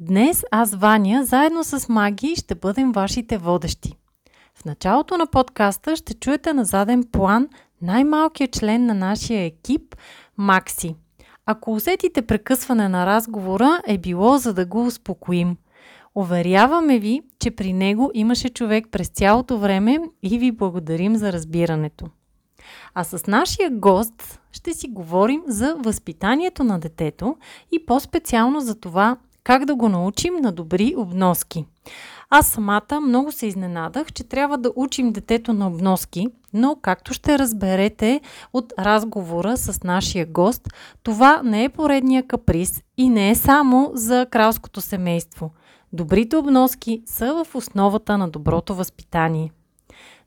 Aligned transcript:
Днес 0.00 0.44
аз, 0.50 0.74
Ваня, 0.74 1.24
заедно 1.24 1.64
с 1.64 1.88
Маги 1.88 2.36
ще 2.36 2.54
бъдем 2.54 2.92
вашите 2.92 3.38
водещи. 3.38 3.92
В 4.54 4.64
началото 4.64 5.16
на 5.16 5.26
подкаста 5.26 5.96
ще 5.96 6.14
чуете 6.14 6.52
на 6.52 6.64
заден 6.64 7.04
план 7.12 7.48
най-малкият 7.82 8.52
член 8.52 8.86
на 8.86 8.94
нашия 8.94 9.44
екип– 9.44 9.96
Макси. 10.36 10.94
Ако 11.46 11.72
усетите 11.72 12.22
прекъсване 12.22 12.88
на 12.88 13.06
разговора, 13.06 13.80
е 13.86 13.98
било 13.98 14.38
за 14.38 14.54
да 14.54 14.66
го 14.66 14.86
успокоим. 14.86 15.56
Уверяваме 16.14 16.98
ви, 16.98 17.22
че 17.38 17.50
при 17.50 17.72
него 17.72 18.10
имаше 18.14 18.48
човек 18.48 18.86
през 18.90 19.08
цялото 19.08 19.58
време 19.58 19.98
и 20.22 20.38
ви 20.38 20.52
благодарим 20.52 21.16
за 21.16 21.32
разбирането. 21.32 22.06
А 22.94 23.04
с 23.04 23.26
нашия 23.26 23.70
гост 23.70 24.40
ще 24.52 24.74
си 24.74 24.88
говорим 24.88 25.42
за 25.46 25.76
възпитанието 25.78 26.64
на 26.64 26.78
детето 26.78 27.36
и 27.72 27.86
по-специално 27.86 28.60
за 28.60 28.80
това 28.80 29.16
как 29.46 29.64
да 29.64 29.74
го 29.74 29.88
научим 29.88 30.34
на 30.42 30.52
добри 30.52 30.94
обноски. 30.96 31.64
Аз 32.30 32.46
самата 32.46 33.00
много 33.02 33.32
се 33.32 33.46
изненадах, 33.46 34.12
че 34.12 34.24
трябва 34.24 34.58
да 34.58 34.72
учим 34.76 35.12
детето 35.12 35.52
на 35.52 35.66
обноски, 35.66 36.26
но 36.52 36.76
както 36.82 37.14
ще 37.14 37.38
разберете 37.38 38.20
от 38.52 38.72
разговора 38.78 39.56
с 39.56 39.82
нашия 39.82 40.26
гост, 40.26 40.68
това 41.02 41.40
не 41.44 41.64
е 41.64 41.68
поредния 41.68 42.26
каприз 42.26 42.82
и 42.96 43.08
не 43.08 43.30
е 43.30 43.34
само 43.34 43.90
за 43.94 44.26
кралското 44.30 44.80
семейство. 44.80 45.50
Добрите 45.92 46.36
обноски 46.36 47.02
са 47.06 47.44
в 47.44 47.54
основата 47.54 48.18
на 48.18 48.28
доброто 48.28 48.74
възпитание. 48.74 49.50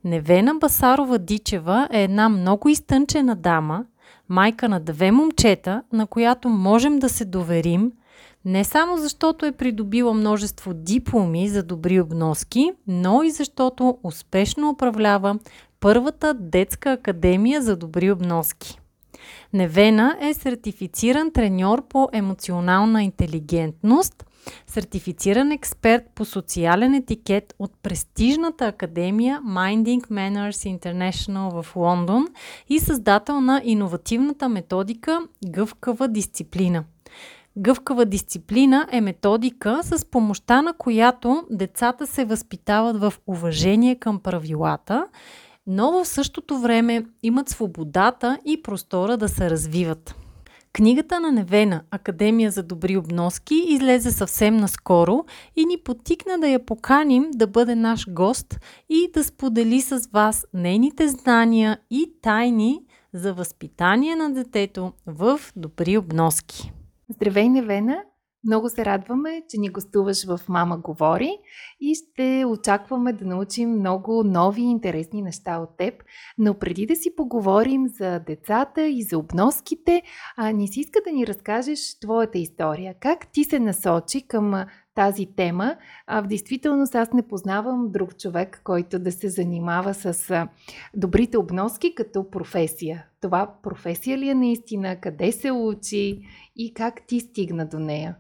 Невена 0.03 0.55
Басарова 0.55 1.19
Дичева 1.19 1.87
е 1.91 2.03
една 2.03 2.29
много 2.29 2.69
изтънчена 2.69 3.35
дама, 3.35 3.85
майка 4.29 4.69
на 4.69 4.79
две 4.79 5.11
момчета, 5.11 5.83
на 5.93 6.07
която 6.07 6.49
можем 6.49 6.99
да 6.99 7.09
се 7.09 7.25
доверим, 7.25 7.91
не 8.45 8.63
само 8.63 8.97
защото 8.97 9.45
е 9.45 9.51
придобила 9.51 10.13
множество 10.13 10.73
дипломи 10.73 11.49
за 11.49 11.63
добри 11.63 12.01
обноски, 12.01 12.71
но 12.87 13.23
и 13.23 13.31
защото 13.31 13.97
успешно 14.03 14.69
управлява 14.69 15.39
първата 15.79 16.33
детска 16.33 16.91
академия 16.91 17.61
за 17.61 17.75
добри 17.75 18.11
обноски. 18.11 18.79
Невена 19.53 20.17
е 20.21 20.33
сертифициран 20.33 21.31
треньор 21.31 21.87
по 21.87 22.09
емоционална 22.13 23.03
интелигентност, 23.03 24.25
сертифициран 24.67 25.51
експерт 25.51 26.03
по 26.15 26.25
социален 26.25 26.93
етикет 26.93 27.55
от 27.59 27.71
престижната 27.83 28.65
академия 28.65 29.41
Minding 29.41 30.07
Manners 30.07 30.79
International 30.79 31.61
в 31.61 31.75
Лондон 31.75 32.27
и 32.69 32.79
създател 32.79 33.41
на 33.41 33.61
иновативната 33.65 34.49
методика 34.49 35.19
Гъвкава 35.45 36.07
дисциплина– 36.07 36.83
Гъвкава 37.57 38.05
дисциплина 38.05 38.87
е 38.91 39.01
методика, 39.01 39.79
с 39.83 40.05
помощта 40.05 40.61
на 40.61 40.73
която 40.73 41.43
децата 41.49 42.07
се 42.07 42.25
възпитават 42.25 42.99
в 42.99 43.13
уважение 43.27 43.95
към 43.95 44.19
правилата, 44.19 45.07
но 45.67 45.91
в 45.91 46.05
същото 46.05 46.59
време 46.59 47.05
имат 47.23 47.49
свободата 47.49 48.39
и 48.45 48.61
простора 48.61 49.17
да 49.17 49.29
се 49.29 49.49
развиват. 49.49 50.15
Книгата 50.73 51.19
на 51.19 51.31
Невена 51.31 51.81
Академия 51.91 52.51
за 52.51 52.63
добри 52.63 52.97
обноски 52.97 53.63
излезе 53.67 54.11
съвсем 54.11 54.57
наскоро 54.57 55.25
и 55.55 55.65
ни 55.65 55.77
потикна 55.77 56.39
да 56.39 56.47
я 56.47 56.65
поканим 56.65 57.27
да 57.31 57.47
бъде 57.47 57.75
наш 57.75 58.09
гост 58.09 58.59
и 58.89 59.11
да 59.13 59.23
сподели 59.23 59.81
с 59.81 60.09
вас 60.13 60.45
нейните 60.53 61.07
знания 61.07 61.79
и 61.91 62.11
тайни 62.21 62.81
за 63.13 63.33
възпитание 63.33 64.15
на 64.15 64.33
детето 64.33 64.91
в 65.05 65.39
добри 65.55 65.97
обноски. 65.97 66.71
Здравей, 67.11 67.49
Невена! 67.49 68.03
Много 68.43 68.69
се 68.69 68.85
радваме, 68.85 69.41
че 69.49 69.59
ни 69.59 69.69
гостуваш 69.69 70.25
в 70.25 70.39
Мама 70.49 70.77
говори 70.77 71.37
и 71.81 71.95
ще 71.95 72.45
очакваме 72.45 73.13
да 73.13 73.25
научим 73.25 73.69
много 73.69 74.23
нови 74.23 74.61
и 74.61 74.71
интересни 74.71 75.21
неща 75.21 75.57
от 75.57 75.77
теб. 75.77 75.93
Но 76.37 76.53
преди 76.53 76.85
да 76.85 76.95
си 76.95 77.15
поговорим 77.15 77.87
за 77.87 78.19
децата 78.19 78.87
и 78.87 79.03
за 79.03 79.17
обноските, 79.17 80.01
а, 80.37 80.51
ни 80.51 80.67
си 80.67 80.79
иска 80.79 80.99
да 81.07 81.11
ни 81.11 81.27
разкажеш 81.27 81.99
твоята 81.99 82.37
история. 82.37 82.95
Как 82.99 83.31
ти 83.31 83.43
се 83.43 83.59
насочи 83.59 84.27
към 84.27 84.65
тази 84.99 85.25
тема. 85.25 85.75
А 86.07 86.21
в 86.21 86.27
действителност 86.27 86.95
аз 86.95 87.13
не 87.13 87.27
познавам 87.27 87.91
друг 87.91 88.17
човек, 88.17 88.61
който 88.63 88.99
да 88.99 89.11
се 89.11 89.29
занимава 89.29 89.93
с 89.93 90.47
добрите 90.95 91.37
обноски 91.37 91.95
като 91.95 92.29
професия. 92.29 93.05
Това 93.21 93.53
професия 93.63 94.17
ли 94.17 94.29
е 94.29 94.35
наистина? 94.35 94.95
Къде 95.01 95.31
се 95.31 95.51
учи? 95.51 96.21
И 96.55 96.73
как 96.73 97.01
ти 97.07 97.19
стигна 97.19 97.65
до 97.65 97.79
нея? 97.79 98.15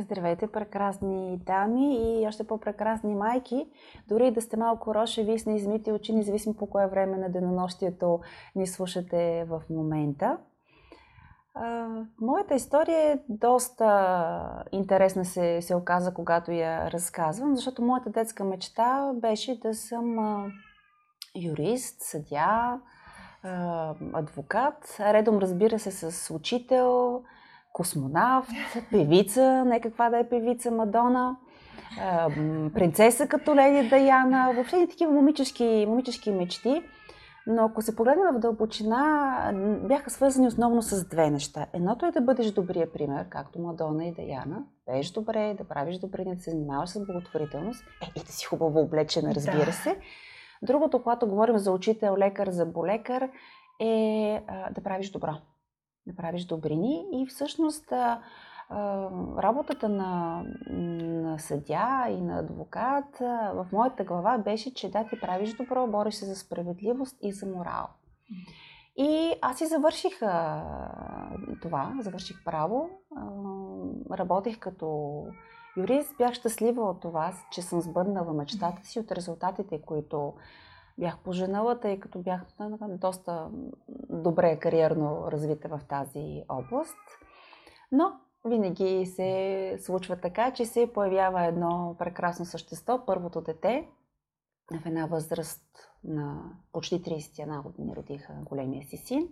Здравейте, 0.00 0.46
прекрасни 0.46 1.38
дами 1.46 2.20
и 2.20 2.26
още 2.26 2.44
по-прекрасни 2.44 3.14
майки. 3.14 3.66
Дори 4.08 4.30
да 4.30 4.40
сте 4.40 4.56
малко 4.56 4.94
рошеви 4.94 5.38
с 5.38 5.46
неизмити 5.46 5.92
очи, 5.92 6.12
независимо 6.12 6.54
по 6.54 6.66
кое 6.66 6.86
време 6.86 7.16
на 7.16 7.28
денонощието 7.28 8.20
ни 8.56 8.66
слушате 8.66 9.46
в 9.48 9.62
момента. 9.70 10.38
Моята 12.20 12.54
история 12.54 13.12
е 13.12 13.18
доста 13.28 14.64
интересна 14.72 15.24
се, 15.24 15.58
се 15.62 15.74
оказа, 15.74 16.14
когато 16.14 16.52
я 16.52 16.90
разказвам, 16.90 17.56
защото 17.56 17.82
моята 17.82 18.10
детска 18.10 18.44
мечта 18.44 19.12
беше 19.14 19.60
да 19.60 19.74
съм 19.74 20.16
юрист, 21.36 22.02
съдя, 22.02 22.80
адвокат, 24.12 24.96
редом 25.00 25.38
разбира 25.38 25.78
се 25.78 25.90
с 25.90 26.34
учител, 26.34 27.22
космонавт, 27.72 28.48
певица, 28.90 29.64
не 29.64 29.80
каква 29.80 30.10
да 30.10 30.18
е 30.18 30.28
певица 30.28 30.70
Мадона, 30.70 31.36
принцеса 32.74 33.26
като 33.26 33.56
Леди 33.56 33.88
Даяна, 33.88 34.52
въобще 34.54 34.86
такива 34.90 35.12
момически, 35.12 35.84
момически 35.88 36.30
мечти. 36.30 36.82
Но 37.46 37.64
ако 37.64 37.82
се 37.82 37.96
погледнем 37.96 38.34
в 38.34 38.38
дълбочина, 38.38 39.52
бяха 39.84 40.10
свързани 40.10 40.46
основно 40.46 40.82
с 40.82 41.08
две 41.08 41.30
неща. 41.30 41.66
Едното 41.72 42.06
е 42.06 42.10
да 42.10 42.20
бъдеш 42.20 42.50
добрия 42.50 42.92
пример, 42.92 43.28
както 43.28 43.58
Мадона 43.58 44.04
и 44.04 44.14
Даяна. 44.14 44.64
Пееш 44.86 45.10
добре, 45.10 45.54
да 45.58 45.64
правиш 45.64 45.98
добре, 45.98 46.24
да 46.24 46.42
се 46.42 46.50
занимаваш 46.50 46.88
с 46.88 47.06
благотворителност. 47.06 47.84
Е, 48.02 48.20
и 48.20 48.24
да 48.24 48.32
си 48.32 48.46
хубаво 48.46 48.80
облечена, 48.80 49.34
разбира 49.34 49.66
да. 49.66 49.72
се. 49.72 49.96
Другото, 50.62 51.02
когато 51.02 51.28
говорим 51.28 51.58
за 51.58 51.72
учител, 51.72 52.16
лекар, 52.18 52.50
за 52.50 52.66
болекар, 52.66 53.30
е 53.80 54.44
а, 54.46 54.70
да 54.70 54.82
правиш 54.82 55.10
добро 55.10 55.32
да 56.06 56.16
правиш 56.16 56.44
добрини 56.44 57.04
и 57.12 57.26
всъщност 57.26 57.92
работата 59.38 59.88
на, 59.88 60.42
на 60.70 61.38
съдя 61.38 62.06
и 62.08 62.20
на 62.20 62.38
адвокат 62.38 63.18
в 63.54 63.66
моята 63.72 64.04
глава 64.04 64.38
беше, 64.38 64.74
че 64.74 64.90
да, 64.90 65.04
ти 65.04 65.20
правиш 65.20 65.54
добро, 65.54 65.86
бориш 65.86 66.14
се 66.14 66.26
за 66.26 66.36
справедливост 66.36 67.16
и 67.22 67.32
за 67.32 67.46
морал. 67.46 67.86
И 68.96 69.34
аз 69.42 69.60
и 69.60 69.66
завърших 69.66 70.18
това, 71.62 71.94
завърших 72.00 72.44
право, 72.44 72.90
работех 74.10 74.58
като 74.58 75.16
юрист, 75.76 76.14
бях 76.18 76.34
щастлива 76.34 76.82
от 76.82 77.00
това, 77.00 77.32
че 77.50 77.62
съм 77.62 77.80
сбъднала 77.80 78.32
мечтата 78.32 78.84
си 78.84 79.00
от 79.00 79.12
резултатите, 79.12 79.82
които 79.82 80.34
бях 80.98 81.18
поженала, 81.18 81.80
тъй 81.80 82.00
като 82.00 82.18
бях 82.18 82.40
доста 82.88 83.48
добре 84.10 84.58
кариерно 84.58 85.24
развита 85.32 85.68
в 85.68 85.80
тази 85.88 86.42
област. 86.48 86.98
Но 87.92 88.12
винаги 88.44 89.06
се 89.06 89.76
случва 89.80 90.16
така, 90.16 90.52
че 90.52 90.66
се 90.66 90.92
появява 90.94 91.46
едно 91.46 91.96
прекрасно 91.98 92.44
същество, 92.44 93.06
първото 93.06 93.40
дете, 93.40 93.88
в 94.70 94.86
една 94.86 95.06
възраст 95.06 95.62
на 96.04 96.42
почти 96.72 97.02
31 97.02 97.62
години 97.62 97.96
родиха 97.96 98.32
големия 98.44 98.84
си 98.84 98.96
син. 98.96 99.28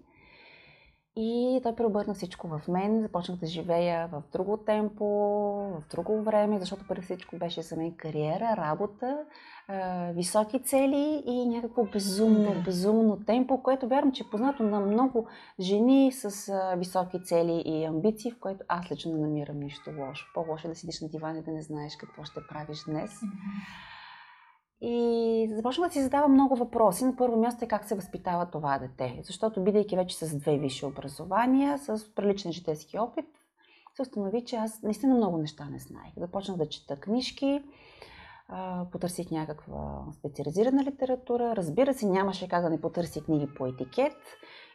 И 1.17 1.61
той 1.63 1.77
преобърна 1.77 2.15
всичко 2.15 2.49
в 2.49 2.61
мен. 2.69 3.03
Започнах 3.03 3.39
да 3.39 3.47
живея 3.47 4.09
в 4.13 4.23
друго 4.33 4.57
темпо, 4.57 5.05
в 5.81 5.83
друго 5.91 6.23
време, 6.23 6.59
защото 6.59 6.85
преди 6.89 7.01
всичко 7.01 7.37
беше 7.37 7.63
за 7.63 7.77
мен 7.77 7.95
кариера, 7.97 8.57
работа, 8.57 9.19
високи 10.15 10.63
цели 10.63 11.23
и 11.27 11.47
някакво 11.49 11.85
безумно, 11.85 12.63
безумно 12.65 13.25
темпо, 13.27 13.63
което 13.63 13.89
вярвам, 13.89 14.13
че 14.13 14.23
е 14.23 14.31
познато 14.31 14.63
на 14.63 14.81
много 14.81 15.27
жени 15.61 16.13
с 16.13 16.53
високи 16.77 17.25
цели 17.25 17.63
и 17.67 17.85
амбиции, 17.85 18.31
в 18.31 18.41
което 18.41 18.65
аз 18.69 18.91
лично 18.91 19.13
не 19.13 19.19
намирам 19.19 19.61
нищо 19.61 19.91
лошо. 19.99 20.27
По-лошо 20.35 20.67
е 20.67 20.71
да 20.71 20.77
седиш 20.77 21.01
на 21.01 21.09
диван 21.09 21.37
и 21.37 21.43
да 21.43 21.51
не 21.51 21.63
знаеш 21.63 21.97
какво 21.97 22.25
ще 22.25 22.41
правиш 22.49 22.85
днес. 22.85 23.11
И 24.83 25.49
започнах 25.55 25.89
да 25.89 25.93
си 25.93 26.03
задавам 26.03 26.33
много 26.33 26.57
въпроси. 26.57 27.05
На 27.05 27.17
първо 27.17 27.41
място 27.41 27.65
е 27.65 27.69
как 27.69 27.85
се 27.85 27.95
възпитава 27.95 28.47
това 28.47 28.79
дете. 28.79 29.21
Защото, 29.23 29.65
бидейки 29.65 29.97
вече 29.97 30.17
с 30.17 30.39
две 30.39 30.59
висши 30.59 30.87
образования, 30.87 31.79
с 31.79 32.15
приличен 32.15 32.53
житейски 32.53 32.99
опит, 32.99 33.27
се 33.95 34.03
установи, 34.03 34.45
че 34.45 34.57
аз 34.57 34.83
наистина 34.83 35.15
много 35.15 35.37
неща 35.37 35.69
не 35.71 35.79
знаех. 35.79 36.13
Започнах 36.17 36.57
да 36.57 36.69
чета 36.69 36.97
книжки, 36.97 37.63
потърсих 38.93 39.31
някаква 39.31 40.05
специализирана 40.19 40.85
литература. 40.85 41.57
Разбира 41.57 41.95
се, 41.95 42.07
нямаше 42.07 42.49
как 42.49 42.63
да 42.63 42.71
не 42.71 42.81
потърси 42.81 43.25
книги 43.25 43.49
по 43.57 43.67
етикет 43.67 44.17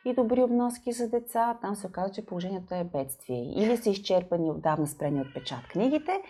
и 0.05 0.13
добри 0.13 0.43
обноски 0.43 0.91
за 0.91 1.09
деца. 1.09 1.57
Там 1.61 1.75
се 1.75 1.87
оказа, 1.87 2.13
че 2.13 2.25
положението 2.25 2.75
е 2.75 2.83
бедствие. 2.83 3.53
Или 3.55 3.77
са 3.77 3.89
изчерпани 3.89 4.51
отдавна 4.51 4.87
спрени 4.87 5.21
от 5.21 5.33
печат 5.33 5.67
книгите, 5.67 6.21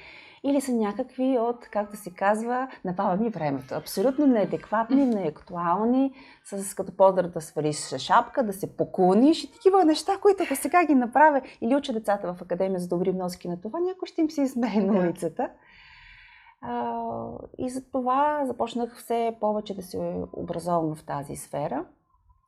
или 0.43 0.61
са 0.61 0.73
някакви 0.73 1.37
от, 1.37 1.67
както 1.67 1.97
се 1.97 2.13
казва, 2.13 2.67
напава 2.85 3.15
ми 3.15 3.29
времето. 3.29 3.75
Абсолютно 3.75 4.27
неадекватни, 4.27 5.05
неактуални, 5.05 6.13
с 6.43 6.75
като 6.75 6.97
поздрав 6.97 7.31
да 7.31 7.41
свалиш 7.41 7.95
шапка, 7.97 8.43
да 8.43 8.53
се 8.53 8.77
поклониш 8.77 9.43
и 9.43 9.51
такива 9.51 9.85
неща, 9.85 10.11
които 10.21 10.43
ако 10.43 10.55
сега 10.55 10.85
ги 10.85 10.95
направя 10.95 11.41
или 11.61 11.75
уча 11.75 11.93
децата 11.93 12.33
в 12.33 12.41
академия 12.41 12.79
за 12.79 12.87
добри 12.87 13.11
вноски 13.11 13.47
на 13.47 13.61
това, 13.61 13.79
някой 13.79 14.07
ще 14.07 14.21
им 14.21 14.29
се 14.29 14.41
измее 14.41 14.81
на 14.81 14.99
улицата. 14.99 15.49
и 17.57 17.69
за 17.69 17.91
това 17.91 18.45
започнах 18.45 18.95
все 18.95 19.37
повече 19.39 19.75
да 19.75 19.81
се 19.81 20.23
образовам 20.33 20.95
в 20.95 21.05
тази 21.05 21.35
сфера. 21.35 21.85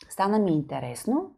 Стана 0.10 0.40
ми 0.40 0.51
интересно 0.51 1.31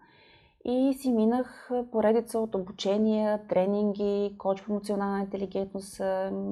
и 0.65 0.93
си 0.99 1.11
минах 1.11 1.69
поредица 1.91 2.39
от 2.39 2.55
обучения, 2.55 3.47
тренинги, 3.47 4.35
коч 4.37 4.63
по 4.63 4.71
емоционална 4.71 5.19
интелигентност, 5.19 6.01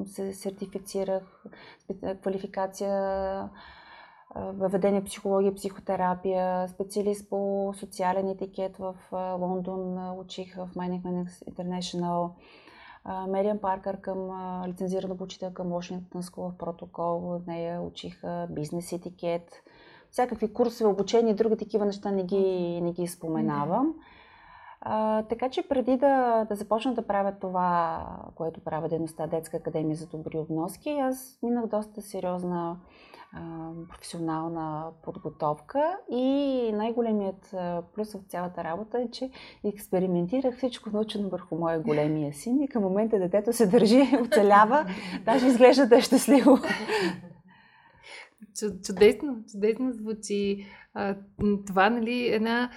се 0.05 0.33
сертифицирах, 0.33 1.43
квалификация 2.21 3.49
въведение 4.35 5.03
психология, 5.03 5.55
психотерапия, 5.55 6.67
специалист 6.67 7.29
по 7.29 7.73
социален 7.77 8.29
етикет 8.29 8.77
в 8.77 8.95
Лондон, 9.39 10.19
учих 10.19 10.55
в 10.55 10.69
Minings 10.75 11.29
International, 11.51 12.31
Мериан 13.27 13.59
Паркър 13.59 14.01
към 14.01 14.29
лицензиран 14.67 15.11
обучител 15.11 15.53
към 15.53 15.67
Washington 15.67 16.21
School 16.21 16.51
of 16.51 16.57
Protocol, 16.57 17.35
от 17.35 17.47
нея 17.47 17.81
учих 17.81 18.21
бизнес 18.49 18.93
етикет, 18.93 19.63
всякакви 20.17 20.53
курсове, 20.53 20.89
обучение 20.89 21.31
и 21.31 21.35
други 21.35 21.57
такива 21.57 21.85
неща 21.85 22.11
не 22.11 22.23
ги, 22.23 22.81
не 22.81 22.91
ги 22.91 23.07
споменавам. 23.07 23.93
А, 24.81 25.23
така 25.23 25.49
че 25.49 25.67
преди 25.67 25.97
да, 25.97 26.45
да 26.49 26.55
започна 26.55 26.93
да 26.93 27.07
правя 27.07 27.33
това, 27.41 28.01
което 28.35 28.63
правя 28.63 28.89
дейността 28.89 29.27
Детска 29.27 29.57
академия 29.57 29.95
за 29.95 30.07
добри 30.07 30.37
обноски, 30.37 30.89
аз 30.89 31.39
минах 31.43 31.67
доста 31.67 32.01
сериозна 32.01 32.77
а, 33.33 33.39
професионална 33.89 34.87
подготовка 35.03 35.97
и 36.11 36.71
най-големият 36.73 37.55
плюс 37.95 38.13
в 38.13 38.19
цялата 38.27 38.63
работа 38.63 39.01
е, 39.01 39.11
че 39.11 39.29
експериментирах 39.65 40.57
всичко 40.57 40.89
научено 40.89 41.29
върху 41.29 41.55
моя 41.55 41.79
големия 41.79 42.33
син 42.33 42.61
и 42.61 42.67
към 42.67 42.83
момента 42.83 43.19
детето 43.19 43.53
се 43.53 43.67
държи, 43.67 44.17
оцелява, 44.21 44.85
даже 45.25 45.47
изглежда 45.47 45.87
да 45.87 45.97
е 45.97 46.01
щастливо. 46.01 46.57
Чудесно, 48.85 49.43
чудесно 49.51 49.93
звучи 49.93 50.67
това, 51.67 51.89
нали, 51.89 52.27
една 52.27 52.69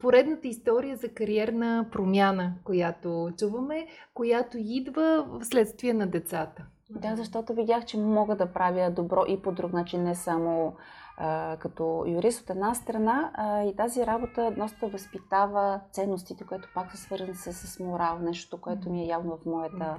поредната 0.00 0.48
история 0.48 0.96
за 0.96 1.08
кариерна 1.08 1.86
промяна, 1.92 2.54
която 2.64 3.32
чуваме, 3.38 3.86
която 4.14 4.56
идва 4.60 5.26
вследствие 5.42 5.94
на 5.94 6.06
децата. 6.06 6.66
Да, 6.90 7.16
защото 7.16 7.54
видях, 7.54 7.84
че 7.84 7.98
мога 7.98 8.36
да 8.36 8.52
правя 8.52 8.90
добро 8.90 9.24
и 9.28 9.42
по 9.42 9.52
друг 9.52 9.72
начин, 9.72 10.02
не 10.02 10.14
само 10.14 10.76
а, 11.16 11.56
като 11.56 12.04
юрист 12.08 12.42
от 12.42 12.50
една 12.50 12.74
страна. 12.74 13.30
А, 13.34 13.62
и 13.62 13.76
тази 13.76 14.06
работа 14.06 14.54
доста 14.58 14.86
възпитава 14.86 15.80
ценностите, 15.92 16.44
които 16.44 16.68
пак 16.74 16.90
са 16.90 16.96
свързани 16.96 17.34
с, 17.34 17.52
с 17.52 17.80
морал, 17.80 18.18
нещо, 18.18 18.60
което 18.60 18.90
ми 18.90 19.02
е 19.02 19.06
явно 19.06 19.36
в 19.36 19.46
моята 19.46 19.76
да. 19.76 19.96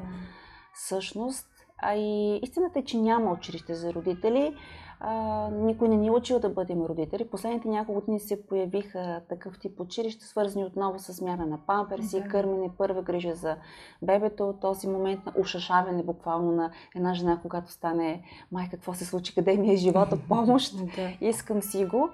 същност. 0.73 1.47
А 1.77 1.95
и 1.95 2.39
истината 2.43 2.79
е, 2.79 2.83
че 2.83 2.97
няма 2.97 3.31
училище 3.31 3.75
за 3.75 3.93
родители 3.93 4.55
а, 4.99 5.49
никой 5.51 5.89
не 5.89 5.95
ни 5.97 6.07
е 6.07 6.11
учил 6.11 6.39
да 6.39 6.49
бъдем 6.49 6.81
родители. 6.81 7.25
Последните 7.25 7.67
няколко 7.67 8.01
дни 8.01 8.19
се 8.19 8.47
появиха 8.47 9.21
такъв 9.29 9.59
тип 9.59 9.79
училища, 9.79 10.25
свързани 10.25 10.65
отново 10.65 10.99
с 10.99 11.13
смяна 11.13 11.45
на 11.45 11.57
памперси, 11.67 12.21
да. 12.21 12.27
кърмене, 12.27 12.69
първа 12.77 13.01
грижа 13.01 13.35
за 13.35 13.55
бебето, 14.01 14.55
този 14.61 14.87
момент 14.87 15.25
на 15.25 15.33
ушашаване 15.37 16.03
буквално 16.03 16.51
на 16.51 16.71
една 16.95 17.13
жена, 17.13 17.39
когато 17.41 17.71
стане 17.71 18.21
май 18.51 18.67
какво 18.71 18.93
се 18.93 19.05
случи, 19.05 19.35
къде 19.35 19.57
ми 19.57 19.73
е 19.73 19.75
живота, 19.75 20.19
помощ, 20.29 20.75
искам 21.21 21.61
си 21.61 21.85
го. 21.85 22.09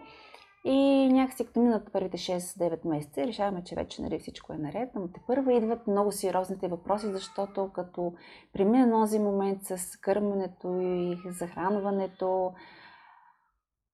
И 0.66 1.10
някакси 1.14 1.46
като 1.46 1.60
минат 1.60 1.92
първите 1.92 2.18
6-9 2.18 2.88
месеца, 2.88 3.28
решаваме, 3.28 3.64
че 3.64 3.76
вече 3.76 4.02
нали, 4.02 4.20
всичко 4.20 4.54
е 4.54 4.58
наред, 4.58 4.90
но 4.96 5.08
те 5.08 5.22
първо 5.28 5.50
идват 5.50 5.88
много 5.88 6.12
сериозните 6.12 6.68
въпроси, 6.68 7.08
защото 7.12 7.72
като 7.74 8.14
премина 8.54 8.92
този 8.92 9.20
момент 9.20 9.64
с 9.64 9.98
кърменето 9.98 10.80
и 10.82 11.18
захранването, 11.32 12.54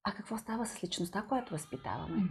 а 0.03 0.11
какво 0.11 0.37
става 0.37 0.65
с 0.65 0.83
личността, 0.83 1.25
която 1.29 1.53
възпитаваме? 1.53 2.21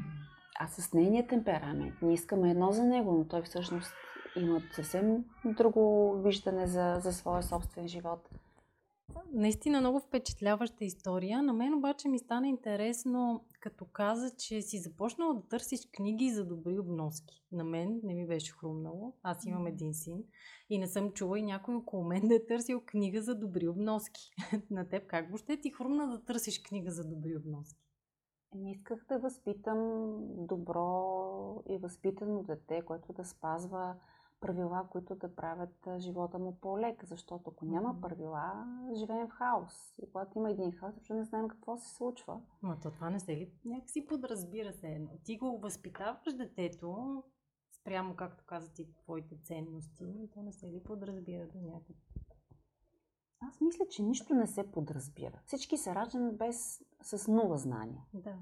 А 0.60 0.66
с 0.66 0.92
нейния 0.92 1.26
темперамент. 1.26 1.94
Ние 2.02 2.14
искаме 2.14 2.50
едно 2.50 2.72
за 2.72 2.84
него, 2.84 3.12
но 3.12 3.24
той 3.24 3.42
всъщност 3.42 3.92
има 4.36 4.60
съвсем 4.72 5.24
друго 5.44 6.14
виждане 6.22 6.66
за, 6.66 6.96
за 7.00 7.12
своя 7.12 7.42
собствен 7.42 7.88
живот. 7.88 8.28
Наистина 9.32 9.80
много 9.80 10.00
впечатляваща 10.00 10.84
история. 10.84 11.42
На 11.42 11.52
мен 11.52 11.74
обаче 11.74 12.08
ми 12.08 12.18
стана 12.18 12.48
интересно, 12.48 13.44
като 13.60 13.84
каза, 13.84 14.36
че 14.36 14.62
си 14.62 14.78
започнала 14.78 15.34
да 15.34 15.48
търсиш 15.48 15.80
книги 15.92 16.30
за 16.30 16.46
добри 16.46 16.78
обноски. 16.78 17.44
На 17.52 17.64
мен 17.64 18.00
не 18.04 18.14
ми 18.14 18.26
беше 18.26 18.52
хрумнало. 18.52 19.14
Аз 19.22 19.44
имам 19.44 19.66
един 19.66 19.94
син 19.94 20.24
и 20.70 20.78
не 20.78 20.86
съм 20.86 21.12
чула 21.12 21.38
и 21.38 21.42
някой 21.42 21.74
около 21.74 22.04
мен 22.04 22.28
да 22.28 22.34
е 22.34 22.46
търсил 22.46 22.82
книга 22.86 23.22
за 23.22 23.34
добри 23.34 23.68
обноски. 23.68 24.30
На 24.70 24.88
теб 24.88 25.06
как 25.06 25.28
въобще 25.28 25.60
ти 25.60 25.70
хрумна 25.70 26.08
да 26.08 26.24
търсиш 26.24 26.62
книга 26.62 26.90
за 26.90 27.04
добри 27.04 27.36
обноски? 27.36 27.88
Не 28.54 28.70
исках 28.70 29.04
да 29.08 29.18
възпитам 29.18 30.16
добро 30.46 31.62
и 31.68 31.78
възпитано 31.78 32.42
дете, 32.42 32.82
което 32.82 33.12
да 33.12 33.24
спазва 33.24 33.94
правила, 34.40 34.88
които 34.90 35.14
да 35.14 35.34
правят 35.34 35.88
живота 35.98 36.38
му 36.38 36.58
по-лек, 36.60 37.04
защото 37.04 37.50
ако 37.50 37.64
няма 37.64 38.00
правила, 38.00 38.66
живеем 38.94 39.28
в 39.28 39.30
хаос. 39.30 39.94
И 40.02 40.12
когато 40.12 40.38
има 40.38 40.50
един 40.50 40.72
хаос, 40.72 40.94
защото 40.94 41.14
не 41.18 41.24
знаем 41.24 41.48
какво 41.48 41.76
се 41.76 41.94
случва. 41.94 42.40
Но 42.62 42.80
то 42.80 42.90
това 42.90 43.10
не 43.10 43.20
се 43.20 43.36
ли 43.36 43.52
някакси 43.64 44.06
подразбира 44.06 44.72
се 44.72 44.88
едно? 44.88 45.10
Ти 45.24 45.38
го 45.38 45.58
възпитаваш 45.58 46.34
детето, 46.34 47.22
спрямо, 47.80 48.16
както 48.16 48.44
каза 48.46 48.72
ти, 48.72 48.94
твоите 48.94 49.36
ценности, 49.42 50.04
и 50.04 50.30
то 50.30 50.42
не 50.42 50.52
се 50.52 50.66
ли 50.66 50.82
подразбира 50.84 51.46
до 51.46 51.58
някъде? 51.58 51.98
Аз 53.40 53.60
мисля, 53.60 53.84
че 53.90 54.02
нищо 54.02 54.34
не 54.34 54.46
се 54.46 54.72
подразбира. 54.72 55.40
Всички 55.46 55.76
са 55.76 55.94
раждани 55.94 56.32
без, 56.32 56.84
с 57.02 57.32
нула 57.32 57.58
знания. 57.58 58.04
Да. 58.14 58.36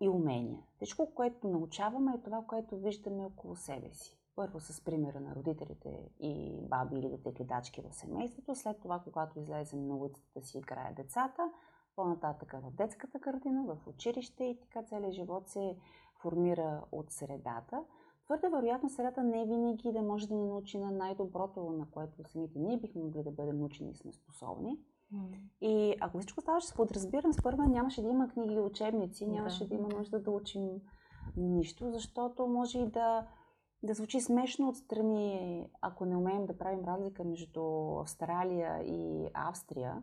И 0.00 0.08
умения. 0.08 0.62
Всичко, 0.76 1.14
което 1.14 1.48
научаваме 1.48 2.12
е 2.12 2.22
това, 2.22 2.44
което 2.48 2.76
виждаме 2.76 3.24
около 3.24 3.56
себе 3.56 3.92
си 3.92 4.21
първо 4.36 4.60
с 4.60 4.84
примера 4.84 5.20
на 5.20 5.34
родителите 5.34 6.10
и 6.20 6.60
баби 6.62 6.96
или 6.96 7.08
дете 7.08 7.32
гледачки 7.32 7.82
в 7.82 7.94
семейството, 7.94 8.54
след 8.54 8.80
това, 8.80 9.00
когато 9.04 9.38
излезем 9.38 9.86
на 9.86 9.96
улицата 9.96 10.28
да 10.36 10.42
си 10.46 10.58
играят 10.58 10.96
децата, 10.96 11.50
по-нататък 11.96 12.52
в 12.52 12.70
детската 12.70 13.20
картина, 13.20 13.64
в 13.64 13.86
училище 13.86 14.44
и 14.44 14.60
така 14.60 14.82
целият 14.82 15.14
живот 15.14 15.48
се 15.48 15.76
формира 16.22 16.84
от 16.92 17.10
средата. 17.10 17.84
Твърде 18.24 18.48
вероятно 18.48 18.90
средата 18.90 19.22
не 19.22 19.42
е 19.42 19.46
винаги 19.46 19.92
да 19.92 20.02
може 20.02 20.28
да 20.28 20.34
ни 20.34 20.46
научи 20.46 20.78
на 20.78 20.90
най-доброто, 20.90 21.70
на 21.70 21.90
което 21.90 22.28
самите 22.28 22.58
ние 22.58 22.76
бихме 22.76 23.02
могли 23.02 23.22
да 23.22 23.30
бъдем 23.30 23.58
научени 23.58 23.90
и 23.90 23.96
сме 23.96 24.12
способни. 24.12 24.78
Mm. 25.14 25.38
И 25.60 25.94
ако 26.00 26.18
всичко 26.18 26.40
ставаше 26.40 26.66
с 26.66 26.74
подразбиране, 26.74 27.32
според 27.32 27.58
нямаше 27.58 28.02
да 28.02 28.08
има 28.08 28.28
книги 28.28 28.54
и 28.54 28.60
учебници, 28.60 29.26
нямаше 29.26 29.64
да. 29.64 29.68
да 29.68 29.74
има 29.74 29.88
нужда 29.88 30.22
да 30.22 30.30
учим 30.30 30.70
нищо, 31.36 31.90
защото 31.90 32.46
може 32.46 32.78
и 32.78 32.86
да 32.86 33.26
да 33.82 33.94
звучи 33.94 34.20
смешно 34.20 34.68
отстрани, 34.68 35.66
ако 35.80 36.04
не 36.04 36.16
умеем 36.16 36.46
да 36.46 36.58
правим 36.58 36.84
разлика 36.84 37.24
между 37.24 37.62
Австралия 38.00 38.82
и 38.82 39.30
Австрия, 39.34 40.02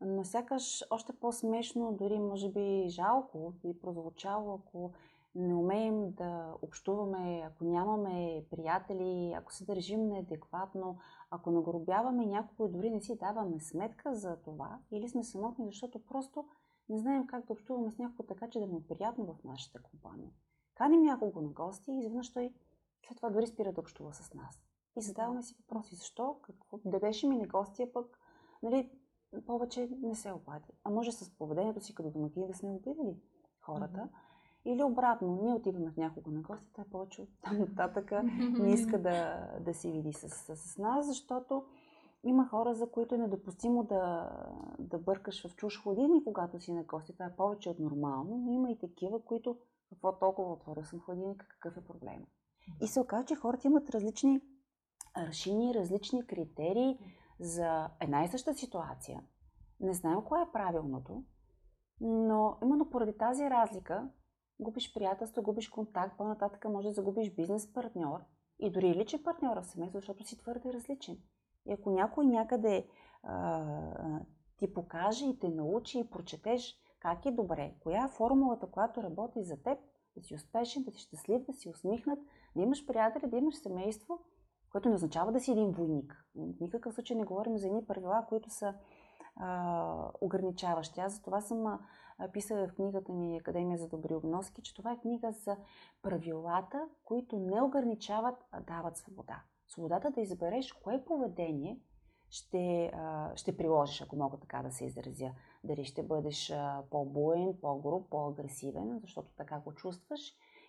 но 0.00 0.24
сякаш 0.24 0.84
още 0.90 1.12
по-смешно, 1.12 1.92
дори 1.92 2.18
може 2.18 2.48
би 2.52 2.88
жалко 2.88 3.52
би 3.62 3.80
прозвучало, 3.80 4.54
ако 4.54 4.92
не 5.34 5.54
умеем 5.54 6.12
да 6.12 6.54
общуваме, 6.62 7.42
ако 7.46 7.64
нямаме 7.64 8.44
приятели, 8.50 9.32
ако 9.36 9.52
се 9.52 9.64
държим 9.64 10.08
неадекватно, 10.08 10.98
ако 11.30 11.50
нагробяваме 11.50 12.26
някого 12.26 12.66
и 12.66 12.72
дори 12.72 12.90
не 12.90 13.00
си 13.00 13.16
даваме 13.16 13.60
сметка 13.60 14.14
за 14.14 14.36
това, 14.36 14.78
или 14.90 15.08
сме 15.08 15.24
самотни, 15.24 15.66
защото 15.66 15.98
просто 15.98 16.44
не 16.88 16.98
знаем 16.98 17.26
как 17.26 17.46
да 17.46 17.52
общуваме 17.52 17.90
с 17.90 17.98
някого 17.98 18.22
така, 18.22 18.50
че 18.50 18.60
да 18.60 18.66
му 18.66 18.76
е 18.78 18.88
приятно 18.88 19.26
в 19.26 19.44
нашата 19.44 19.82
компания. 19.82 20.30
Каним 20.74 21.02
някого 21.02 21.40
на 21.40 21.48
гости 21.48 21.92
и 21.92 21.98
изведнъж 21.98 22.32
той 22.32 22.52
след 23.08 23.16
това 23.16 23.30
дори 23.30 23.46
спира 23.46 23.72
да 23.72 23.80
общува 23.80 24.12
с 24.12 24.34
нас. 24.34 24.62
И 24.98 25.02
задаваме 25.02 25.42
си 25.42 25.54
въпроси, 25.58 25.94
защо, 25.94 26.36
какво, 26.42 26.78
да 26.84 26.98
беше 26.98 27.28
ми 27.28 27.36
на 27.36 27.46
гостия 27.46 27.92
пък, 27.92 28.18
нали, 28.62 28.90
повече 29.46 29.88
не 30.02 30.14
се 30.14 30.32
обади. 30.32 30.72
А 30.84 30.90
може 30.90 31.12
с 31.12 31.38
поведението 31.38 31.80
си 31.80 31.94
като 31.94 32.10
домакини 32.10 32.46
да 32.46 32.54
сме 32.54 32.70
обидели 32.70 33.20
хората. 33.60 33.98
Mm-hmm. 33.98 34.08
Или 34.64 34.82
обратно, 34.82 35.38
ние 35.42 35.54
отиваме 35.54 35.90
в 35.90 35.96
някого 35.96 36.30
на 36.30 36.40
гости, 36.40 36.72
той 36.72 36.84
повече 36.84 37.22
от 37.22 37.28
там 37.42 37.58
нататък 37.58 38.12
не 38.58 38.72
иска 38.72 39.02
да, 39.02 39.48
да 39.60 39.74
си 39.74 39.92
види 39.92 40.12
с, 40.12 40.28
с, 40.28 40.56
с 40.56 40.78
нас, 40.78 41.06
защото 41.06 41.64
има 42.24 42.48
хора, 42.48 42.74
за 42.74 42.90
които 42.90 43.14
е 43.14 43.18
недопустимо 43.18 43.84
да, 43.84 44.30
да 44.78 44.98
бъркаш 44.98 45.48
в 45.48 45.56
чуш 45.56 45.82
хладилник, 45.82 46.24
когато 46.24 46.60
си 46.60 46.72
на 46.72 46.82
гости. 46.82 47.12
Това 47.12 47.26
е 47.26 47.36
повече 47.36 47.70
от 47.70 47.78
нормално, 47.78 48.36
но 48.36 48.52
има 48.52 48.70
и 48.70 48.78
такива, 48.78 49.22
които 49.24 49.58
какво 49.88 50.18
толкова 50.18 50.52
отворя 50.52 50.84
съм 50.84 51.00
хладилника, 51.00 51.46
какъв 51.48 51.76
е 51.76 51.86
проблема. 51.86 52.26
И 52.80 52.86
се 52.86 53.00
оказва, 53.00 53.26
че 53.26 53.34
хората 53.34 53.66
имат 53.66 53.90
различни 53.90 54.40
аршини, 55.14 55.74
различни 55.74 56.26
критерии 56.26 56.98
за 57.40 57.90
една 58.00 58.24
и 58.24 58.28
съща 58.28 58.54
ситуация. 58.54 59.22
Не 59.80 59.92
знаем 59.92 60.22
кое 60.22 60.42
е 60.42 60.52
правилното, 60.52 61.24
но 62.00 62.58
именно 62.62 62.90
поради 62.90 63.18
тази 63.18 63.50
разлика 63.50 64.10
губиш 64.60 64.94
приятелство, 64.94 65.42
губиш 65.42 65.68
контакт, 65.68 66.18
по-нататък 66.18 66.64
може 66.64 66.88
да 66.88 66.94
загубиш 66.94 67.34
бизнес 67.34 67.72
партньор 67.72 68.20
и 68.58 68.70
дори 68.70 68.94
личен 68.94 69.22
партньор 69.22 69.56
в 69.56 69.66
семейство, 69.66 69.98
защото 69.98 70.24
си 70.24 70.38
твърде 70.38 70.72
различен. 70.72 71.18
И 71.66 71.72
ако 71.72 71.90
някой 71.90 72.26
някъде 72.26 72.88
а, 73.22 74.20
ти 74.56 74.74
покаже 74.74 75.26
и 75.26 75.38
те 75.38 75.48
научи 75.48 75.98
и 75.98 76.10
прочетеш 76.10 76.76
как 77.00 77.26
е 77.26 77.30
добре, 77.30 77.74
коя 77.80 78.04
е 78.04 78.08
формулата, 78.08 78.66
която 78.66 79.02
работи 79.02 79.44
за 79.44 79.62
теб, 79.62 79.78
да 80.16 80.22
си 80.22 80.34
успешен, 80.34 80.82
да 80.82 80.90
си 80.90 81.00
щастлив, 81.00 81.46
да 81.46 81.52
си 81.52 81.68
усмихнат, 81.68 82.18
да 82.56 82.62
имаш 82.62 82.86
приятели, 82.86 83.30
да 83.30 83.36
имаш 83.36 83.54
семейство, 83.54 84.18
което 84.72 84.88
не 84.88 84.94
означава 84.94 85.32
да 85.32 85.40
си 85.40 85.50
един 85.50 85.70
войник. 85.70 86.26
В 86.34 86.60
никакъв 86.60 86.94
случай 86.94 87.16
не 87.16 87.24
говорим 87.24 87.58
за 87.58 87.66
едни 87.66 87.86
правила, 87.86 88.26
които 88.28 88.50
са 88.50 88.74
а, 89.36 90.10
ограничаващи. 90.20 91.00
Аз 91.00 91.14
за 91.14 91.22
това 91.22 91.40
съм 91.40 91.66
а, 91.66 91.78
писала 92.32 92.68
в 92.68 92.74
книгата 92.74 93.12
ми 93.12 93.36
Академия 93.36 93.78
за 93.78 93.88
добри 93.88 94.14
обноски, 94.14 94.62
че 94.62 94.74
това 94.74 94.92
е 94.92 95.00
книга 95.00 95.32
за 95.32 95.56
правилата, 96.02 96.88
които 97.04 97.38
не 97.38 97.62
ограничават, 97.62 98.44
а 98.52 98.60
дават 98.60 98.96
свобода. 98.96 99.42
Свободата 99.68 100.10
да 100.10 100.20
избереш 100.20 100.72
кое 100.72 101.04
поведение 101.04 101.80
ще, 102.30 102.90
а, 102.94 103.32
ще 103.36 103.56
приложиш, 103.56 104.02
ако 104.02 104.16
мога 104.16 104.36
така 104.40 104.62
да 104.62 104.70
се 104.70 104.84
изразя. 104.84 105.30
Дали 105.64 105.84
ще 105.84 106.02
бъдеш 106.02 106.50
а, 106.50 106.82
по-буен, 106.90 107.54
по-груб, 107.60 108.10
по-агресивен, 108.10 108.98
защото 109.02 109.28
така 109.36 109.60
го 109.60 109.74
чувстваш, 109.74 110.20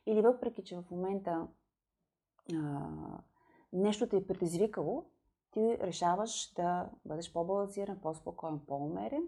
или 0.05 0.21
въпреки, 0.21 0.63
че 0.63 0.77
в 0.77 0.83
момента 0.91 1.47
а, 2.55 2.89
нещо 3.73 4.09
те 4.09 4.17
е 4.17 4.27
предизвикало, 4.27 5.05
ти 5.51 5.77
решаваш 5.81 6.53
да 6.55 6.89
бъдеш 7.05 7.33
по-балансиран, 7.33 7.99
по-спокоен, 8.01 8.59
по-умерен 8.67 9.27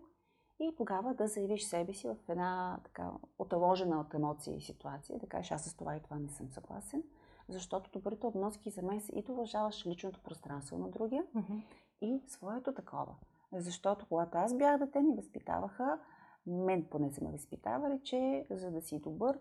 и 0.60 0.76
тогава 0.78 1.14
да 1.14 1.28
заявиш 1.28 1.64
себе 1.64 1.94
си 1.94 2.08
в 2.08 2.16
една 2.30 2.80
така 2.84 3.12
оталожена 3.40 4.00
от 4.00 4.14
емоции 4.14 4.62
ситуация, 4.62 5.20
да 5.20 5.28
кажеш 5.28 5.52
аз 5.52 5.64
с 5.64 5.78
това 5.78 5.96
и 5.96 6.02
това 6.02 6.20
не 6.20 6.30
съм 6.30 6.50
съгласен, 6.50 7.04
защото 7.48 7.90
добрите 7.94 8.28
обноски 8.28 8.70
за 8.70 8.82
мен 8.82 9.02
са 9.02 9.12
и 9.16 9.22
да 9.22 9.32
уважаваш 9.32 9.86
личното 9.86 10.20
пространство 10.24 10.78
на 10.78 10.90
другия 10.90 11.24
mm-hmm. 11.36 11.64
и 12.02 12.22
своето 12.28 12.74
такова. 12.74 13.16
Защото 13.54 14.06
когато 14.10 14.38
аз 14.38 14.58
бях 14.58 14.80
дете, 14.80 15.02
ни 15.02 15.16
възпитаваха, 15.16 16.00
мен 16.48 16.86
поне 16.92 17.12
са 17.12 17.24
ме 17.24 17.32
възпитавали, 17.32 18.00
че 18.04 18.48
за 18.50 18.72
да 18.72 18.82
си 18.82 19.00
добър, 19.00 19.40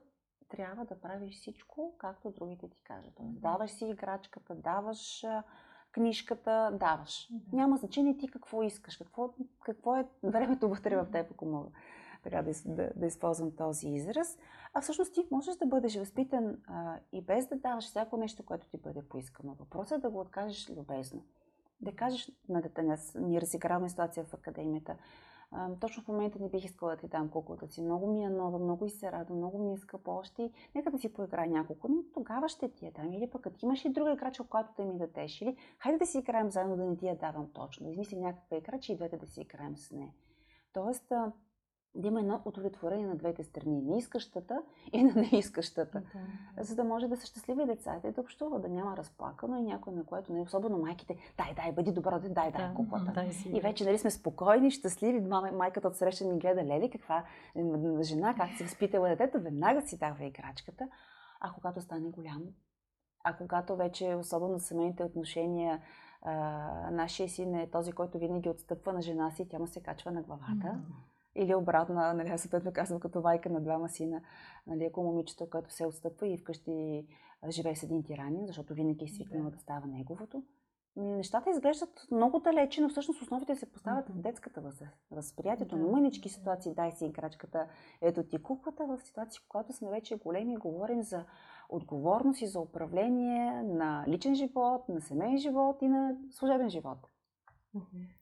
трябва 0.49 0.85
да 0.85 1.01
правиш 1.01 1.37
всичко, 1.37 1.95
както 1.99 2.31
другите 2.31 2.69
ти 2.69 2.81
кажат. 2.85 3.15
Тоест, 3.17 3.41
даваш 3.41 3.71
си 3.71 3.85
играчката, 3.85 4.55
даваш 4.55 5.25
книжката, 5.93 6.71
даваш. 6.81 7.29
Mm-hmm. 7.29 7.53
Няма 7.53 7.77
значение 7.77 8.17
ти 8.17 8.29
какво 8.29 8.63
искаш, 8.63 8.97
какво, 8.97 9.35
какво 9.65 9.97
е 9.97 10.07
времето 10.23 10.69
вътре 10.69 10.97
в 10.97 11.11
теб, 11.11 11.31
ако 11.31 11.47
мога 11.47 11.69
така 12.23 12.43
да, 12.43 12.53
да, 12.65 12.91
да 12.97 13.07
използвам 13.07 13.57
този 13.57 13.89
израз. 13.89 14.39
А 14.75 14.81
всъщност 14.81 15.15
ти 15.15 15.27
можеш 15.31 15.57
да 15.57 15.67
бъдеш 15.67 15.97
възпитан 15.97 16.57
а, 16.67 16.97
и 17.13 17.23
без 17.23 17.47
да 17.47 17.57
даваш 17.57 17.85
всяко 17.85 18.17
нещо, 18.17 18.47
което 18.47 18.69
ти 18.69 18.79
бъде 18.79 19.09
поискано. 19.09 19.55
Въпросът 19.55 19.99
е 19.99 20.03
да 20.03 20.11
го 20.11 20.21
откажеш 20.21 20.71
любезно. 20.71 21.25
Да 21.81 21.93
кажеш 21.93 22.33
на 22.49 22.63
дете, 22.63 22.97
ние 23.15 23.41
разиграваме 23.41 23.89
ситуация 23.89 24.25
в 24.25 24.35
академията. 24.35 24.97
Точно 25.81 26.03
в 26.03 26.09
момента 26.09 26.39
не 26.41 26.49
бих 26.49 26.65
искала 26.65 26.91
да 26.91 26.97
ти 26.97 27.09
дам 27.09 27.29
куклата 27.29 27.69
си. 27.69 27.83
Много 27.83 28.07
ми 28.07 28.25
е 28.25 28.31
нова, 28.31 28.59
много 28.59 28.87
и 28.87 28.91
се 28.91 29.13
радва, 29.13 29.35
много 29.35 29.59
ми 29.59 29.75
иска 29.75 29.99
още. 30.07 30.51
Нека 30.75 30.91
да 30.91 30.99
си 30.99 31.13
поиграе 31.13 31.47
няколко, 31.47 31.89
но 31.89 32.03
тогава 32.15 32.49
ще 32.49 32.69
ти 32.69 32.85
я 32.85 32.93
дам. 32.93 33.13
Или 33.13 33.31
пък 33.31 33.43
като 33.43 33.67
имаш 33.67 33.85
и 33.85 33.89
друга 33.89 34.13
играчка, 34.13 34.45
която 34.45 34.71
да 34.77 34.85
ми 34.85 34.99
дадеш. 34.99 35.41
Или 35.41 35.57
хайде 35.79 35.99
да 35.99 36.07
си 36.07 36.19
играем 36.19 36.51
заедно, 36.51 36.77
да 36.77 36.85
не 36.85 36.97
ти 36.97 37.07
я 37.07 37.17
давам 37.17 37.51
точно. 37.53 37.87
Да 37.87 37.91
измислим 37.91 38.21
някаква 38.21 38.57
игра, 38.57 38.79
и 38.89 38.97
двете 38.97 39.17
да 39.17 39.27
си 39.27 39.41
играем 39.41 39.77
с 39.77 39.91
нея. 39.91 40.13
Тоест, 40.73 41.13
да 41.95 42.09
има 42.09 42.21
едно 42.21 42.43
удовлетворение 42.45 43.07
на 43.07 43.17
двете 43.17 43.45
страни, 43.45 43.83
на 43.83 43.97
искащата 43.97 44.63
и 44.93 45.03
на 45.03 45.15
неискащата, 45.15 46.03
да. 46.57 46.65
за 46.65 46.77
да 46.77 46.85
може 46.85 47.09
да 47.09 47.17
са 47.17 47.27
щастливи 47.27 47.67
децата 47.67 48.09
и 48.09 48.13
да 48.13 48.21
общуват, 48.21 48.63
да 48.63 48.69
няма 48.69 48.97
разплакано 48.97 49.57
и 49.57 49.63
някой 49.63 49.93
на 49.93 50.05
което 50.07 50.33
не, 50.33 50.41
особено 50.41 50.79
майките, 50.79 51.17
дай, 51.37 51.55
дай, 51.55 51.73
бъди 51.73 51.93
добър, 51.93 52.19
дай, 52.21 52.31
дай, 52.31 52.53
дай 52.53 52.75
куклата. 52.75 53.13
Да, 53.13 53.25
и 53.57 53.61
вече 53.61 53.85
нали 53.85 53.99
сме 53.99 54.11
спокойни, 54.11 54.71
щастливи, 54.71 55.21
мама, 55.21 55.53
майката 55.53 55.89
отсреща 55.89 56.25
ни 56.25 56.39
гледа, 56.39 56.65
лели, 56.65 56.91
каква 56.91 57.25
жена, 58.01 58.35
как 58.35 58.51
си 58.51 58.65
възпитала 58.65 59.09
детето, 59.09 59.41
веднага 59.41 59.83
си 59.83 59.99
дава 59.99 60.25
играчката, 60.25 60.89
а 61.41 61.53
когато 61.53 61.81
стане 61.81 62.11
голям, 62.11 62.43
а 63.25 63.37
когато 63.37 63.77
вече, 63.77 64.15
особено 64.15 64.59
семейните 64.59 65.05
отношения, 65.05 65.83
а, 66.23 66.91
нашия 66.91 67.29
син 67.29 67.55
е 67.55 67.71
този, 67.71 67.93
който 67.93 68.19
винаги 68.19 68.49
отстъпва 68.49 68.93
на 68.93 69.03
жена 69.03 69.31
си, 69.31 69.49
тя 69.49 69.59
му 69.59 69.67
се 69.67 69.83
качва 69.83 70.11
на 70.11 70.23
главата. 70.23 70.67
Mm-hmm 70.67 71.08
или 71.39 71.55
обратно, 71.55 71.95
нали, 71.95 72.29
аз 72.29 72.41
съответно 72.41 72.73
казвам 72.73 73.01
като 73.01 73.21
майка 73.21 73.51
на 73.51 73.61
двама 73.61 73.89
сина, 73.89 74.21
нали, 74.67 74.85
ако 74.85 75.03
момичето, 75.03 75.51
което 75.51 75.73
се 75.73 75.87
отстъпва 75.87 76.29
и 76.29 76.39
вкъщи 76.39 77.07
живее 77.49 77.77
с 77.77 77.83
един 77.83 78.03
тиранин, 78.03 78.47
защото 78.47 78.75
винаги 78.75 79.05
е 79.05 79.09
свикнала 79.09 79.51
да. 79.51 79.59
става 79.59 79.87
неговото. 79.87 80.43
Нещата 80.97 81.51
изглеждат 81.51 82.07
много 82.11 82.39
далече, 82.39 82.81
но 82.81 82.89
всъщност 82.89 83.23
основите 83.23 83.55
се 83.55 83.73
поставят 83.73 84.09
mm-hmm. 84.09 84.19
в 84.19 84.23
детската 84.23 84.61
възраст. 84.61 84.97
Възприятието 85.11 85.77
да. 85.77 85.83
на 85.83 85.89
мънички 85.89 86.29
ситуации, 86.29 86.75
дай 86.75 86.93
си 86.93 87.07
играчката, 87.07 87.67
ето 88.01 88.23
ти 88.23 88.43
куклата, 88.43 88.87
в 88.87 89.01
ситуации, 89.01 89.41
когато 89.49 89.73
сме 89.73 89.91
вече 89.91 90.17
големи, 90.17 90.57
говорим 90.57 91.03
за 91.03 91.25
отговорност 91.69 92.43
и 92.43 92.47
за 92.47 92.61
управление 92.61 93.63
на 93.63 94.05
личен 94.09 94.35
живот, 94.35 94.89
на 94.89 95.01
семейен 95.01 95.39
живот 95.39 95.83
и 95.83 95.89
на 95.89 96.17
служебен 96.31 96.71
живот. 96.71 96.99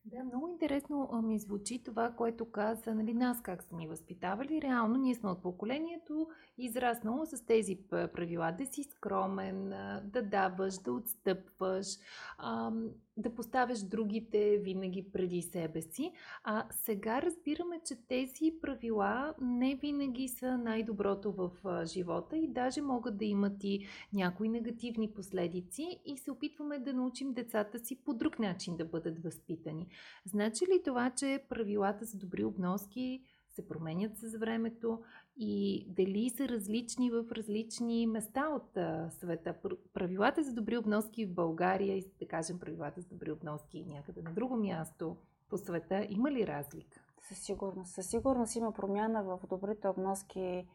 Да, 0.06 0.25
много 0.25 0.48
интересно 0.48 1.22
ми 1.25 1.38
звучи 1.38 1.82
това, 1.84 2.10
което 2.10 2.50
каза, 2.50 2.94
нали, 2.94 3.14
нас 3.14 3.42
как 3.42 3.62
са 3.62 3.76
ни 3.76 3.88
възпитавали. 3.88 4.62
Реално 4.62 4.96
ние 4.96 5.14
сме 5.14 5.30
от 5.30 5.42
поколението, 5.42 6.28
израснало 6.58 7.26
с 7.26 7.46
тези 7.46 7.78
правила 7.88 8.52
да 8.58 8.66
си 8.66 8.82
скромен, 8.84 9.68
да 10.04 10.22
даваш, 10.22 10.78
да 10.78 10.92
отстъпваш, 10.92 11.86
да 13.16 13.34
поставяш 13.34 13.82
другите 13.82 14.58
винаги 14.58 15.12
преди 15.12 15.42
себе 15.42 15.82
си. 15.82 16.12
А 16.44 16.66
сега 16.70 17.22
разбираме, 17.22 17.80
че 17.86 17.94
тези 18.08 18.54
правила 18.62 19.34
не 19.40 19.75
винаги 19.75 20.28
са 20.28 20.58
най-доброто 20.58 21.32
в 21.32 21.50
живота 21.86 22.36
и 22.36 22.48
даже 22.48 22.82
могат 22.82 23.16
да 23.16 23.25
имат 23.25 23.64
и 23.64 23.86
някои 24.12 24.48
негативни 24.48 25.10
последици 25.10 26.00
и 26.04 26.18
се 26.18 26.30
опитваме 26.30 26.78
да 26.78 26.92
научим 26.92 27.32
децата 27.32 27.78
си 27.78 27.96
по 28.04 28.14
друг 28.14 28.38
начин 28.38 28.76
да 28.76 28.84
бъдат 28.84 29.22
възпитани. 29.22 29.86
Значи 30.24 30.64
ли 30.64 30.82
това, 30.84 31.10
че 31.10 31.44
правилата 31.48 32.04
за 32.04 32.18
добри 32.18 32.44
обноски 32.44 33.22
се 33.48 33.68
променят 33.68 34.18
с 34.18 34.38
времето 34.38 35.02
и 35.36 35.84
дали 35.88 36.30
са 36.30 36.48
различни 36.48 37.10
в 37.10 37.24
различни 37.32 38.06
места 38.06 38.48
от 38.48 38.76
а, 38.76 39.10
света. 39.10 39.54
Правилата 39.94 40.42
за 40.42 40.52
добри 40.52 40.76
обноски 40.76 41.26
в 41.26 41.34
България 41.34 41.96
и 41.96 42.04
да 42.20 42.28
кажем 42.28 42.58
правилата 42.58 43.00
за 43.00 43.08
добри 43.08 43.32
обноски 43.32 43.84
някъде 43.88 44.22
на 44.22 44.32
друго 44.32 44.56
място 44.56 45.16
по 45.48 45.58
света, 45.58 46.06
има 46.10 46.30
ли 46.30 46.46
разлика? 46.46 47.00
Със 47.20 47.38
сигурност. 47.38 47.94
Със 47.94 48.06
сигурност 48.06 48.56
има 48.56 48.72
промяна 48.72 49.24
в 49.24 49.40
добрите 49.48 49.88
обноски 49.88 50.66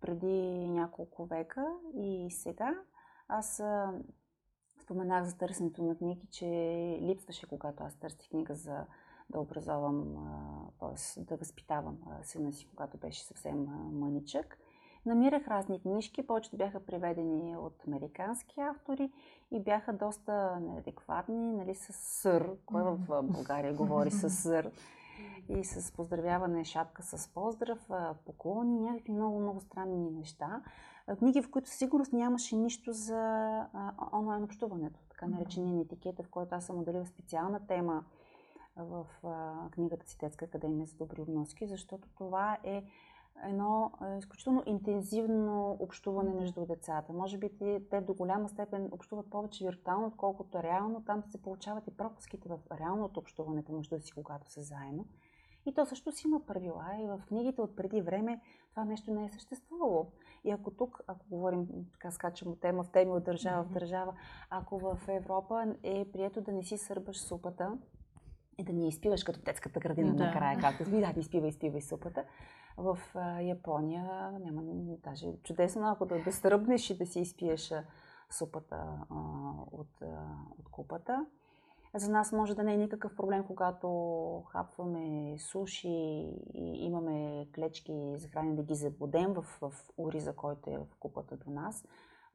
преди 0.00 0.68
няколко 0.68 1.26
века 1.26 1.66
и 1.96 2.28
сега. 2.30 2.74
Аз 3.28 3.62
споменах 4.88 5.24
за 5.24 5.36
търсенето 5.38 5.82
на 5.82 5.96
книги, 5.96 6.26
че 6.30 6.46
липсваше, 7.02 7.46
когато 7.46 7.82
аз 7.82 7.94
търсих 7.94 8.30
книга 8.30 8.54
за 8.54 8.86
да 9.30 9.40
образовам, 9.40 10.14
т.е. 10.80 11.20
да 11.20 11.36
възпитавам 11.36 11.98
сина 12.22 12.52
си, 12.52 12.68
когато 12.70 12.98
беше 12.98 13.24
съвсем 13.24 13.66
мъничък. 13.92 14.58
намирах 15.06 15.48
разни 15.48 15.80
книжки, 15.80 16.26
повечето 16.26 16.56
бяха 16.56 16.86
преведени 16.86 17.56
от 17.56 17.86
американски 17.86 18.60
автори 18.60 19.12
и 19.50 19.60
бяха 19.60 19.92
доста 19.92 20.60
неадекватни, 20.60 21.52
нали, 21.52 21.74
с 21.74 21.92
сър, 21.92 22.50
кой 22.66 22.82
в 22.82 23.22
България 23.22 23.74
говори 23.74 24.10
с 24.10 24.30
сър 24.42 24.70
и 25.48 25.64
с 25.64 25.92
поздравяване, 25.92 26.64
шапка 26.64 27.02
с 27.02 27.28
поздрав, 27.28 27.90
поклони, 28.26 28.80
някакви 28.80 29.12
много-много 29.12 29.60
странни 29.60 30.10
неща. 30.10 30.62
Книги, 31.16 31.42
в 31.42 31.50
които 31.50 31.70
сигурност 31.70 32.12
нямаше 32.12 32.56
нищо 32.56 32.92
за 32.92 33.66
онлайн 34.12 34.44
общуването, 34.44 35.00
така 35.10 35.26
наречения 35.26 35.82
етикета, 35.82 36.22
в 36.22 36.28
който 36.28 36.54
аз 36.54 36.66
съм 36.66 36.78
отделила 36.78 37.06
специална 37.06 37.66
тема 37.66 38.04
в 38.76 39.06
книгата 39.70 40.08
си 40.08 40.18
Детска 40.20 40.44
академия 40.44 40.86
за 40.86 40.96
добри 40.96 41.20
обноски, 41.20 41.66
защото 41.66 42.08
това 42.18 42.58
е 42.64 42.84
едно 43.44 43.92
изключително 44.18 44.62
интензивно 44.66 45.76
общуване 45.80 46.34
между 46.34 46.66
децата. 46.66 47.12
Може 47.12 47.38
би 47.38 47.50
те 47.90 48.00
до 48.00 48.14
голяма 48.14 48.48
степен 48.48 48.88
общуват 48.92 49.30
повече 49.30 49.64
виртуално, 49.64 50.06
отколкото 50.06 50.62
реално. 50.62 51.04
Там 51.04 51.22
се 51.28 51.42
получават 51.42 51.86
и 51.86 51.96
пропуските 51.96 52.48
в 52.48 52.58
реалното 52.80 53.20
общуване 53.20 53.64
между 53.68 54.00
си, 54.00 54.12
когато 54.12 54.50
са 54.50 54.62
заедно. 54.62 55.06
И 55.66 55.74
то 55.74 55.86
също 55.86 56.12
си 56.12 56.26
има 56.26 56.46
правила 56.46 56.84
и 57.02 57.06
в 57.06 57.22
книгите 57.28 57.60
от 57.60 57.76
преди 57.76 58.00
време 58.00 58.40
това 58.70 58.84
нещо 58.84 59.10
не 59.10 59.24
е 59.24 59.30
съществувало. 59.30 60.06
И 60.44 60.50
ако 60.50 60.70
тук, 60.70 61.00
ако 61.06 61.26
говорим, 61.30 61.66
така 61.92 62.10
скачам 62.10 62.48
от 62.48 62.60
тема 62.60 62.84
в 62.84 62.90
теми 62.90 63.10
от 63.10 63.24
държава 63.24 63.62
в 63.62 63.72
държава, 63.72 64.14
ако 64.50 64.78
в 64.78 64.98
Европа 65.08 65.74
е 65.82 66.06
прието 66.12 66.40
да 66.40 66.52
не 66.52 66.62
си 66.62 66.78
сърбаш 66.78 67.20
супата 67.20 67.78
и 68.58 68.64
да 68.64 68.72
ни 68.72 68.88
изпиваш 68.88 69.24
като 69.24 69.40
детската 69.40 69.80
градина 69.80 70.14
да. 70.14 70.24
накрая, 70.24 70.58
както 70.58 70.84
ви 70.84 71.00
да, 71.00 71.12
изпива, 71.16 71.48
изпивай 71.48 71.82
супата, 71.82 72.24
в 72.76 72.98
Япония 73.42 74.32
няма 74.40 74.62
даже 75.04 75.26
чудесно, 75.42 75.88
ако 75.88 76.06
да, 76.06 76.22
да 76.22 76.32
стръбнеш 76.32 76.90
и 76.90 76.98
да 76.98 77.06
си 77.06 77.20
изпиеш 77.20 77.72
супата 78.30 78.76
а, 78.76 79.14
от, 79.72 80.02
а, 80.02 80.06
от 80.58 80.68
купата. 80.70 81.26
За 81.94 82.10
нас 82.10 82.32
може 82.32 82.54
да 82.54 82.62
не 82.62 82.74
е 82.74 82.76
никакъв 82.76 83.16
проблем, 83.16 83.44
когато 83.46 83.88
хапваме 84.48 85.36
суши 85.38 85.88
и 86.54 86.86
имаме 86.86 87.17
клечки 87.58 88.14
за 88.16 88.28
хранене 88.28 88.56
да 88.56 88.62
ги 88.62 88.74
забудем 88.74 89.32
в, 89.32 89.42
в 89.42 89.72
уриза, 89.96 90.36
който 90.36 90.70
е 90.70 90.78
в 90.78 90.86
купата 91.00 91.36
до 91.36 91.50
нас. 91.50 91.84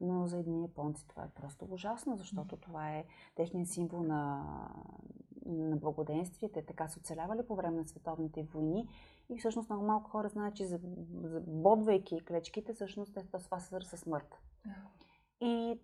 Но 0.00 0.26
за 0.26 0.38
едни 0.38 0.62
японци 0.62 1.08
това 1.08 1.22
е 1.22 1.40
просто 1.40 1.66
ужасно, 1.70 2.16
защото 2.16 2.56
това 2.56 2.90
е 2.90 3.04
техният 3.34 3.68
символ 3.68 4.02
на, 4.02 4.44
на 5.46 5.76
благоденствие. 5.76 6.52
Те 6.52 6.66
така 6.66 6.88
са 6.88 7.00
оцелявали 7.00 7.46
по 7.46 7.56
време 7.56 7.76
на 7.76 7.88
световните 7.88 8.42
войни 8.42 8.88
и 9.28 9.38
всъщност 9.38 9.70
много 9.70 9.86
малко 9.86 10.10
хора 10.10 10.28
знаят, 10.28 10.56
че 10.56 10.66
забодвайки 10.66 12.24
клечките, 12.24 12.74
всъщност 12.74 13.18
това 13.32 13.60
се 13.60 13.66
свързва 13.66 13.96
с 13.96 14.00
смърт. 14.00 14.40
И 15.40 15.80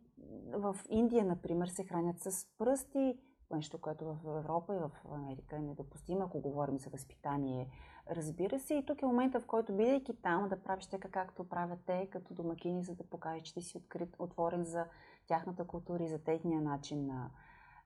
в 0.52 0.76
Индия, 0.88 1.24
например, 1.24 1.68
се 1.68 1.84
хранят 1.84 2.20
с 2.20 2.46
пръсти, 2.58 3.18
нещо, 3.50 3.78
което 3.78 4.04
в 4.04 4.38
Европа 4.38 4.76
и 4.76 4.78
в 4.78 4.90
Америка 5.12 5.56
е 5.56 5.60
недопустимо, 5.62 6.24
ако 6.24 6.40
говорим 6.40 6.78
за 6.78 6.90
възпитание. 6.90 7.68
Разбира 8.10 8.60
се, 8.60 8.74
и 8.74 8.86
тук 8.86 9.02
е 9.02 9.06
момента, 9.06 9.40
в 9.40 9.46
който 9.46 9.76
бидейки 9.76 10.12
там, 10.22 10.48
да 10.48 10.62
правиш 10.62 10.86
така 10.86 11.08
както 11.08 11.48
правят 11.48 11.78
те, 11.86 12.08
като 12.12 12.34
домакини, 12.34 12.82
за 12.82 12.94
да 12.94 13.04
покажеш, 13.04 13.42
че 13.42 13.54
ти 13.54 13.62
си 13.62 13.78
открит, 13.78 14.16
отворен 14.18 14.64
за 14.64 14.86
тяхната 15.26 15.66
култура 15.66 16.04
и 16.04 16.08
за 16.08 16.18
техния 16.18 16.60
начин 16.60 17.06
на, 17.06 17.30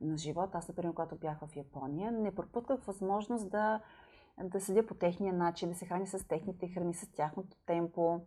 на 0.01 0.17
живот. 0.17 0.55
Аз, 0.55 0.69
например, 0.69 0.95
когато 0.95 1.17
бях 1.17 1.39
в 1.39 1.57
Япония, 1.57 2.13
не 2.13 2.35
пропусках 2.35 2.85
възможност 2.85 3.51
да, 3.51 3.81
да 4.43 4.61
седя 4.61 4.87
по 4.87 4.95
техния 4.95 5.33
начин, 5.33 5.69
да 5.69 5.75
се 5.75 5.87
храня 5.87 6.07
с 6.07 6.29
техните 6.29 6.69
храни, 6.69 6.95
с 6.95 7.13
тяхното 7.13 7.57
темпо. 7.67 8.21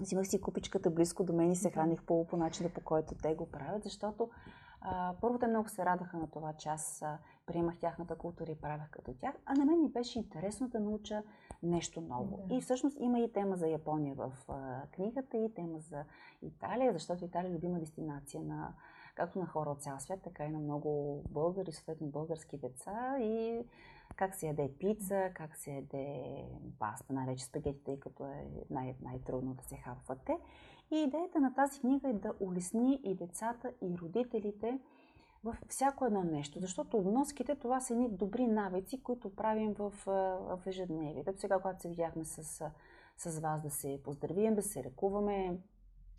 Взимах 0.00 0.26
си 0.26 0.40
купичката 0.40 0.90
близко 0.90 1.24
до 1.24 1.32
мен 1.32 1.50
и 1.50 1.56
се 1.56 1.70
храних 1.70 2.02
по, 2.02 2.26
по 2.26 2.36
начина, 2.36 2.68
по 2.68 2.80
който 2.80 3.14
те 3.22 3.34
го 3.34 3.50
правят, 3.50 3.82
защото 3.82 4.30
първо 5.20 5.38
те 5.38 5.46
много 5.46 5.68
се 5.68 5.84
радаха 5.84 6.16
на 6.16 6.30
това, 6.30 6.52
че 6.52 6.68
аз 6.68 7.04
приемах 7.46 7.78
тяхната 7.78 8.18
култура 8.18 8.50
и 8.50 8.60
правях 8.60 8.90
като 8.90 9.14
тях, 9.14 9.34
а 9.46 9.54
на 9.54 9.64
мен 9.64 9.80
ми 9.80 9.88
беше 9.88 10.18
интересно 10.18 10.68
да 10.68 10.80
науча 10.80 11.22
нещо 11.62 12.00
ново. 12.00 12.44
Да. 12.46 12.54
И 12.54 12.60
всъщност 12.60 12.96
има 13.00 13.20
и 13.20 13.32
тема 13.32 13.56
за 13.56 13.66
Япония 13.66 14.14
в 14.14 14.32
книгата, 14.90 15.36
и 15.36 15.54
тема 15.54 15.78
за 15.78 16.04
Италия, 16.42 16.92
защото 16.92 17.24
Италия 17.24 17.50
е 17.50 17.54
любима 17.54 17.78
дестинация 17.78 18.42
на 18.42 18.74
както 19.14 19.38
на 19.38 19.46
хора 19.46 19.70
от 19.70 19.82
цял 19.82 19.98
свят, 19.98 20.20
така 20.24 20.44
и 20.44 20.50
на 20.50 20.58
много 20.58 21.22
българи, 21.30 21.72
съответно 21.72 22.06
български 22.06 22.58
деца 22.58 23.16
и 23.20 23.64
как 24.16 24.34
се 24.34 24.46
яде 24.46 24.72
пица, 24.78 25.30
как 25.34 25.56
се 25.56 25.70
яде 25.70 26.22
паста, 26.78 27.12
най-вече 27.12 27.44
спагети, 27.44 27.84
тъй 27.84 28.00
като 28.00 28.24
е 28.24 28.46
най- 28.70 28.96
най-трудно 29.02 29.54
да 29.54 29.62
се 29.62 29.76
хапват 29.76 30.18
те. 30.24 30.38
И 30.90 30.96
идеята 30.96 31.40
на 31.40 31.54
тази 31.54 31.80
книга 31.80 32.08
е 32.08 32.12
да 32.12 32.34
улесни 32.40 33.00
и 33.04 33.14
децата, 33.14 33.72
и 33.82 33.98
родителите 33.98 34.80
в 35.44 35.56
всяко 35.68 36.06
едно 36.06 36.24
нещо, 36.24 36.60
защото 36.60 36.96
обноските 36.96 37.54
това 37.54 37.80
са 37.80 37.92
едни 37.92 38.08
добри 38.08 38.46
навици, 38.46 39.02
които 39.02 39.34
правим 39.34 39.74
в, 39.74 39.92
в 40.06 40.60
ежедневието. 40.66 41.32
Сега, 41.36 41.58
когато 41.58 41.82
се 41.82 41.88
видяхме 41.88 42.24
с, 42.24 42.64
с 43.16 43.40
вас 43.40 43.62
да 43.62 43.70
се 43.70 44.00
поздравим, 44.04 44.54
да 44.54 44.62
се 44.62 44.84
ръкуваме, 44.84 45.58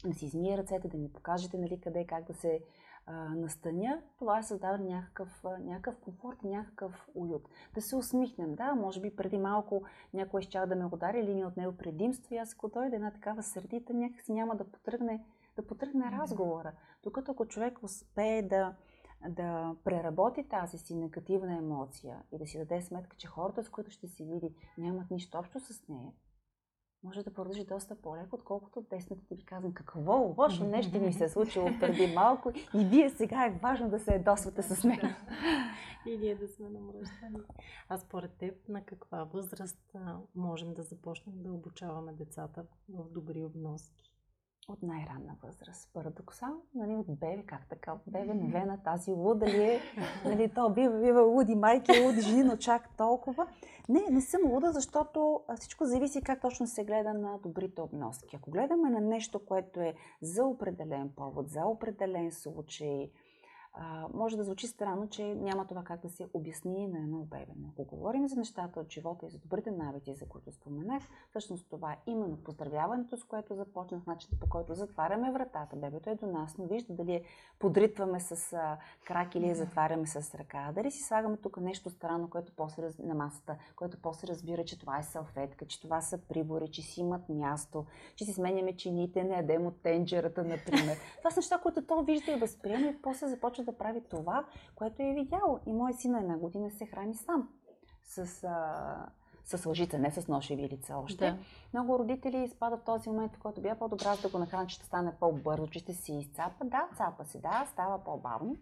да 0.06 0.14
си 0.14 0.26
измия 0.26 0.58
ръцете, 0.58 0.88
да 0.88 0.98
ни 0.98 1.10
покажете 1.10 1.58
нали, 1.58 1.80
къде 1.80 2.06
как 2.06 2.28
да 2.28 2.34
се 2.34 2.62
а, 3.06 3.14
настаня, 3.36 4.02
това 4.20 4.40
е 4.40 4.44
създава 4.44 4.78
някакъв, 4.78 5.44
някакъв 5.60 5.98
комфорт 5.98 6.38
и 6.44 6.48
някакъв 6.48 7.10
уют. 7.16 7.50
Да 7.74 7.82
се 7.82 7.96
усмихнем. 7.96 8.56
Да, 8.56 8.76
може 8.76 9.02
би 9.02 9.16
преди 9.16 9.38
малко 9.38 9.84
някой 10.14 10.42
ще 10.42 10.66
да 10.66 10.76
ме 10.76 10.86
удари 10.86 11.20
или 11.20 11.34
ни 11.34 11.46
от 11.46 11.58
него 11.58 11.78
предимство 11.78 12.34
и 12.34 12.38
аз 12.38 12.54
ако 12.54 12.70
дойде 12.70 12.96
една 12.96 13.12
такава 13.12 13.44
сърдита, 13.44 13.94
някакси 13.94 14.34
няма 14.34 14.56
да 14.56 14.72
потръгне, 14.72 15.26
да 15.56 15.68
потръгне 15.68 16.12
разговора. 16.12 16.72
Докато 17.04 17.32
ако 17.32 17.46
човек 17.46 17.84
успее 17.84 18.42
да, 18.42 18.76
да 19.30 19.76
преработи 19.84 20.48
тази 20.50 20.78
си 20.78 20.96
негативна 20.96 21.58
емоция 21.58 22.24
и 22.32 22.38
да 22.38 22.46
си 22.46 22.58
даде 22.58 22.82
сметка, 22.82 23.18
че 23.18 23.28
хората, 23.28 23.64
с 23.64 23.70
които 23.70 23.92
ще 23.92 24.08
се 24.08 24.24
види, 24.24 24.56
нямат 24.78 25.12
нищо 25.12 25.38
общо 25.38 25.60
с 25.60 25.88
нея, 25.88 26.12
може 27.04 27.24
да 27.24 27.34
продължи 27.34 27.66
доста 27.66 27.96
по-леко, 27.96 28.36
отколкото 28.36 28.86
десната 28.90 29.26
ти 29.26 29.36
ви 29.36 29.46
казвам 29.46 29.74
какво 29.74 30.34
лошо 30.38 30.64
нещо 30.64 31.00
ми 31.00 31.14
се 31.14 31.24
е 31.24 31.30
случило 31.30 31.70
преди 31.80 32.14
малко 32.16 32.52
и 32.74 32.86
вие 32.86 33.10
сега 33.10 33.46
е 33.46 33.60
важно 33.64 33.90
да 33.90 34.00
се 34.00 34.14
едосвате 34.14 34.64
с 34.64 34.84
мен. 34.84 35.00
и 36.08 36.18
ние 36.18 36.36
да 36.36 36.48
сме 36.48 36.70
намръщани. 36.70 37.40
А 37.90 37.98
според 37.98 38.32
теб 38.32 38.70
на 38.70 38.86
каква 38.86 39.24
възраст 39.24 39.96
можем 40.36 40.74
да 40.74 40.84
започнем 40.84 41.44
да 41.44 41.52
обучаваме 41.52 42.14
децата 42.14 42.66
в 42.90 43.10
добри 43.10 43.44
обноски? 43.44 44.13
От 44.70 44.84
най-ранна 44.84 45.36
възраст. 45.44 45.90
Парадоксално, 45.94 46.62
нали, 46.76 46.96
от 46.96 47.06
бебе, 47.08 47.44
как 47.46 47.70
така, 47.70 47.94
от 47.94 48.02
бебе 48.08 48.34
невена, 48.34 48.84
тази 48.84 49.12
луда 49.12 49.46
ли 49.46 49.64
е, 49.64 49.82
нали, 50.26 50.52
то 50.56 50.70
бива, 50.70 51.00
бива 51.00 51.22
луди 51.22 51.56
майки, 51.56 51.92
луди 52.06 52.22
жени, 52.22 52.44
но 52.44 52.58
чак 52.58 52.98
толкова. 52.98 53.48
Не, 53.90 54.02
не 54.12 54.22
съм 54.22 54.42
луда, 54.46 54.72
защото 54.72 55.42
всичко 55.60 55.86
зависи 55.86 56.22
как 56.22 56.42
точно 56.42 56.68
се 56.68 56.84
гледа 56.84 57.14
на 57.14 57.38
добрите 57.38 57.82
обноски. 57.82 58.36
Ако 58.36 58.52
гледаме 58.52 58.90
на 58.90 59.02
нещо, 59.02 59.46
което 59.46 59.80
е 59.80 59.94
за 60.22 60.46
определен 60.46 61.10
повод, 61.16 61.50
за 61.50 61.66
определен 61.66 62.32
случай, 62.32 63.10
а, 63.74 64.08
може 64.14 64.38
да 64.38 64.44
звучи 64.44 64.68
странно, 64.68 65.10
че 65.10 65.36
няма 65.36 65.68
това 65.68 65.84
как 65.84 66.02
да 66.02 66.10
се 66.10 66.28
обясни 66.34 66.88
на 66.88 67.00
едно 67.00 67.18
бебе. 67.18 67.52
Но 67.56 67.70
ако 67.70 67.96
говорим 67.96 68.28
за 68.28 68.36
нещата 68.36 68.80
от 68.80 68.92
живота 68.92 69.26
и 69.26 69.30
за 69.30 69.40
добрите 69.40 69.72
навици, 69.72 70.14
за 70.14 70.26
които 70.26 70.52
споменах, 70.52 71.04
всъщност 71.30 71.68
това 71.70 71.92
е 71.94 71.98
именно 72.06 72.38
поздравяването, 72.38 73.18
с 73.18 73.24
което 73.24 73.56
започнах, 73.56 74.06
начинът 74.08 74.40
по 74.40 74.50
който 74.50 74.74
затваряме 74.74 75.32
вратата. 75.32 75.76
Бебето 75.76 76.10
е 76.10 76.16
до 76.16 76.26
нас, 76.26 76.58
но 76.58 76.66
вижда 76.66 76.94
дали 76.94 77.24
подритваме 77.60 78.20
с 78.20 78.54
а, 78.54 78.78
крак 79.06 79.36
или 79.36 79.48
я 79.48 79.56
затваряме 79.56 80.08
с 80.08 80.36
ръка. 80.36 80.72
Дали 80.76 80.92
си 80.92 81.04
слагаме 81.04 81.38
тук 81.38 81.58
нещо 81.58 81.90
странно, 81.90 82.30
което 82.30 82.52
после 82.56 82.90
на 83.00 83.16
масата, 83.16 83.56
което 83.76 83.98
после 84.02 84.28
разбира, 84.28 84.66
че 84.66 84.80
това 84.80 85.00
е 85.00 85.04
салфетка, 85.04 85.66
че 85.66 85.82
това 85.82 86.02
са 86.02 86.18
прибори, 86.18 86.68
че 86.72 86.82
си 86.82 87.02
имат 87.02 87.30
място, 87.30 87.86
че 88.16 88.26
си 88.26 88.34
сменяме 88.34 88.76
чините, 88.76 89.24
не 89.24 89.36
ядем 89.36 89.68
от 89.68 89.82
тенджерата, 89.82 90.44
например. 90.44 90.98
това 91.18 91.32
са 91.32 91.40
неща, 91.40 91.58
които 91.58 91.86
то 91.86 92.04
вижда 92.04 92.32
и 92.32 92.36
възприема 92.36 92.88
и 92.88 93.02
после 93.02 93.28
започва 93.28 93.63
да 93.64 93.78
прави 93.78 94.02
това, 94.10 94.46
което 94.76 95.02
е 95.02 95.14
видял. 95.14 95.60
И 95.66 95.74
моят 95.74 96.00
син 96.00 96.12
на 96.12 96.20
една 96.20 96.38
година 96.38 96.72
се 96.72 96.86
храни 96.86 97.16
сам. 97.16 97.50
С, 98.04 98.44
а, 98.44 99.06
с 99.46 99.66
лъжица, 99.66 100.00
не 100.00 100.12
с 100.12 100.28
нож 100.28 100.50
и 100.50 100.58
лица 100.58 100.98
още. 100.98 101.32
Да. 101.32 101.38
Много 101.74 102.00
родители 102.00 102.38
изпадат 102.38 102.82
в 102.82 102.86
този 102.86 103.10
момент, 103.10 103.36
в 103.36 103.40
който 103.40 103.62
бия 103.62 103.80
по-добра, 103.80 104.16
да 104.22 104.30
го 104.30 104.40
нахрани, 104.40 104.68
че 104.68 104.76
ще 104.76 104.86
стане 104.86 105.14
по-бързо, 105.20 105.68
че 105.68 105.80
ще 105.80 105.94
си 105.94 106.14
изцапа. 106.14 106.66
Да, 106.66 106.88
цапа 106.98 107.26
си, 107.26 107.42
да, 107.42 107.68
става 107.72 108.04
по-бавно. 108.04 108.56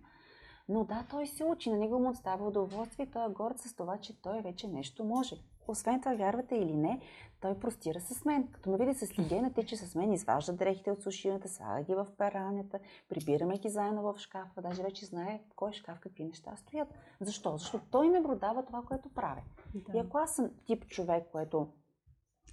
Но 0.70 0.84
да, 0.84 1.04
той 1.10 1.28
се 1.28 1.44
учи, 1.44 1.72
на 1.72 1.78
него 1.78 2.00
му 2.00 2.16
става 2.16 2.48
удоволствие 2.48 3.06
и 3.06 3.12
той 3.12 3.26
е 3.26 3.34
горд 3.34 3.60
с 3.60 3.76
това, 3.76 3.98
че 3.98 4.22
той 4.22 4.42
вече 4.42 4.68
нещо 4.68 5.04
може. 5.04 5.36
Освен 5.68 6.02
това, 6.02 6.16
вярвате 6.16 6.56
или 6.56 6.74
не, 6.74 7.02
той 7.42 7.60
простира 7.60 8.00
с 8.00 8.26
мен. 8.26 8.48
Като 8.52 8.70
ме 8.70 8.78
види 8.78 8.94
с 8.94 9.20
лигена, 9.20 9.54
те, 9.54 9.66
че 9.66 9.78
с 9.78 9.96
мен 9.96 10.14
изважда 10.14 10.54
дрехите 10.54 10.92
от 10.92 11.02
сушилната, 11.02 11.50
слага 11.50 11.84
ги 11.84 11.96
в 11.96 12.08
пералнята, 12.18 12.80
прибираме 13.10 13.58
ги 13.58 13.70
заедно 13.70 14.02
в 14.02 14.20
шкафа. 14.20 14.62
Даже 14.62 14.84
вече 14.84 15.06
знае 15.06 15.42
в 15.52 15.56
кой 15.56 15.74
шкаф 15.74 16.00
какви 16.00 16.24
неща 16.24 16.56
стоят. 16.56 16.88
Защо? 17.22 17.58
Защото 17.58 17.86
той 17.92 18.10
ме 18.10 18.24
продава 18.24 18.66
това, 18.66 18.82
което 18.88 19.14
правя. 19.14 19.42
Да. 19.76 19.98
И 19.98 20.00
ако 20.00 20.18
аз 20.18 20.36
съм 20.36 20.50
тип 20.66 20.88
човек, 20.88 21.28
което 21.32 21.68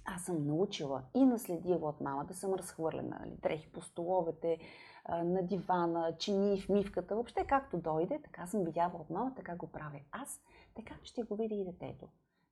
аз 0.05 0.23
съм 0.23 0.47
научила 0.47 1.03
и 1.15 1.25
наследила 1.25 1.89
от 1.89 2.01
мама 2.01 2.25
да 2.25 2.33
съм 2.33 2.53
разхвърлена, 2.53 3.17
нали, 3.19 3.37
дрехи 3.41 3.71
по 3.71 3.81
столовете, 3.81 4.57
на 5.09 5.43
дивана, 5.43 6.15
чини 6.17 6.61
в 6.61 6.69
мивката, 6.69 7.15
въобще 7.15 7.45
както 7.47 7.77
дойде, 7.77 8.21
така 8.23 8.47
съм 8.47 8.63
видяла 8.63 8.91
от 8.93 9.09
мама, 9.09 9.33
така 9.35 9.55
го 9.55 9.67
правя 9.67 9.99
аз, 10.11 10.41
така 10.75 10.95
ще 11.03 11.23
го 11.23 11.35
види 11.35 11.55
и 11.55 11.65
детето. 11.65 12.07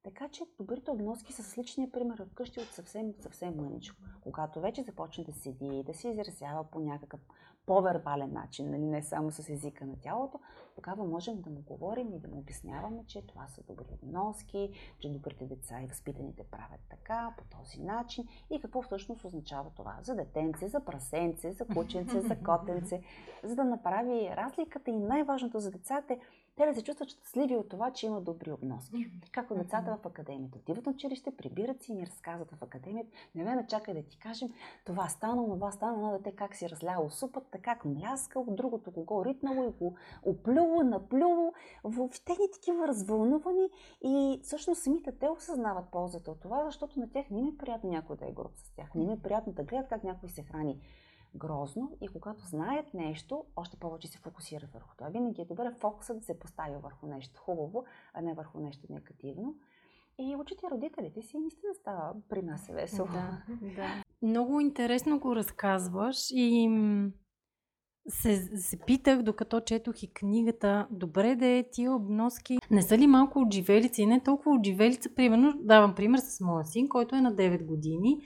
Така 0.08 0.30
че 0.30 0.44
добрите 0.58 0.92
обноски 0.92 1.34
са 1.34 1.44
с 1.44 1.58
личния 1.58 1.92
пример 1.92 2.20
от 2.20 2.34
къщи 2.34 2.60
от 2.60 2.68
съвсем, 2.68 3.14
съвсем 3.20 3.56
мъничко. 3.56 3.98
Когато 4.22 4.62
вече 4.62 4.84
започне 4.84 5.24
да 5.24 5.34
седи 5.34 5.66
и 5.66 5.84
да 5.84 5.94
се 5.94 6.10
изразява 6.10 6.64
по 6.64 6.80
някакъв 6.80 7.20
по-вербален 7.66 8.34
начин, 8.34 8.72
нали, 8.72 8.82
не 8.86 9.04
само 9.04 9.32
с 9.32 9.50
езика 9.50 9.86
на 9.86 10.00
тялото, 10.00 10.40
тогава 10.76 11.06
можем 11.06 11.42
да 11.42 11.50
му 11.50 11.62
говорим 11.62 12.14
и 12.14 12.20
да 12.20 12.28
му 12.28 12.38
обясняваме, 12.38 13.04
че 13.08 13.28
това 13.28 13.48
са 13.48 13.62
добри 13.64 13.86
обноски, 14.04 14.70
че 15.00 15.10
добрите 15.10 15.46
деца 15.46 15.82
и 15.82 15.88
възпитаните 15.88 16.44
правят 16.44 16.82
така, 16.90 17.34
по 17.38 17.58
този 17.58 17.82
начин 17.82 18.28
и 18.50 18.62
какво 18.62 18.82
всъщност 18.82 19.26
означава 19.26 19.72
това 19.76 19.98
за 20.02 20.16
детенце, 20.16 20.68
за 20.68 20.86
прасенце, 20.86 21.52
за 21.52 21.66
кученце, 21.66 22.22
за 22.22 22.36
котенце, 22.36 23.02
за 23.44 23.56
да 23.56 23.64
направи 23.64 24.30
разликата 24.36 24.92
и 24.92 25.00
най-важното 25.00 25.60
за 25.60 25.72
децата 25.72 26.14
е 26.14 26.20
те 26.58 26.66
да 26.66 26.76
се 26.76 26.84
чувстват 26.84 27.10
щастливи 27.10 27.56
от 27.56 27.70
това, 27.70 27.92
че 27.92 28.06
има 28.06 28.22
добри 28.22 28.52
обноски. 28.52 29.12
Както 29.32 29.56
децата 29.56 29.98
в 30.04 30.06
академията. 30.06 30.58
Отиват 30.58 30.86
на 30.86 30.92
училище, 30.92 31.36
прибират 31.38 31.84
си 31.84 31.92
и 31.92 31.96
ни 31.96 32.06
разказват 32.06 32.52
в 32.52 32.64
академията. 32.64 33.10
Не 33.36 33.56
ме 33.56 33.68
чакай 33.68 33.94
да 33.94 34.04
ти 34.04 34.20
кажем, 34.20 34.50
това 34.86 35.10
стана, 35.10 35.46
това 35.46 35.72
стана, 35.72 35.94
едно 35.94 36.12
дете 36.12 36.32
как 36.32 36.56
си 36.56 36.70
разляло 36.70 37.10
супата, 37.10 37.58
как 37.62 37.86
мляскал, 37.86 38.46
другото 38.50 38.92
кого 38.92 39.26
ритнало 39.26 39.64
и 39.64 39.72
го 39.72 39.96
оплюло, 40.24 40.84
наплюло. 40.84 41.54
Въобще 41.84 42.32
ни 42.32 42.52
такива 42.54 42.88
развълнувани 42.88 43.70
и 44.04 44.40
всъщност 44.44 44.84
самите 44.84 45.12
те 45.12 45.30
осъзнават 45.30 45.92
ползата 45.92 46.32
от 46.32 46.40
това, 46.40 46.66
защото 46.66 47.00
на 47.00 47.10
тях 47.10 47.30
не 47.30 47.40
им 47.40 47.48
е 47.48 47.58
приятно 47.58 47.90
някой 47.90 48.18
да 48.18 48.26
е 48.26 48.32
груб 48.32 48.52
с 48.56 48.72
тях. 48.76 48.96
Не 48.96 49.04
им 49.04 49.10
е 49.10 49.22
приятно 49.22 49.54
да 49.54 49.64
гледат 49.64 49.90
как 49.90 50.04
някой 50.04 50.30
се 50.30 50.44
храни 50.44 50.80
грозно 51.38 51.98
и 52.02 52.08
когато 52.08 52.46
знаят 52.46 52.94
нещо, 52.94 53.44
още 53.56 53.78
повече 53.78 54.08
се 54.08 54.18
фокусира 54.18 54.68
върху 54.74 54.96
това. 54.98 55.10
Винаги 55.10 55.42
е 55.42 55.46
добре 55.46 55.72
фокуса 55.80 56.16
да 56.16 56.22
се 56.22 56.40
постави 56.40 56.76
върху 56.84 57.08
нещо 57.08 57.40
хубаво, 57.40 57.86
а 58.14 58.22
не 58.22 58.34
върху 58.34 58.60
нещо 58.60 58.88
негативно. 58.90 59.56
И 60.20 60.36
учите 60.36 60.68
родителите 60.72 61.22
си, 61.22 61.40
наистина 61.40 61.74
става 61.74 62.14
при 62.30 62.42
нас 62.42 62.70
е 62.70 62.74
весело. 62.74 63.08
Да, 63.08 63.44
да. 63.76 64.04
Много 64.22 64.60
интересно 64.60 65.20
го 65.20 65.36
разказваш 65.36 66.18
и 66.32 66.70
се, 68.10 68.36
се 68.58 68.80
питах, 68.80 69.22
докато 69.22 69.62
четох 69.62 70.04
и 70.04 70.14
книгата, 70.14 70.88
добре 70.92 71.36
да 71.36 71.48
е 71.48 71.70
тия 71.72 71.94
обноски. 71.94 72.58
Не 72.72 72.82
са 72.82 72.98
ли 72.98 73.08
малко 73.08 73.40
от 73.40 73.54
живелица 73.54 74.02
и 74.02 74.06
не 74.06 74.24
толкова 74.24 74.56
от 74.56 74.66
живелица? 74.66 75.10
Примерно, 75.16 75.54
давам 75.56 75.96
пример 75.96 76.20
с 76.20 76.42
моя 76.42 76.66
син, 76.66 76.90
който 76.90 77.16
е 77.16 77.22
на 77.22 77.36
9 77.36 77.66
години 77.66 78.22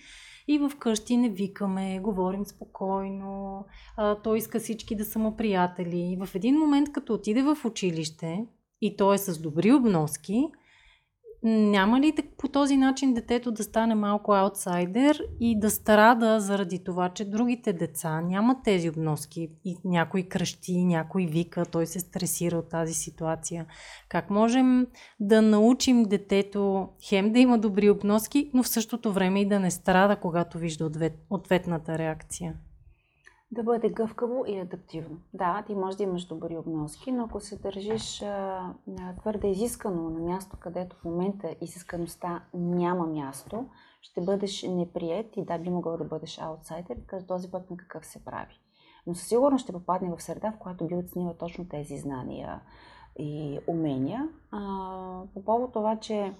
и 0.47 0.57
в 0.57 0.71
къщи 0.79 1.17
не 1.17 1.29
викаме, 1.29 1.99
говорим 1.99 2.45
спокойно, 2.45 3.65
а, 3.97 4.15
той 4.15 4.37
иска 4.37 4.59
всички 4.59 4.95
да 4.95 5.05
са 5.05 5.19
му 5.19 5.37
приятели. 5.37 5.99
И 5.99 6.17
в 6.25 6.35
един 6.35 6.59
момент, 6.59 6.91
като 6.91 7.13
отиде 7.13 7.43
в 7.43 7.57
училище 7.65 8.45
и 8.81 8.97
той 8.97 9.15
е 9.15 9.17
с 9.17 9.41
добри 9.41 9.73
обноски, 9.73 10.47
няма 11.43 11.99
ли 11.99 12.13
по 12.37 12.47
този 12.47 12.77
начин 12.77 13.13
детето 13.13 13.51
да 13.51 13.63
стане 13.63 13.95
малко 13.95 14.33
аутсайдер 14.33 15.23
и 15.39 15.59
да 15.59 15.69
страда 15.69 16.39
заради 16.39 16.83
това, 16.83 17.09
че 17.09 17.25
другите 17.25 17.73
деца 17.73 18.21
нямат 18.21 18.57
тези 18.63 18.89
обноски 18.89 19.49
и 19.65 19.77
някой 19.85 20.23
кръщи, 20.23 20.85
някой 20.85 21.25
вика, 21.25 21.65
той 21.65 21.85
се 21.85 21.99
стресира 21.99 22.57
от 22.57 22.69
тази 22.69 22.93
ситуация? 22.93 23.65
Как 24.09 24.29
можем 24.29 24.87
да 25.19 25.41
научим 25.41 26.03
детето 26.03 26.89
хем 27.09 27.33
да 27.33 27.39
има 27.39 27.59
добри 27.59 27.89
обноски, 27.89 28.51
но 28.53 28.63
в 28.63 28.69
същото 28.69 29.13
време 29.13 29.41
и 29.41 29.47
да 29.47 29.59
не 29.59 29.71
страда, 29.71 30.15
когато 30.15 30.57
вижда 30.57 30.85
ответ, 30.85 31.13
ответната 31.29 31.97
реакция? 31.97 32.53
Да 33.51 33.63
бъде 33.63 33.89
гъвкаво 33.89 34.43
и 34.47 34.59
адаптивно. 34.59 35.17
Да, 35.33 35.63
ти 35.67 35.75
можеш 35.75 35.97
да 35.97 36.03
имаш 36.03 36.25
добри 36.25 36.57
обноски, 36.57 37.11
но 37.11 37.23
ако 37.23 37.39
се 37.39 37.57
държиш 37.57 38.21
а, 38.21 38.73
твърде 39.19 39.47
изискано 39.47 40.09
на 40.09 40.19
място, 40.19 40.57
където 40.59 40.95
в 40.95 41.03
момента 41.03 41.55
изискаността 41.61 42.43
няма 42.53 43.07
място, 43.07 43.65
ще 44.01 44.21
бъдеш 44.21 44.63
неприят 44.63 45.37
и 45.37 45.45
да, 45.45 45.57
би 45.57 45.69
могъл 45.69 45.97
да 45.97 46.03
бъдеш 46.03 46.39
аутсайдер, 46.39 46.97
като 47.05 47.27
този 47.27 47.51
път 47.51 47.71
на 47.71 47.77
какъв 47.77 48.05
се 48.05 48.25
прави. 48.25 48.59
Но 49.07 49.15
със 49.15 49.27
сигурност 49.27 49.63
ще 49.63 49.73
попадне 49.73 50.15
в 50.15 50.23
среда, 50.23 50.51
в 50.51 50.59
която 50.59 50.87
би 50.87 50.95
оценила 50.95 51.37
точно 51.37 51.69
тези 51.69 51.97
знания 51.97 52.61
и 53.19 53.59
умения. 53.67 54.29
А, 54.51 55.23
по 55.33 55.45
повод 55.45 55.73
това, 55.73 55.99
че 55.99 56.33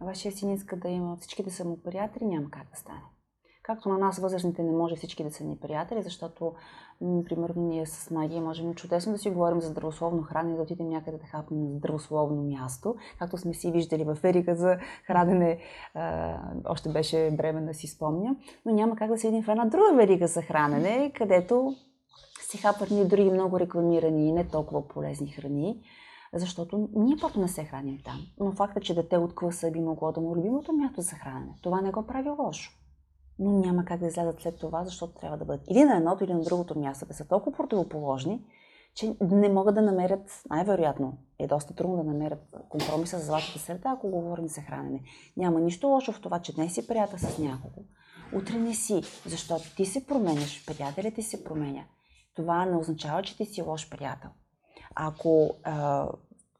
вашия 0.00 0.32
син 0.32 0.50
иска 0.50 0.76
да 0.76 0.88
има 0.88 1.16
всички 1.16 1.42
да 1.42 1.50
са 1.50 1.76
няма 2.20 2.50
как 2.50 2.70
да 2.70 2.76
стане. 2.76 3.02
Както 3.68 3.88
на 3.88 3.98
нас, 3.98 4.18
възрастните, 4.18 4.62
не 4.62 4.72
може 4.72 4.96
всички 4.96 5.24
да 5.24 5.30
са 5.30 5.44
ни 5.44 5.56
приятели, 5.56 6.02
защото, 6.02 6.52
примерно, 7.00 7.62
ние 7.62 7.86
с 7.86 8.10
Магия 8.10 8.42
можем 8.42 8.74
чудесно 8.74 9.12
да 9.12 9.18
си 9.18 9.30
говорим 9.30 9.60
за 9.60 9.68
здравословно 9.68 10.22
хранене, 10.22 10.56
да 10.56 10.62
отидем 10.62 10.88
някъде 10.88 11.18
да 11.18 11.26
хапнем 11.26 11.64
на 11.64 11.78
здравословно 11.78 12.42
място, 12.42 12.96
както 13.18 13.38
сме 13.38 13.54
си 13.54 13.70
виждали 13.70 14.04
в 14.04 14.18
Ерика 14.24 14.56
за 14.56 14.78
хранене, 15.06 15.58
а, 15.94 16.38
още 16.64 16.88
беше 16.88 17.30
време 17.38 17.60
да 17.60 17.74
си 17.74 17.86
спомня, 17.86 18.36
но 18.66 18.72
няма 18.72 18.96
как 18.96 19.10
да 19.10 19.18
седим 19.18 19.42
в 19.42 19.48
една 19.48 19.64
друга 19.64 19.96
верига 19.96 20.26
за 20.26 20.42
хранене, 20.42 21.12
където 21.14 21.74
си 22.40 22.58
хапват 22.58 22.90
ни 22.90 23.08
други 23.08 23.30
много 23.30 23.60
рекламирани 23.60 24.28
и 24.28 24.32
не 24.32 24.48
толкова 24.48 24.88
полезни 24.88 25.28
храни, 25.28 25.80
защото 26.34 26.88
ние 26.96 27.16
просто 27.16 27.40
не 27.40 27.48
се 27.48 27.64
храним 27.64 27.98
там. 28.04 28.20
Но 28.40 28.52
факта, 28.52 28.80
че 28.80 28.94
дете 28.94 29.18
от 29.18 29.34
класа 29.34 29.70
би 29.70 29.80
могло 29.80 30.12
да 30.12 30.20
му 30.20 30.36
любимото 30.36 30.72
място 30.72 31.00
за 31.00 31.16
хранене, 31.16 31.54
това 31.62 31.80
не 31.80 31.90
го 31.90 32.06
прави 32.06 32.30
лошо 32.30 32.77
но 33.38 33.50
няма 33.50 33.84
как 33.84 34.00
да 34.00 34.06
излязат 34.06 34.40
след 34.40 34.58
това, 34.58 34.84
защото 34.84 35.20
трябва 35.20 35.38
да 35.38 35.44
бъдат 35.44 35.66
или 35.70 35.84
на 35.84 35.96
едното, 35.96 36.24
или 36.24 36.34
на 36.34 36.42
другото 36.42 36.78
място. 36.78 37.06
Те 37.06 37.14
са 37.14 37.28
толкова 37.28 37.56
противоположни, 37.56 38.44
че 38.94 39.16
не 39.20 39.48
могат 39.48 39.74
да 39.74 39.82
намерят, 39.82 40.42
най-вероятно 40.50 41.18
е 41.38 41.46
доста 41.46 41.74
трудно 41.74 41.96
да 41.96 42.04
намерят 42.04 42.56
компромиса 42.68 43.18
за 43.18 43.24
златата 43.24 43.58
среда, 43.58 43.90
ако 43.90 44.10
говорим 44.10 44.48
за 44.48 44.60
хранене. 44.60 45.02
Няма 45.36 45.60
нищо 45.60 45.86
лошо 45.86 46.12
в 46.12 46.20
това, 46.20 46.38
че 46.38 46.54
днес 46.54 46.74
си 46.74 46.86
приятел 46.86 47.18
с 47.18 47.38
някого. 47.38 47.82
Утре 48.34 48.58
не 48.58 48.74
си, 48.74 49.02
защото 49.26 49.74
ти 49.76 49.86
се 49.86 50.06
променяш, 50.06 50.66
приятелят 50.66 51.14
ти 51.14 51.22
се 51.22 51.44
променя. 51.44 51.84
Това 52.34 52.66
не 52.66 52.76
означава, 52.76 53.22
че 53.22 53.36
ти 53.36 53.44
си 53.44 53.62
лош 53.62 53.90
приятел. 53.90 54.30
Ако 54.94 55.50
а, 55.64 56.08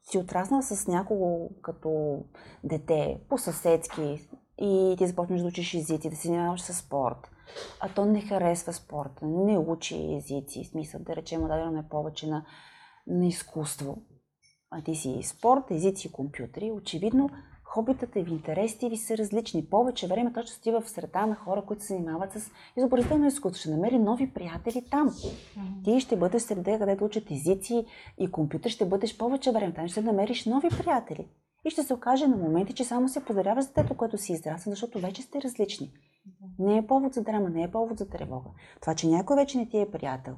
си 0.03 0.17
отраснал 0.17 0.61
с 0.61 0.87
някого 0.87 1.49
като 1.61 2.19
дете, 2.63 3.21
по-съседски, 3.29 4.29
и 4.61 4.95
ти 4.97 5.07
започнеш 5.07 5.41
да 5.41 5.47
учиш 5.47 5.73
езици, 5.73 6.09
да 6.09 6.15
се 6.15 6.27
занимаваш 6.27 6.61
с 6.61 6.73
спорт, 6.73 7.31
а 7.79 7.89
то 7.93 8.05
не 8.05 8.21
харесва 8.21 8.73
спорта, 8.73 9.25
не 9.25 9.57
учи 9.57 10.15
езици, 10.15 10.63
смисъл 10.63 11.01
да 11.03 11.15
речем, 11.15 11.47
дадено 11.47 11.79
е 11.79 11.89
повече 11.89 12.27
на, 12.27 12.45
на 13.07 13.27
изкуство. 13.27 13.97
А 14.71 14.81
ти 14.81 14.95
си 14.95 15.19
спорт, 15.23 15.71
езици 15.71 16.07
и 16.07 16.11
компютри, 16.11 16.71
очевидно 16.71 17.29
хобитата 17.69 18.19
и 18.19 18.25
интересите 18.29 18.89
ви 18.89 18.97
са 18.97 19.17
различни. 19.17 19.69
Повече 19.69 20.07
време 20.07 20.33
точно 20.33 20.55
сти 20.55 20.71
в 20.71 20.89
среда 20.89 21.25
на 21.25 21.35
хора, 21.35 21.63
които 21.67 21.83
се 21.83 21.93
занимават 21.93 22.31
с 22.31 22.51
изобразително 22.77 23.27
изкуство. 23.27 23.59
Ще 23.59 23.69
намери 23.69 23.99
нови 23.99 24.33
приятели 24.33 24.85
там. 24.91 25.15
Ти 25.83 25.99
ще 25.99 26.17
бъдеш 26.17 26.41
среда, 26.41 26.79
където 26.79 27.05
учат 27.05 27.31
езици 27.31 27.85
и 28.17 28.31
компютър, 28.31 28.69
ще 28.69 28.85
бъдеш 28.85 29.17
повече 29.17 29.51
време. 29.51 29.73
Там 29.73 29.87
ще 29.87 30.01
намериш 30.01 30.45
нови 30.45 30.69
приятели. 30.69 31.27
И 31.65 31.69
ще 31.69 31.83
се 31.83 31.93
окаже 31.93 32.27
на 32.27 32.37
моменти, 32.37 32.73
че 32.73 32.83
само 32.83 33.09
се 33.09 33.25
подаряваш 33.25 33.65
за 33.65 33.73
детето, 33.73 33.97
което 33.97 34.17
си 34.17 34.33
израсна, 34.33 34.69
защото 34.69 34.99
вече 34.99 35.21
сте 35.21 35.41
различни. 35.41 35.91
Не 36.59 36.77
е 36.77 36.87
повод 36.87 37.13
за 37.13 37.23
драма, 37.23 37.49
не 37.49 37.63
е 37.63 37.71
повод 37.71 37.97
за 37.97 38.09
тревога. 38.09 38.49
Това, 38.81 38.95
че 38.95 39.07
някой 39.07 39.35
вече 39.35 39.57
не 39.57 39.69
ти 39.69 39.79
е 39.79 39.91
приятел, 39.91 40.35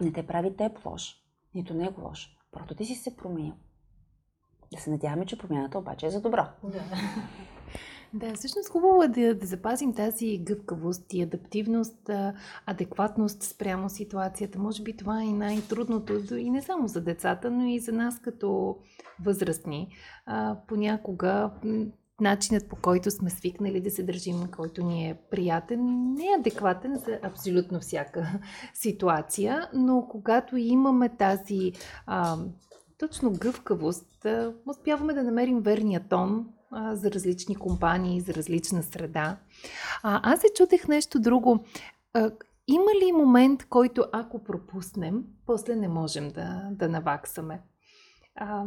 не 0.00 0.12
те 0.12 0.26
прави 0.26 0.56
теб 0.56 0.84
лош, 0.84 1.16
нито 1.54 1.74
не 1.74 1.84
е 1.84 1.94
лош. 1.98 2.36
Просто 2.52 2.74
ти 2.74 2.84
си 2.84 2.94
се 2.94 3.16
променил. 3.16 3.54
Да 4.72 4.80
се 4.80 4.90
надяваме, 4.90 5.26
че 5.26 5.38
промяната 5.38 5.78
обаче 5.78 6.06
е 6.06 6.10
за 6.10 6.20
добро. 6.20 6.46
Да. 6.62 6.82
Да, 8.14 8.34
всъщност 8.34 8.68
хубаво 8.68 9.02
е 9.02 9.08
да, 9.08 9.34
да 9.34 9.46
запазим 9.46 9.94
тази 9.94 10.38
гъвкавост 10.38 11.12
и 11.12 11.22
адаптивност, 11.22 12.10
адекватност 12.66 13.42
спрямо 13.42 13.88
ситуацията. 13.88 14.58
Може 14.58 14.82
би 14.82 14.96
това 14.96 15.22
е 15.22 15.26
най-трудното 15.26 16.36
и 16.36 16.50
не 16.50 16.62
само 16.62 16.88
за 16.88 17.00
децата, 17.00 17.50
но 17.50 17.66
и 17.66 17.78
за 17.78 17.92
нас 17.92 18.20
като 18.20 18.76
възрастни. 19.24 19.88
А, 20.26 20.56
понякога 20.68 21.50
начинът 22.20 22.68
по 22.68 22.76
който 22.76 23.10
сме 23.10 23.30
свикнали 23.30 23.80
да 23.80 23.90
се 23.90 24.02
държим, 24.02 24.48
който 24.56 24.82
ни 24.82 25.10
е 25.10 25.18
приятен, 25.30 26.12
не 26.14 26.24
е 26.24 26.38
адекватен 26.38 26.96
за 26.96 27.18
абсолютно 27.22 27.80
всяка 27.80 28.40
ситуация, 28.74 29.70
но 29.74 30.06
когато 30.10 30.56
имаме 30.56 31.08
тази 31.08 31.72
а, 32.06 32.36
точно 32.98 33.32
гъвкавост, 33.32 34.24
а, 34.24 34.52
успяваме 34.66 35.14
да 35.14 35.22
намерим 35.22 35.60
верния 35.60 36.08
тон 36.08 36.46
за 36.72 37.10
различни 37.10 37.56
компании, 37.56 38.20
за 38.20 38.34
различна 38.34 38.82
среда. 38.82 39.36
А, 40.02 40.32
аз 40.32 40.40
се 40.40 40.46
чудех 40.56 40.88
нещо 40.88 41.20
друго. 41.20 41.64
А, 42.14 42.30
има 42.66 42.90
ли 43.02 43.12
момент, 43.12 43.64
който 43.64 44.04
ако 44.12 44.44
пропуснем, 44.44 45.24
после 45.46 45.76
не 45.76 45.88
можем 45.88 46.30
да, 46.30 46.68
да 46.72 46.88
наваксаме? 46.88 47.60
А, 48.34 48.64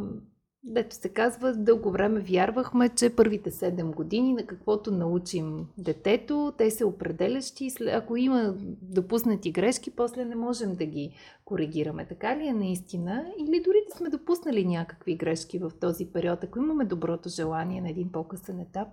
Дето 0.64 0.96
се 0.96 1.08
казва, 1.08 1.52
дълго 1.52 1.90
време 1.90 2.20
вярвахме, 2.20 2.88
че 2.88 3.16
първите 3.16 3.50
7 3.50 3.94
години 3.94 4.32
на 4.32 4.46
каквото 4.46 4.90
научим 4.90 5.66
детето, 5.78 6.52
те 6.58 6.70
са 6.70 6.86
определящи. 6.86 7.70
Ако 7.92 8.16
има 8.16 8.54
допуснати 8.82 9.52
грешки, 9.52 9.90
после 9.90 10.24
не 10.24 10.34
можем 10.34 10.74
да 10.74 10.84
ги 10.86 11.14
коригираме. 11.44 12.06
Така 12.06 12.36
ли 12.36 12.46
е 12.46 12.52
наистина? 12.52 13.32
Или 13.38 13.62
дори 13.62 13.76
да 13.90 13.96
сме 13.96 14.08
допуснали 14.08 14.64
някакви 14.64 15.14
грешки 15.14 15.58
в 15.58 15.72
този 15.80 16.06
период, 16.06 16.44
ако 16.44 16.58
имаме 16.58 16.84
доброто 16.84 17.28
желание 17.28 17.80
на 17.80 17.90
един 17.90 18.12
по-късен 18.12 18.60
етап, 18.60 18.88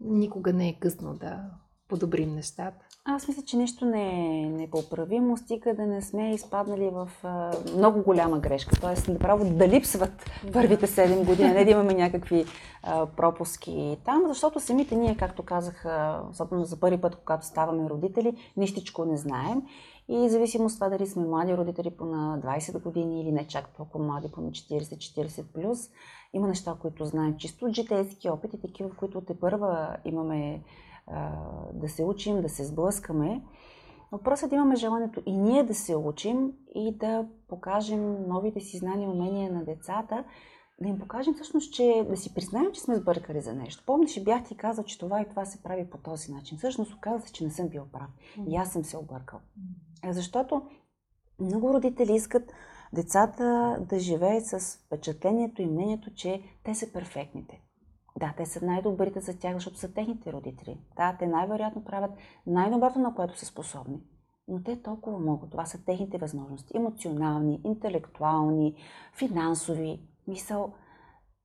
никога 0.00 0.52
не 0.52 0.68
е 0.68 0.78
късно 0.80 1.14
да 1.14 1.50
подобрим 1.88 2.34
нещата. 2.34 2.84
Аз 3.04 3.28
мисля, 3.28 3.42
че 3.42 3.56
нищо 3.56 3.84
не 3.84 4.42
е 4.42 4.50
непоправимо, 4.50 5.36
стига 5.36 5.74
да 5.74 5.86
не 5.86 6.02
сме 6.02 6.34
изпаднали 6.34 6.90
в 6.92 7.10
а, 7.22 7.52
много 7.76 8.02
голяма 8.02 8.38
грешка. 8.38 8.80
Тоест, 8.80 9.08
направо 9.08 9.44
да 9.44 9.68
липсват 9.68 10.30
първите 10.52 10.86
7 10.86 11.24
години, 11.24 11.52
не 11.52 11.64
да 11.64 11.70
имаме 11.70 11.94
някакви 11.94 12.44
а, 12.82 13.06
пропуски 13.06 13.98
там, 14.04 14.22
защото 14.28 14.60
самите 14.60 14.96
ние, 14.96 15.16
както 15.16 15.42
казах, 15.42 15.86
особено 16.30 16.64
за 16.64 16.80
първи 16.80 17.00
път, 17.00 17.16
когато 17.16 17.46
ставаме 17.46 17.90
родители, 17.90 18.52
нищичко 18.56 19.04
не 19.04 19.16
знаем. 19.16 19.62
И 20.08 20.28
зависимо 20.28 20.64
от 20.64 20.74
това 20.74 20.88
дали 20.88 21.06
сме 21.06 21.24
млади 21.24 21.56
родители 21.56 21.90
по 21.90 22.04
на 22.04 22.40
20 22.40 22.82
години 22.82 23.22
или 23.22 23.32
не 23.32 23.46
чак 23.46 23.76
толкова 23.76 24.04
млади, 24.04 24.28
по 24.32 24.40
на 24.40 24.50
40-40 24.50 25.44
плюс, 25.52 25.78
има 26.32 26.48
неща, 26.48 26.76
които 26.80 27.04
знаем 27.04 27.36
чисто 27.36 27.64
от 27.64 27.72
житейски 27.74 28.28
опит 28.28 28.54
и 28.54 28.60
такива, 28.60 28.90
които 28.90 29.20
те 29.20 29.40
първа 29.40 29.96
имаме 30.04 30.62
да 31.72 31.88
се 31.88 32.04
учим, 32.04 32.42
да 32.42 32.48
се 32.48 32.64
сблъскаме. 32.64 33.42
Въпросът 34.12 34.46
е 34.46 34.48
да 34.48 34.54
имаме 34.54 34.76
желанието 34.76 35.22
и 35.26 35.36
ние 35.36 35.62
да 35.62 35.74
се 35.74 35.96
учим 35.96 36.52
и 36.74 36.96
да 36.96 37.26
покажем 37.48 38.28
новите 38.28 38.60
си 38.60 38.78
знания 38.78 39.06
и 39.06 39.10
умения 39.10 39.52
на 39.52 39.64
децата, 39.64 40.24
да 40.80 40.88
им 40.88 40.98
покажем 40.98 41.34
всъщност, 41.34 41.72
че 41.72 42.06
да 42.08 42.16
си 42.16 42.34
признаем, 42.34 42.72
че 42.72 42.80
сме 42.80 42.96
сбъркали 42.96 43.40
за 43.40 43.54
нещо. 43.54 43.82
Помниш, 43.86 44.22
бях 44.24 44.44
ти 44.44 44.56
казал, 44.56 44.84
че 44.84 44.98
това 44.98 45.20
и 45.20 45.28
това 45.28 45.44
се 45.44 45.62
прави 45.62 45.90
по 45.90 45.98
този 45.98 46.32
начин. 46.32 46.58
Всъщност 46.58 46.94
оказа 46.94 47.26
се, 47.26 47.32
че 47.32 47.44
не 47.44 47.50
съм 47.50 47.68
бил 47.68 47.84
прав. 47.92 48.10
И 48.48 48.56
аз 48.56 48.72
съм 48.72 48.84
се 48.84 48.96
объркал. 48.96 49.40
Защото 50.10 50.62
много 51.40 51.74
родители 51.74 52.14
искат 52.14 52.52
децата 52.92 53.78
да 53.88 53.98
живеят 53.98 54.46
с 54.46 54.78
впечатлението 54.86 55.62
и 55.62 55.66
мнението, 55.66 56.14
че 56.14 56.42
те 56.64 56.74
са 56.74 56.92
перфектните. 56.92 57.60
Да, 58.18 58.34
те 58.36 58.46
са 58.46 58.66
най-добрите 58.66 59.20
за 59.20 59.38
тях, 59.38 59.54
защото 59.54 59.78
са 59.78 59.94
техните 59.94 60.32
родители. 60.32 60.80
Да, 60.96 61.16
те 61.18 61.26
най-вероятно 61.26 61.84
правят 61.84 62.10
най-доброто, 62.46 62.98
на 62.98 63.14
което 63.14 63.38
са 63.38 63.46
способни. 63.46 64.02
Но 64.48 64.62
те 64.62 64.82
толкова 64.82 65.18
могат. 65.18 65.50
Това 65.50 65.66
са 65.66 65.84
техните 65.84 66.18
възможности. 66.18 66.76
Емоционални, 66.76 67.60
интелектуални, 67.64 68.74
финансови. 69.18 70.00
Мисъл, 70.28 70.72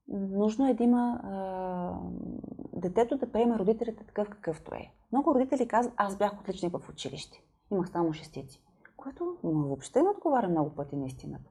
нужно 0.07 0.69
е 0.69 0.73
да 0.73 0.83
има 0.83 1.19
а, 1.23 1.93
детето 2.73 3.17
да 3.17 3.31
приеме 3.31 3.59
родителите 3.59 4.03
такъв 4.03 4.29
какъвто 4.29 4.75
е. 4.75 4.91
Много 5.11 5.35
родители 5.35 5.67
казват, 5.67 5.93
аз 5.97 6.17
бях 6.17 6.39
отличник 6.39 6.77
в 6.77 6.89
училище. 6.89 7.43
Имах 7.71 7.89
само 7.89 8.13
шестици. 8.13 8.61
Което 8.97 9.37
въобще 9.43 10.01
не 10.01 10.09
отговаря 10.09 10.47
много 10.47 10.69
пъти 10.69 10.95
на 10.95 11.05
истината. 11.05 11.49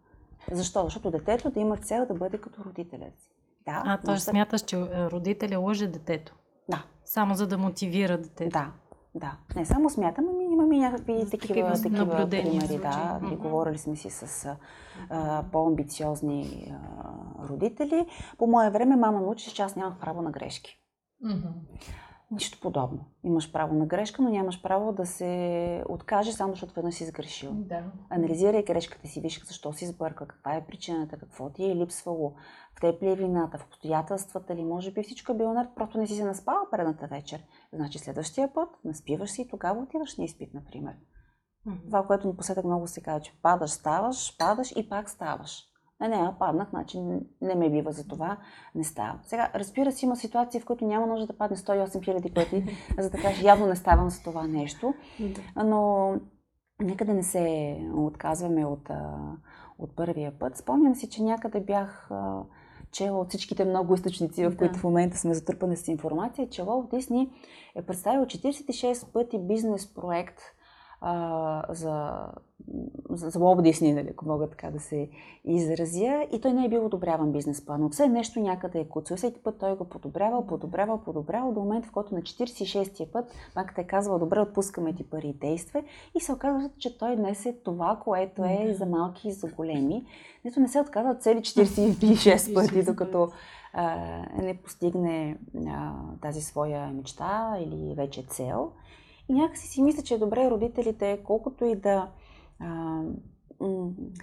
Защо? 0.52 0.84
Защото 0.84 1.10
детето 1.10 1.50
да 1.50 1.60
има 1.60 1.76
цел 1.76 2.06
да 2.06 2.14
бъде 2.14 2.38
като 2.38 2.64
родителят 2.64 3.20
си. 3.20 3.31
Да, 3.64 3.82
а, 3.86 3.98
т.е. 3.98 4.18
смяташ, 4.18 4.60
че 4.60 4.76
е, 4.76 5.10
родителя 5.10 5.58
лъже 5.58 5.86
детето? 5.86 6.34
Да. 6.70 6.84
Само 7.04 7.34
за 7.34 7.46
да 7.46 7.58
мотивира 7.58 8.18
детето? 8.18 8.50
Да. 8.50 8.72
Да, 9.14 9.36
не 9.56 9.64
само 9.64 9.90
смятам, 9.90 10.28
ами 10.28 10.44
имаме 10.44 10.78
някакви 10.78 11.30
такива, 11.30 11.72
такива 11.82 12.28
примери. 12.30 12.78
Да, 12.78 13.18
mm-hmm. 13.22 13.36
говорили 13.36 13.78
сме 13.78 13.96
си 13.96 14.10
с 14.10 14.56
а, 15.10 15.44
по-амбициозни 15.52 16.72
а, 16.74 17.48
родители. 17.48 18.06
По 18.38 18.46
мое 18.46 18.70
време 18.70 18.96
мама 18.96 19.20
научи, 19.20 19.54
че 19.54 19.62
аз 19.62 19.76
нямах 19.76 19.98
право 19.98 20.22
на 20.22 20.30
грешки. 20.30 20.78
Mm-hmm. 21.24 21.52
Нищо 22.32 22.58
подобно. 22.60 23.04
Имаш 23.24 23.52
право 23.52 23.74
на 23.74 23.86
грешка, 23.86 24.22
но 24.22 24.28
нямаш 24.28 24.62
право 24.62 24.92
да 24.92 25.06
се 25.06 25.84
откаже 25.88 26.32
само 26.32 26.52
защото 26.52 26.74
веднъж 26.74 26.94
си 26.94 27.04
сгрешил. 27.04 27.52
Да. 27.52 27.82
Анализирай 28.10 28.62
грешката 28.62 29.08
си, 29.08 29.20
виж 29.20 29.44
защо 29.44 29.72
си 29.72 29.86
сбърка, 29.86 30.26
каква 30.26 30.54
е 30.54 30.66
причината, 30.66 31.18
какво 31.18 31.50
ти 31.50 31.70
е 31.70 31.76
липсвало, 31.76 32.34
в 32.76 32.80
теб 32.80 33.02
ли 33.02 33.10
е 33.10 33.14
вината, 33.14 33.58
в 33.58 33.66
обстоятелствата 33.66 34.54
ли, 34.54 34.64
може 34.64 34.92
би 34.92 35.02
всичко 35.02 35.32
е 35.32 35.36
било 35.36 35.52
наред, 35.52 35.70
просто 35.76 35.98
не 35.98 36.06
си 36.06 36.14
се 36.14 36.24
наспала 36.24 36.70
предната 36.70 37.06
вечер. 37.06 37.42
Значи 37.72 37.98
следващия 37.98 38.54
път 38.54 38.68
наспиваш 38.84 39.30
си 39.30 39.42
и 39.42 39.48
тогава 39.48 39.82
отиваш 39.82 40.16
на 40.16 40.24
изпит, 40.24 40.54
например. 40.54 40.94
Mm-hmm. 41.66 41.86
Това, 41.86 42.06
което 42.06 42.26
напоследък 42.26 42.64
много 42.64 42.86
се 42.86 43.02
казва, 43.02 43.20
че 43.20 43.38
падаш, 43.42 43.70
ставаш, 43.70 44.36
падаш 44.38 44.72
и 44.76 44.88
пак 44.88 45.10
ставаш. 45.10 45.71
Не, 46.02 46.08
не, 46.08 46.16
а 46.16 46.34
паднах, 46.38 46.70
значи 46.70 47.00
не 47.40 47.54
ме 47.54 47.70
бива 47.70 47.92
за 47.92 48.08
това, 48.08 48.36
не 48.74 48.84
става. 48.84 49.18
Сега, 49.22 49.50
разбира 49.54 49.92
се, 49.92 50.06
има 50.06 50.16
ситуации, 50.16 50.60
в 50.60 50.64
които 50.64 50.84
няма 50.84 51.06
нужда 51.06 51.26
да 51.26 51.38
падне 51.38 51.56
108 51.56 52.04
хиляди 52.04 52.34
пъти, 52.34 52.64
за 52.98 53.10
да 53.10 53.18
кажеш, 53.18 53.42
явно 53.42 53.66
не 53.66 53.76
ставам 53.76 54.10
за 54.10 54.22
това 54.22 54.46
нещо. 54.46 54.94
Но 55.56 56.14
нека 56.80 57.04
да 57.04 57.14
не 57.14 57.22
се 57.22 57.76
отказваме 57.94 58.64
от, 58.64 58.90
от 59.78 59.96
първия 59.96 60.38
път. 60.38 60.56
Спомням 60.56 60.94
си, 60.94 61.10
че 61.10 61.22
някъде 61.22 61.60
бях 61.60 62.10
чела 62.92 63.20
от 63.20 63.28
всичките 63.28 63.64
много 63.64 63.94
източници, 63.94 64.46
в 64.46 64.56
които 64.56 64.72
да. 64.72 64.78
в 64.78 64.84
момента 64.84 65.16
сме 65.16 65.34
затрупани 65.34 65.76
с 65.76 65.88
информация, 65.88 66.48
че 66.48 66.62
Уолт 66.62 66.90
Дисни 66.90 67.30
е 67.76 67.82
представил 67.82 68.24
46 68.24 69.12
пъти 69.12 69.38
бизнес 69.38 69.94
проект 69.94 70.40
а, 71.04 71.62
за, 71.68 72.26
за, 73.10 73.30
Disney, 73.40 73.94
нали, 73.94 74.08
ако 74.10 74.26
мога 74.26 74.50
така 74.50 74.70
да 74.70 74.80
се 74.80 75.08
изразя. 75.44 76.26
И 76.32 76.40
той 76.40 76.52
не 76.52 76.64
е 76.64 76.68
бил 76.68 76.86
одобряван 76.86 77.32
бизнес 77.32 77.64
план. 77.64 77.90
Все 77.90 78.08
нещо 78.08 78.40
някъде 78.40 78.80
е 78.80 78.88
куцал. 78.88 79.16
Всеки 79.16 79.42
път 79.42 79.58
той 79.58 79.76
го 79.76 79.84
подобрявал, 79.84 80.46
подобрявал, 80.46 81.00
подобрявал 81.04 81.52
до 81.52 81.60
момента, 81.60 81.88
в 81.88 81.92
който 81.92 82.14
на 82.14 82.22
46-я 82.22 83.12
път 83.12 83.24
банката 83.54 83.80
е 83.80 83.86
казвала, 83.86 84.18
добре, 84.18 84.40
отпускаме 84.40 84.94
ти 84.94 85.04
пари 85.04 85.28
и 85.28 85.32
действа. 85.32 85.82
И 86.14 86.20
се 86.20 86.32
оказва, 86.32 86.70
че 86.78 86.98
той 86.98 87.16
днес 87.16 87.46
е 87.46 87.56
това, 87.64 88.00
което 88.04 88.44
е 88.44 88.74
за 88.78 88.86
малки 88.86 89.28
и 89.28 89.32
за 89.32 89.46
големи. 89.46 90.06
Нито 90.44 90.60
не 90.60 90.68
се 90.68 90.80
отказва 90.80 91.14
цели 91.14 91.38
46 91.38 92.54
пъти, 92.54 92.84
докато 92.84 93.28
а, 93.72 93.96
не 94.42 94.56
постигне 94.56 95.38
а, 95.66 95.92
тази 96.22 96.40
своя 96.40 96.86
мечта 96.86 97.56
или 97.60 97.94
вече 97.94 98.22
цел. 98.22 98.72
Някакси 99.32 99.66
си 99.66 99.82
мисля, 99.82 100.02
че 100.02 100.14
е 100.14 100.18
добре 100.18 100.50
родителите, 100.50 101.20
колкото 101.24 101.64
и 101.64 101.76
да 101.76 102.10
а, 102.60 103.00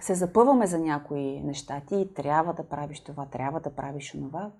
се 0.00 0.14
запъваме 0.14 0.66
за 0.66 0.78
някои 0.78 1.40
неща. 1.40 1.82
Ти 1.86 2.08
трябва 2.14 2.54
да 2.54 2.68
правиш 2.68 3.00
това, 3.00 3.26
трябва 3.26 3.60
да 3.60 3.74
правиш 3.74 4.14
онова, 4.14 4.50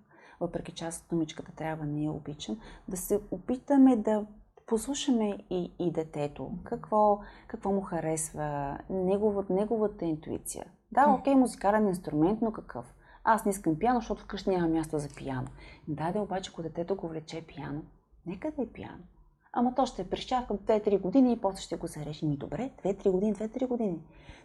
въпреки 0.41 0.73
че 0.73 0.85
аз 0.85 1.07
думичката 1.11 1.53
трябва 1.53 1.87
не 1.87 2.03
я 2.03 2.13
обичам, 2.13 2.59
да 2.89 2.97
се 2.97 3.21
опитаме 3.31 3.97
да 3.97 4.27
послушаме 4.67 5.39
и, 5.51 5.73
и 5.79 5.93
детето, 5.93 6.51
какво, 6.65 7.21
какво 7.47 7.73
му 7.73 7.81
харесва, 7.81 8.79
неговата, 8.91 9.53
неговата 9.53 10.05
интуиция. 10.05 10.65
Да, 10.93 11.17
окей, 11.19 11.35
музикален 11.35 11.89
инструмент, 11.89 12.39
но 12.43 12.53
какъв? 12.53 12.95
Аз 13.25 13.45
не 13.45 13.51
искам 13.51 13.79
пиано, 13.79 14.01
защото 14.01 14.23
вкъщи 14.23 14.51
няма 14.51 14.69
място 14.69 14.99
за 14.99 15.09
пиано. 15.17 15.49
Да, 15.89 16.13
да, 16.13 16.21
обаче, 16.21 16.51
ако 16.53 16.63
детето 16.63 16.97
го 16.97 17.09
влече 17.09 17.43
пиано, 17.47 17.83
нека 18.27 18.51
да 18.51 18.63
е 18.63 18.67
пиано. 18.67 19.05
Ама 19.53 19.75
то 19.75 19.87
ще 19.87 20.11
прищява 20.11 20.47
2-3 20.47 21.01
години 21.01 21.33
и 21.33 21.41
после 21.41 21.63
ще 21.63 21.77
го 21.77 21.87
зарежи. 21.87 22.27
Ми 22.27 22.37
добре, 22.37 22.71
2-3 22.85 23.11
години, 23.11 23.35
2-3 23.35 23.67
години. 23.67 23.99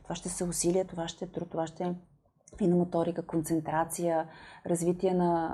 Това 0.03 0.15
ще 0.15 0.29
са 0.29 0.45
усилия, 0.45 0.85
това 0.85 1.07
ще 1.07 1.25
е 1.25 1.27
труд, 1.27 1.49
това 1.49 1.67
ще 1.67 1.83
е 1.83 1.93
фина 2.57 2.75
моторика, 2.75 3.25
концентрация, 3.25 4.27
развитие 4.65 5.13
на, 5.13 5.49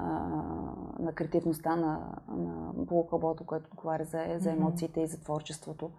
на 0.99 1.13
креативността 1.13 1.75
на, 1.75 2.15
на 2.75 2.85
полукълбото, 2.85 3.43
което 3.43 3.69
отговаря 3.71 4.05
за, 4.05 4.25
за 4.37 4.51
емоциите 4.51 5.01
и 5.01 5.07
за 5.07 5.19
творчеството. 5.19 5.91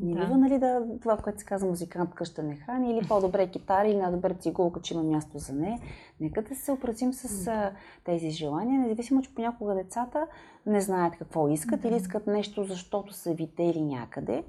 Не 0.00 0.14
да. 0.14 0.20
бива, 0.20 0.38
нали, 0.38 0.58
да, 0.58 0.82
това, 1.02 1.16
което 1.16 1.38
се 1.38 1.44
казва 1.44 1.68
музикант 1.68 2.14
къща 2.14 2.42
не 2.42 2.56
храни, 2.56 2.92
или 2.92 3.08
по-добре 3.08 3.50
китара, 3.50 3.88
или 3.88 3.96
най-добре 3.96 4.34
цигулка, 4.34 4.80
че 4.80 4.94
има 4.94 5.02
място 5.02 5.38
за 5.38 5.52
нея. 5.52 5.78
Нека 6.20 6.42
да 6.42 6.54
се 6.54 6.72
опразим 6.72 7.12
с 7.12 7.46
а, 7.46 7.72
тези 8.04 8.30
желания, 8.30 8.80
независимо, 8.80 9.22
че 9.22 9.34
понякога 9.34 9.74
децата 9.74 10.26
не 10.66 10.80
знаят 10.80 11.16
какво 11.16 11.48
искат 11.48 11.80
да. 11.80 11.88
или 11.88 11.96
искат 11.96 12.26
нещо, 12.26 12.64
защото 12.64 13.12
са 13.12 13.34
видели 13.34 13.82
някъде. 13.82 14.44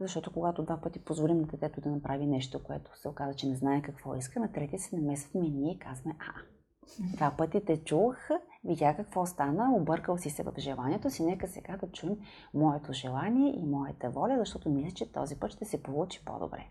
Защото 0.00 0.32
когато 0.32 0.62
два 0.62 0.76
пъти 0.76 0.98
позволим 0.98 1.38
на 1.38 1.46
детето 1.46 1.80
да 1.80 1.90
направи 1.90 2.26
нещо, 2.26 2.62
което 2.62 2.98
се 2.98 3.08
оказа, 3.08 3.34
че 3.34 3.48
не 3.48 3.56
знае 3.56 3.82
какво 3.82 4.14
иска, 4.14 4.40
на 4.40 4.52
третия 4.52 4.78
се 4.78 4.96
намесваме 4.96 5.46
и 5.46 5.50
ние 5.50 5.78
казваме, 5.78 6.16
а, 6.18 6.40
Два 6.98 7.30
пъти 7.38 7.64
те 7.64 7.76
чух, 7.76 8.16
видя 8.64 8.94
какво 8.96 9.26
стана, 9.26 9.74
объркал 9.74 10.18
си 10.18 10.30
се 10.30 10.42
в 10.42 10.52
желанието 10.58 11.10
си. 11.10 11.24
Нека 11.24 11.48
сега 11.48 11.76
да 11.76 11.92
чуем 11.92 12.16
моето 12.54 12.92
желание 12.92 13.52
и 13.56 13.66
моята 13.66 14.10
воля, 14.10 14.36
защото 14.38 14.70
мисля, 14.70 14.90
че 14.90 15.12
този 15.12 15.36
път 15.36 15.50
ще 15.50 15.64
се 15.64 15.82
получи 15.82 16.24
по-добре. 16.24 16.64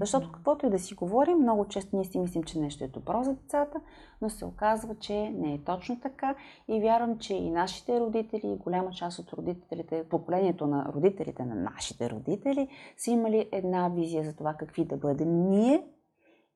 Защото 0.00 0.32
каквото 0.32 0.66
и 0.66 0.70
да 0.70 0.78
си 0.78 0.94
говорим, 0.94 1.38
много 1.38 1.68
често 1.68 1.96
ние 1.96 2.04
си 2.04 2.18
мислим, 2.18 2.42
че 2.42 2.58
нещо 2.58 2.84
е 2.84 2.88
добро 2.88 3.22
за 3.22 3.34
децата, 3.34 3.80
но 4.22 4.30
се 4.30 4.44
оказва, 4.44 4.94
че 4.94 5.30
не 5.30 5.54
е 5.54 5.64
точно 5.64 6.00
така 6.00 6.34
и 6.68 6.80
вярвам, 6.80 7.18
че 7.18 7.34
и 7.34 7.50
нашите 7.50 8.00
родители, 8.00 8.42
и 8.44 8.56
голяма 8.56 8.90
част 8.90 9.18
от 9.18 9.32
родителите, 9.32 10.04
поколението 10.08 10.66
на 10.66 10.92
родителите 10.94 11.44
на 11.44 11.54
нашите 11.54 12.10
родители 12.10 12.68
са 12.96 13.10
имали 13.10 13.48
една 13.52 13.88
визия 13.88 14.24
за 14.24 14.36
това 14.36 14.54
какви 14.54 14.84
да 14.84 14.96
бъдем 14.96 15.48
ние 15.48 15.82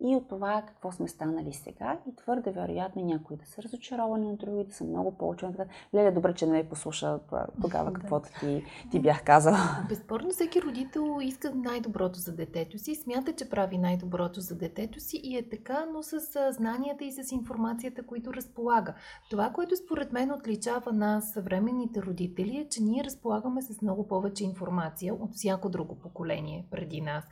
и 0.05 0.17
от 0.17 0.29
това 0.29 0.63
какво 0.67 0.93
сме 0.93 1.09
станали 1.09 1.53
сега. 1.53 1.99
И 2.09 2.17
твърде 2.17 2.51
вероятно 2.51 3.05
някои 3.05 3.37
да 3.37 3.47
са 3.47 3.63
разочаровани 3.63 4.27
от 4.27 4.39
други, 4.39 4.65
да 4.65 4.75
са 4.75 4.85
много 4.85 5.19
по-учени. 5.19 5.55
Леля, 5.95 6.13
добре, 6.13 6.35
че 6.35 6.47
не 6.47 6.53
ме 6.53 6.69
послуша 6.69 7.19
тогава 7.63 7.93
каквото 7.93 8.29
ти, 8.41 8.65
ти 8.91 9.01
бях 9.01 9.25
казала. 9.25 9.59
Безспорно 9.89 10.31
всеки 10.31 10.63
родител 10.63 11.19
иска 11.23 11.53
най-доброто 11.55 12.19
за 12.19 12.37
детето 12.37 12.79
си, 12.79 12.95
смята, 12.95 13.33
че 13.33 13.51
прави 13.51 13.79
най-доброто 13.79 14.41
за 14.41 14.59
детето 14.59 15.01
си 15.01 15.21
и 15.25 15.37
е 15.37 15.49
така, 15.49 15.87
но 15.93 16.03
с 16.03 16.21
знанията 16.53 17.05
и 17.05 17.13
с 17.13 17.33
информацията, 17.33 18.07
които 18.07 18.35
разполага. 18.35 18.95
Това, 19.31 19.51
което 19.51 19.77
според 19.77 20.13
мен 20.13 20.33
отличава 20.33 20.93
нас, 20.93 21.33
съвременните 21.33 22.03
родители, 22.03 22.57
е, 22.57 22.69
че 22.69 22.83
ние 22.83 23.05
разполагаме 23.05 23.63
с 23.63 23.83
много 23.83 24.09
повече 24.09 24.45
информация 24.45 25.15
от 25.15 25.35
всяко 25.35 25.69
друго 25.69 25.99
поколение 25.99 26.67
преди 26.71 27.01
нас. 27.01 27.25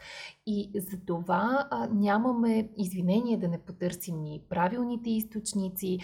И 0.46 0.70
за 0.74 0.96
това 1.06 1.68
а, 1.70 1.88
нямаме 1.92 2.57
извинение 2.76 3.38
да 3.38 3.48
не 3.48 3.58
потърсим 3.58 4.24
и 4.24 4.42
правилните 4.48 5.10
източници, 5.10 5.98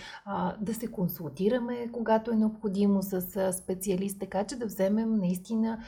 да 0.60 0.74
се 0.74 0.86
консултираме, 0.86 1.88
когато 1.92 2.30
е 2.30 2.36
необходимо 2.36 3.02
с 3.02 3.52
специалист, 3.52 4.20
така 4.20 4.44
че 4.44 4.56
да 4.56 4.66
вземем 4.66 5.14
наистина 5.14 5.78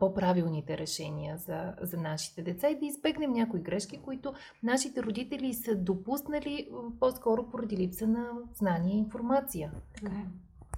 по-правилните 0.00 0.78
решения 0.78 1.36
за, 1.38 1.74
за 1.82 1.96
нашите 1.96 2.42
деца 2.42 2.68
и 2.68 2.78
да 2.78 2.86
избегнем 2.86 3.32
някои 3.32 3.60
грешки, 3.60 3.98
които 4.02 4.32
нашите 4.62 5.02
родители 5.02 5.54
са 5.54 5.76
допуснали 5.76 6.68
по-скоро 7.00 7.50
поради 7.50 7.76
липса 7.76 8.06
на 8.06 8.26
знания 8.54 8.94
и 8.94 8.98
информация. 8.98 9.72
Така 9.94 10.14
е. 10.14 10.26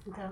Да. 0.07 0.31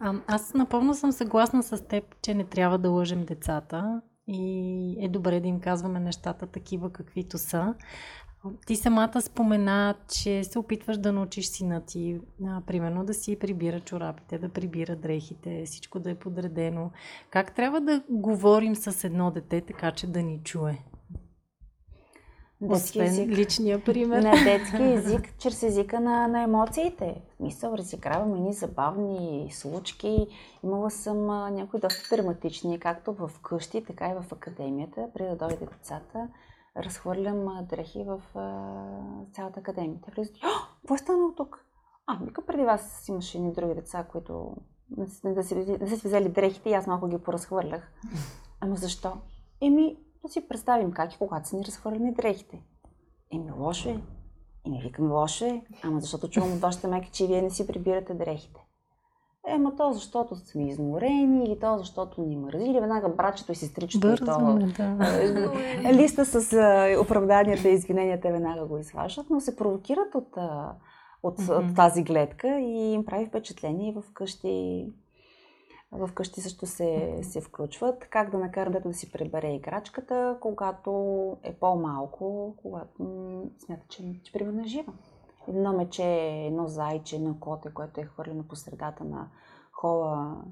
А, 0.00 0.14
аз 0.26 0.54
напълно 0.54 0.94
съм 0.94 1.12
съгласна 1.12 1.62
с 1.62 1.84
теб, 1.84 2.04
че 2.22 2.34
не 2.34 2.44
трябва 2.44 2.78
да 2.78 2.90
лъжем 2.90 3.24
децата 3.24 4.00
и 4.28 4.96
е 5.00 5.08
добре 5.08 5.40
да 5.40 5.48
им 5.48 5.60
казваме 5.60 6.00
нещата 6.00 6.46
такива 6.46 6.92
каквито 6.92 7.38
са. 7.38 7.74
Ти 8.66 8.76
самата 8.76 9.20
спомена, 9.20 9.94
че 10.08 10.44
се 10.44 10.58
опитваш 10.58 10.98
да 10.98 11.12
научиш 11.12 11.46
сина 11.46 11.80
ти, 11.86 12.20
а, 12.46 12.60
примерно 12.66 13.04
да 13.04 13.14
си 13.14 13.38
прибира 13.38 13.80
чорапите, 13.80 14.38
да 14.38 14.48
прибира 14.48 14.96
дрехите, 14.96 15.62
всичко 15.66 15.98
да 15.98 16.10
е 16.10 16.14
подредено. 16.14 16.90
Как 17.30 17.54
трябва 17.54 17.80
да 17.80 18.02
говорим 18.10 18.76
с 18.76 19.04
едно 19.04 19.30
дете, 19.30 19.60
така 19.60 19.90
че 19.90 20.06
да 20.06 20.22
ни 20.22 20.40
чуе? 20.44 20.78
Детски 22.62 22.98
Освен 22.98 23.06
език. 23.06 23.28
личния 23.28 23.84
пример. 23.84 24.22
На 24.22 24.30
детски 24.44 24.82
език, 24.82 25.38
чрез 25.38 25.62
езика 25.62 26.00
на, 26.00 26.28
на 26.28 26.42
емоциите. 26.42 27.22
В 27.32 27.36
смисъл, 27.36 27.74
разиграваме 27.74 28.40
ни 28.40 28.52
забавни 28.52 29.48
случки. 29.52 30.26
Имала 30.64 30.90
съм 30.90 31.30
а, 31.30 31.50
някои 31.50 31.80
доста 31.80 32.16
драматични, 32.16 32.80
както 32.80 33.12
в 33.14 33.30
къщи, 33.42 33.84
така 33.84 34.08
и 34.08 34.14
в 34.14 34.32
академията. 34.32 35.08
Преди 35.14 35.28
да 35.30 35.36
дойде 35.36 35.66
децата, 35.66 36.28
разхвърлям 36.76 37.48
а, 37.48 37.62
дрехи 37.62 38.04
в 38.04 38.38
а, 38.38 38.74
цялата 39.32 39.60
академия. 39.60 40.00
Те 40.04 40.10
влизат, 40.10 40.34
какво 40.80 40.94
е 40.94 40.98
станало 40.98 41.32
тук? 41.34 41.64
А, 42.06 42.18
вика, 42.24 42.46
преди 42.46 42.62
вас 42.64 43.08
имаше 43.08 43.38
едни 43.38 43.52
други 43.52 43.74
деца, 43.74 44.06
които 44.12 44.56
не, 45.24 45.34
да 45.34 45.44
си, 45.44 45.76
да 45.78 45.96
си 45.96 46.06
взели 46.06 46.28
дрехите 46.28 46.70
и 46.70 46.74
аз 46.74 46.86
малко 46.86 47.08
ги 47.08 47.18
поразхвърлях. 47.18 47.92
Ама 48.60 48.76
защо? 48.76 49.12
Еми, 49.60 49.96
да 50.22 50.28
си 50.28 50.48
представим 50.48 50.92
как 50.92 51.14
и 51.14 51.18
когато 51.18 51.48
са 51.48 51.56
ни 51.56 51.64
разхвърлени 51.64 52.14
дрехите. 52.14 52.62
Еми, 53.32 53.52
лошо 53.58 53.88
е. 53.88 54.00
Еми, 54.66 54.80
викам, 54.82 55.12
лошо 55.12 55.44
е. 55.44 55.62
Ама 55.82 56.00
защото 56.00 56.28
чувам 56.28 56.52
от 56.52 56.60
вашата 56.60 56.88
майка, 56.88 57.08
че 57.12 57.26
вие 57.26 57.42
не 57.42 57.50
си 57.50 57.66
прибирате 57.66 58.14
дрехите. 58.14 58.60
Ема 59.48 59.76
то 59.76 59.92
защото 59.92 60.36
сме 60.36 60.68
изморени, 60.68 61.44
или 61.44 61.58
то 61.58 61.78
защото 61.78 62.22
ни 62.22 62.36
мързи, 62.36 62.64
или 62.64 62.80
веднага 62.80 63.08
братчето 63.08 63.52
и 63.52 63.54
сестричето 63.54 64.08
и 64.08 64.16
то. 64.16 64.58
Да. 64.76 65.92
Листа 65.92 66.24
с 66.24 66.56
оправданията 67.00 67.68
и 67.68 67.72
извиненията 67.72 68.32
веднага 68.32 68.66
го 68.66 68.78
изваждат, 68.78 69.26
но 69.30 69.40
се 69.40 69.56
провокират 69.56 70.14
от, 70.14 70.36
от, 71.22 71.38
mm-hmm. 71.38 71.70
от 71.70 71.76
тази 71.76 72.02
гледка 72.02 72.58
и 72.60 72.92
им 72.92 73.04
прави 73.04 73.26
впечатление 73.26 73.88
и 73.88 73.94
вкъщи 76.06 76.40
също 76.40 76.66
се, 76.66 77.18
се 77.22 77.40
включват. 77.40 78.08
Как 78.10 78.30
да 78.30 78.38
накарам 78.38 78.72
дето 78.72 78.88
да 78.88 78.94
си 78.94 79.12
прибере 79.12 79.54
играчката, 79.54 80.38
когато 80.40 80.92
е 81.42 81.54
по-малко, 81.54 82.54
когато 82.62 83.02
смята, 83.58 83.86
че, 83.88 84.20
че 84.24 84.32
примерно 84.32 84.60
е 84.60 84.66
жива. 84.66 84.92
Едно 85.48 85.72
мече, 85.72 86.04
едно 86.46 86.68
зайче, 86.68 87.16
едно 87.16 87.36
коте, 87.40 87.74
което 87.74 88.00
е 88.00 88.04
хвърлено 88.04 88.48
по 88.48 88.56
средата 88.56 89.04
на 89.04 89.30
хола 89.72 90.42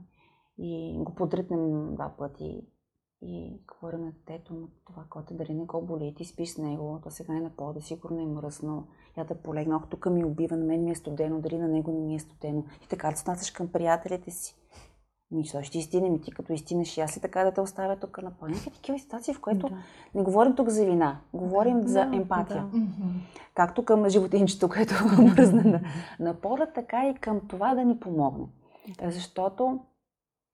и 0.59 0.99
го 0.99 1.15
подритнем 1.15 1.95
два 1.95 2.15
пъти 2.19 2.67
и 3.23 3.61
говорим 3.69 4.01
на 4.01 4.13
детето 4.13 4.55
на 4.55 4.67
това 4.87 5.05
коте, 5.11 5.35
дали 5.35 5.55
не 5.55 5.65
го 5.65 5.83
боли, 5.83 6.15
ти 6.17 6.25
спиш 6.25 6.49
с 6.49 6.59
него, 6.59 7.01
то 7.03 7.11
сега 7.11 7.37
е 7.37 7.41
на 7.41 7.51
пода, 7.51 7.81
сигурно 7.81 8.21
е 8.21 8.27
мръсно, 8.27 8.89
я 9.17 9.25
да 9.25 9.35
полегна, 9.35 9.77
ох, 9.77 9.89
тук 9.89 10.07
ми 10.07 10.25
убива, 10.25 10.57
на 10.57 10.65
мен 10.65 10.85
ми 10.85 10.91
е 10.91 10.95
студено, 10.95 11.41
дали 11.41 11.59
на 11.59 11.69
него 11.69 11.93
не 11.93 12.01
ми 12.01 12.15
е 12.15 12.19
студено. 12.19 12.65
И 12.85 12.89
така 12.89 13.11
да 13.11 13.37
се 13.37 13.53
към 13.53 13.73
приятелите 13.73 14.31
си. 14.31 14.57
Ми, 15.31 15.45
що 15.45 15.63
ще 15.63 15.79
истинем 15.79 16.15
и 16.15 16.21
ти 16.21 16.31
като 16.31 16.53
истинеш 16.53 16.97
и 16.97 17.01
аз 17.01 17.17
и 17.17 17.21
така 17.21 17.45
да 17.45 17.53
те 17.53 17.61
оставя 17.61 17.97
тук 17.97 18.23
на 18.23 18.31
пълния. 18.31 18.61
такива 18.75 18.99
ситуации, 18.99 19.35
в 19.35 19.41
които 19.41 19.69
да. 19.69 19.77
не 20.15 20.23
говорим 20.23 20.57
тук 20.57 20.69
за 20.69 20.85
вина, 20.85 21.21
говорим 21.35 21.81
да, 21.81 21.89
за 21.89 22.01
емпатия. 22.01 22.65
Да. 22.73 22.81
Както 23.55 23.85
към 23.85 24.09
животинчето, 24.09 24.69
което 24.75 24.95
мръзна 25.23 25.63
на, 25.65 25.81
на 26.21 26.35
пода, 26.35 26.67
така 26.67 27.09
и 27.09 27.15
към 27.15 27.41
това 27.49 27.75
да 27.75 27.85
ни 27.85 28.01
помогне. 28.01 28.47
Защото 29.03 29.81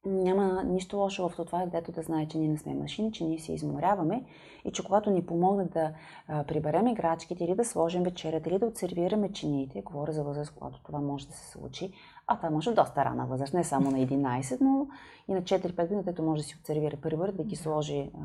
няма 0.05 0.65
нищо 0.65 0.97
лошо 0.97 1.29
в 1.29 1.37
това, 1.37 1.67
дето 1.67 1.93
да 1.93 2.03
знае, 2.03 2.29
че 2.29 2.39
ние 2.39 2.49
не 2.49 2.59
сме 2.59 2.75
машини, 2.75 3.13
че 3.13 3.25
ние 3.25 3.39
се 3.39 3.53
изморяваме 3.53 4.25
и 4.65 4.73
че 4.73 4.85
когато 4.85 5.11
ни 5.11 5.27
помогне 5.27 5.65
да 5.65 5.93
а, 6.29 6.45
приберем 6.45 6.87
играчките 6.87 7.45
или 7.45 7.55
да 7.55 7.65
сложим 7.65 8.03
вечерята 8.03 8.51
или 8.51 8.59
да 8.59 8.67
отсервираме 8.67 9.33
чиниите, 9.33 9.83
говоря 9.83 10.13
за 10.13 10.25
възраст, 10.25 10.55
когато 10.55 10.83
това 10.83 11.01
може 11.01 11.27
да 11.27 11.33
се 11.33 11.51
случи, 11.51 11.93
а 12.33 12.37
това 12.37 12.51
може 12.51 12.75
доста 12.75 13.05
рана 13.05 13.27
възраст, 13.27 13.55
не 13.55 13.65
само 13.65 13.91
на 13.91 13.99
11, 13.99 14.59
но 14.61 14.87
и 15.29 15.35
на 15.35 15.43
4-5 15.43 15.83
години, 15.83 16.03
дето 16.03 16.23
може 16.23 16.43
да 16.43 16.49
си 16.49 16.57
отсервира 16.61 16.97
първър, 17.03 17.33
да 17.33 17.45
ги 17.45 17.57
сложи 17.57 18.11
а, 18.15 18.21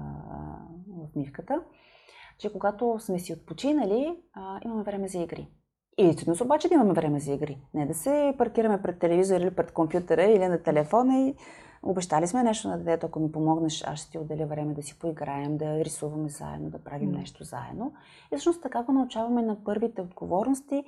в 0.87 1.15
мивката, 1.15 1.61
че 2.37 2.53
когато 2.53 2.97
сме 2.99 3.19
си 3.19 3.33
отпочинали, 3.33 4.15
а, 4.33 4.59
имаме 4.65 4.83
време 4.83 5.07
за 5.07 5.17
игри. 5.17 5.47
И 5.97 6.03
действително 6.03 6.39
обаче 6.43 6.67
да 6.67 6.73
имаме 6.73 6.93
време 6.93 7.19
за 7.19 7.33
игри. 7.33 7.61
Не 7.73 7.85
да 7.85 7.93
се 7.93 8.35
паркираме 8.37 8.81
пред 8.81 8.99
телевизора 8.99 9.43
или 9.43 9.55
пред 9.55 9.71
компютъра 9.71 10.23
или 10.23 10.47
на 10.47 10.63
телефона 10.63 11.19
и 11.19 11.35
Обещали 11.83 12.27
сме 12.27 12.43
нещо 12.43 12.67
на 12.67 12.77
детето, 12.77 13.05
ако 13.05 13.19
ми 13.19 13.31
помогнеш, 13.31 13.83
аз 13.87 13.99
ще 13.99 14.11
ти 14.11 14.17
отделя 14.17 14.45
време 14.45 14.73
да 14.73 14.83
си 14.83 14.99
поиграем, 14.99 15.57
да 15.57 15.85
рисуваме 15.85 16.29
заедно, 16.29 16.69
да 16.69 16.83
правим 16.83 17.11
mm. 17.11 17.17
нещо 17.17 17.43
заедно. 17.43 17.93
И 18.33 18.35
всъщност 18.35 18.61
така 18.61 18.83
го 18.83 18.91
научаваме 18.91 19.41
на 19.41 19.63
първите 19.63 20.01
отговорности 20.01 20.83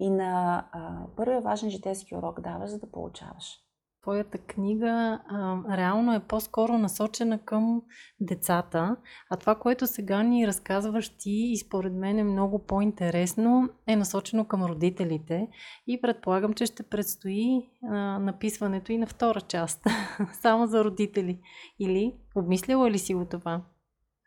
и 0.00 0.10
на 0.10 0.64
а, 0.72 1.06
първия 1.16 1.40
важен 1.40 1.70
житейски 1.70 2.14
урок 2.14 2.40
даваш, 2.40 2.70
за 2.70 2.78
да 2.78 2.90
получаваш. 2.90 3.60
Твоята 4.02 4.38
книга 4.38 5.20
а, 5.28 5.76
реално 5.76 6.14
е 6.14 6.20
по-скоро 6.20 6.78
насочена 6.78 7.38
към 7.38 7.82
децата, 8.20 8.96
а 9.30 9.36
това, 9.36 9.54
което 9.54 9.86
сега 9.86 10.22
ни 10.22 10.46
разказваш 10.46 11.08
ти 11.08 11.30
и 11.30 11.56
според 11.56 11.92
мен 11.92 12.18
е 12.18 12.24
много 12.24 12.58
по-интересно, 12.58 13.68
е 13.86 13.96
насочено 13.96 14.44
към 14.44 14.64
родителите 14.64 15.48
и 15.86 16.00
предполагам, 16.00 16.54
че 16.54 16.66
ще 16.66 16.82
предстои 16.82 17.70
а, 17.82 18.18
написването 18.18 18.92
и 18.92 18.98
на 18.98 19.06
втора 19.06 19.40
част, 19.40 19.86
само 20.32 20.66
за 20.66 20.84
родители. 20.84 21.40
Или 21.78 22.14
обмисляла 22.36 22.90
ли 22.90 22.98
си 22.98 23.14
го 23.14 23.24
това? 23.24 23.62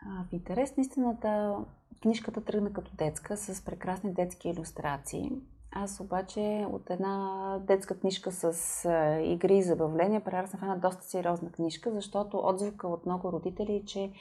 А, 0.06 0.26
в 0.30 0.34
интерес 0.34 0.78
на 0.78 0.82
истината, 0.82 1.56
книжката 2.02 2.44
тръгна 2.44 2.74
като 2.74 2.92
детска 2.96 3.38
с 3.38 3.66
прекрасни 3.66 4.14
детски 4.14 4.50
иллюстрации. 4.50 5.32
Аз 5.76 6.00
обаче 6.00 6.66
от 6.72 6.90
една 6.90 7.60
детска 7.68 8.00
книжка 8.00 8.32
с 8.32 8.90
игри 9.24 9.58
и 9.58 9.64
забавления 9.64 10.24
прераснах 10.24 10.62
в 10.62 10.64
една 10.64 10.76
доста 10.76 11.04
сериозна 11.04 11.52
книжка, 11.52 11.92
защото 11.92 12.42
отзвука 12.44 12.88
от 12.88 13.06
много 13.06 13.32
родители, 13.32 13.76
е, 13.76 13.86
че 13.86 14.12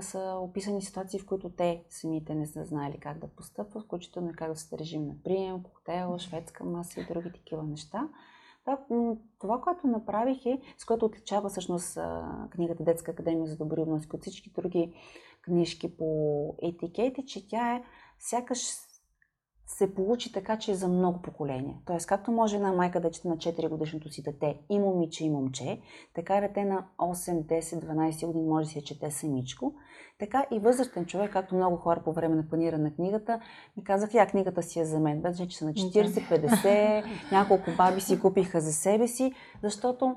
са 0.00 0.38
описани 0.40 0.82
ситуации, 0.82 1.20
в 1.20 1.26
които 1.26 1.50
те 1.50 1.84
самите 1.90 2.34
не 2.34 2.46
са 2.46 2.64
знаели 2.64 2.98
как 3.00 3.18
да 3.18 3.28
постъпват, 3.28 3.84
включително 3.84 4.30
и 4.30 4.32
как 4.32 4.48
да 4.48 4.56
се 4.56 4.78
режим 4.78 5.06
на 5.06 5.14
прием, 5.24 5.62
коктейл, 5.62 6.18
шведска 6.18 6.64
маса 6.64 7.00
и 7.00 7.06
други 7.06 7.32
такива 7.32 7.62
неща. 7.62 8.08
Това, 8.64 8.78
това, 9.40 9.60
което 9.60 9.86
направих 9.86 10.46
е, 10.46 10.60
с 10.78 10.84
което 10.84 11.06
отличава 11.06 11.48
всъщност 11.48 11.98
книгата 12.50 12.84
Детска 12.84 13.10
академия 13.10 13.46
за 13.46 13.56
добри 13.56 13.80
относи 13.80 14.08
от 14.14 14.22
всички 14.22 14.50
други 14.50 14.92
книжки 15.42 15.96
по 15.96 16.54
етикети, 16.62 17.26
че 17.26 17.48
тя 17.48 17.74
е 17.74 17.82
сякаш 18.18 18.87
се 19.68 19.94
получи 19.94 20.32
така, 20.32 20.58
че 20.58 20.70
е 20.70 20.74
за 20.74 20.88
много 20.88 21.22
поколения. 21.22 21.76
Тоест, 21.86 22.06
както 22.06 22.32
може 22.32 22.56
една 22.56 22.72
майка 22.72 23.00
да 23.00 23.10
чете 23.10 23.28
на 23.28 23.36
4 23.36 23.68
годишното 23.68 24.10
си 24.10 24.22
дете 24.22 24.58
и 24.70 24.78
момиче 24.78 25.24
и 25.24 25.30
момче, 25.30 25.80
така 26.14 26.38
и 26.38 26.40
дете 26.40 26.64
на 26.64 26.86
8, 26.98 27.60
10, 27.60 27.60
12 27.60 28.26
години 28.26 28.48
може 28.48 28.64
да 28.64 28.70
си 28.70 28.84
чете 28.84 29.10
самичко. 29.10 29.74
Така 30.18 30.46
и 30.50 30.58
възрастен 30.58 31.06
човек, 31.06 31.32
както 31.32 31.54
много 31.54 31.76
хора 31.76 32.02
по 32.04 32.12
време 32.12 32.34
на 32.34 32.48
планиране 32.48 32.84
на 32.84 32.94
книгата, 32.94 33.40
ми 33.76 33.84
казах, 33.84 34.14
я 34.14 34.26
книгата 34.26 34.62
си 34.62 34.80
е 34.80 34.84
за 34.84 35.00
мен. 35.00 35.22
Без 35.22 35.36
че 35.48 35.58
са 35.58 35.64
на 35.64 35.72
40, 35.72 36.06
50, 36.06 37.04
няколко 37.32 37.70
баби 37.76 38.00
си 38.00 38.20
купиха 38.20 38.60
за 38.60 38.72
себе 38.72 39.08
си, 39.08 39.32
защото 39.62 40.16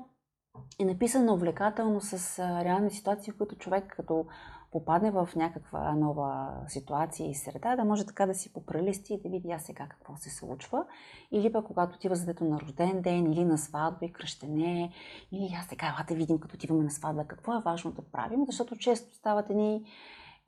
е 0.80 0.84
написана 0.84 1.34
увлекателно 1.34 2.00
с 2.00 2.38
реални 2.38 2.90
ситуации, 2.90 3.32
в 3.32 3.38
които 3.38 3.56
човек 3.56 3.94
като 3.96 4.26
попадне 4.72 5.10
в 5.10 5.28
някаква 5.36 5.92
нова 5.92 6.50
ситуация 6.68 7.30
и 7.30 7.34
среда, 7.34 7.76
да 7.76 7.84
може 7.84 8.06
така 8.06 8.26
да 8.26 8.34
си 8.34 8.52
попрелисти 8.52 9.14
и 9.14 9.20
да 9.20 9.28
види 9.28 9.50
аз 9.50 9.62
сега 9.62 9.86
какво 9.88 10.16
се 10.16 10.30
случва. 10.30 10.84
Или 11.32 11.52
пък 11.52 11.66
когато 11.66 11.96
отива 11.96 12.14
за 12.14 12.26
дето 12.26 12.44
на 12.44 12.60
рожден 12.60 13.02
ден, 13.02 13.32
или 13.32 13.44
на 13.44 13.58
сватба 13.58 14.06
и 14.06 14.12
кръщене, 14.12 14.92
или 15.32 15.54
аз 15.60 15.66
сега, 15.66 16.04
да 16.08 16.14
видим 16.14 16.38
като 16.38 16.54
отиваме 16.54 16.84
на 16.84 16.90
сватба, 16.90 17.24
какво 17.24 17.54
е 17.54 17.62
важно 17.64 17.92
да 17.92 18.02
правим, 18.02 18.44
защото 18.46 18.76
често 18.76 19.14
стават 19.14 19.50
едни 19.50 19.84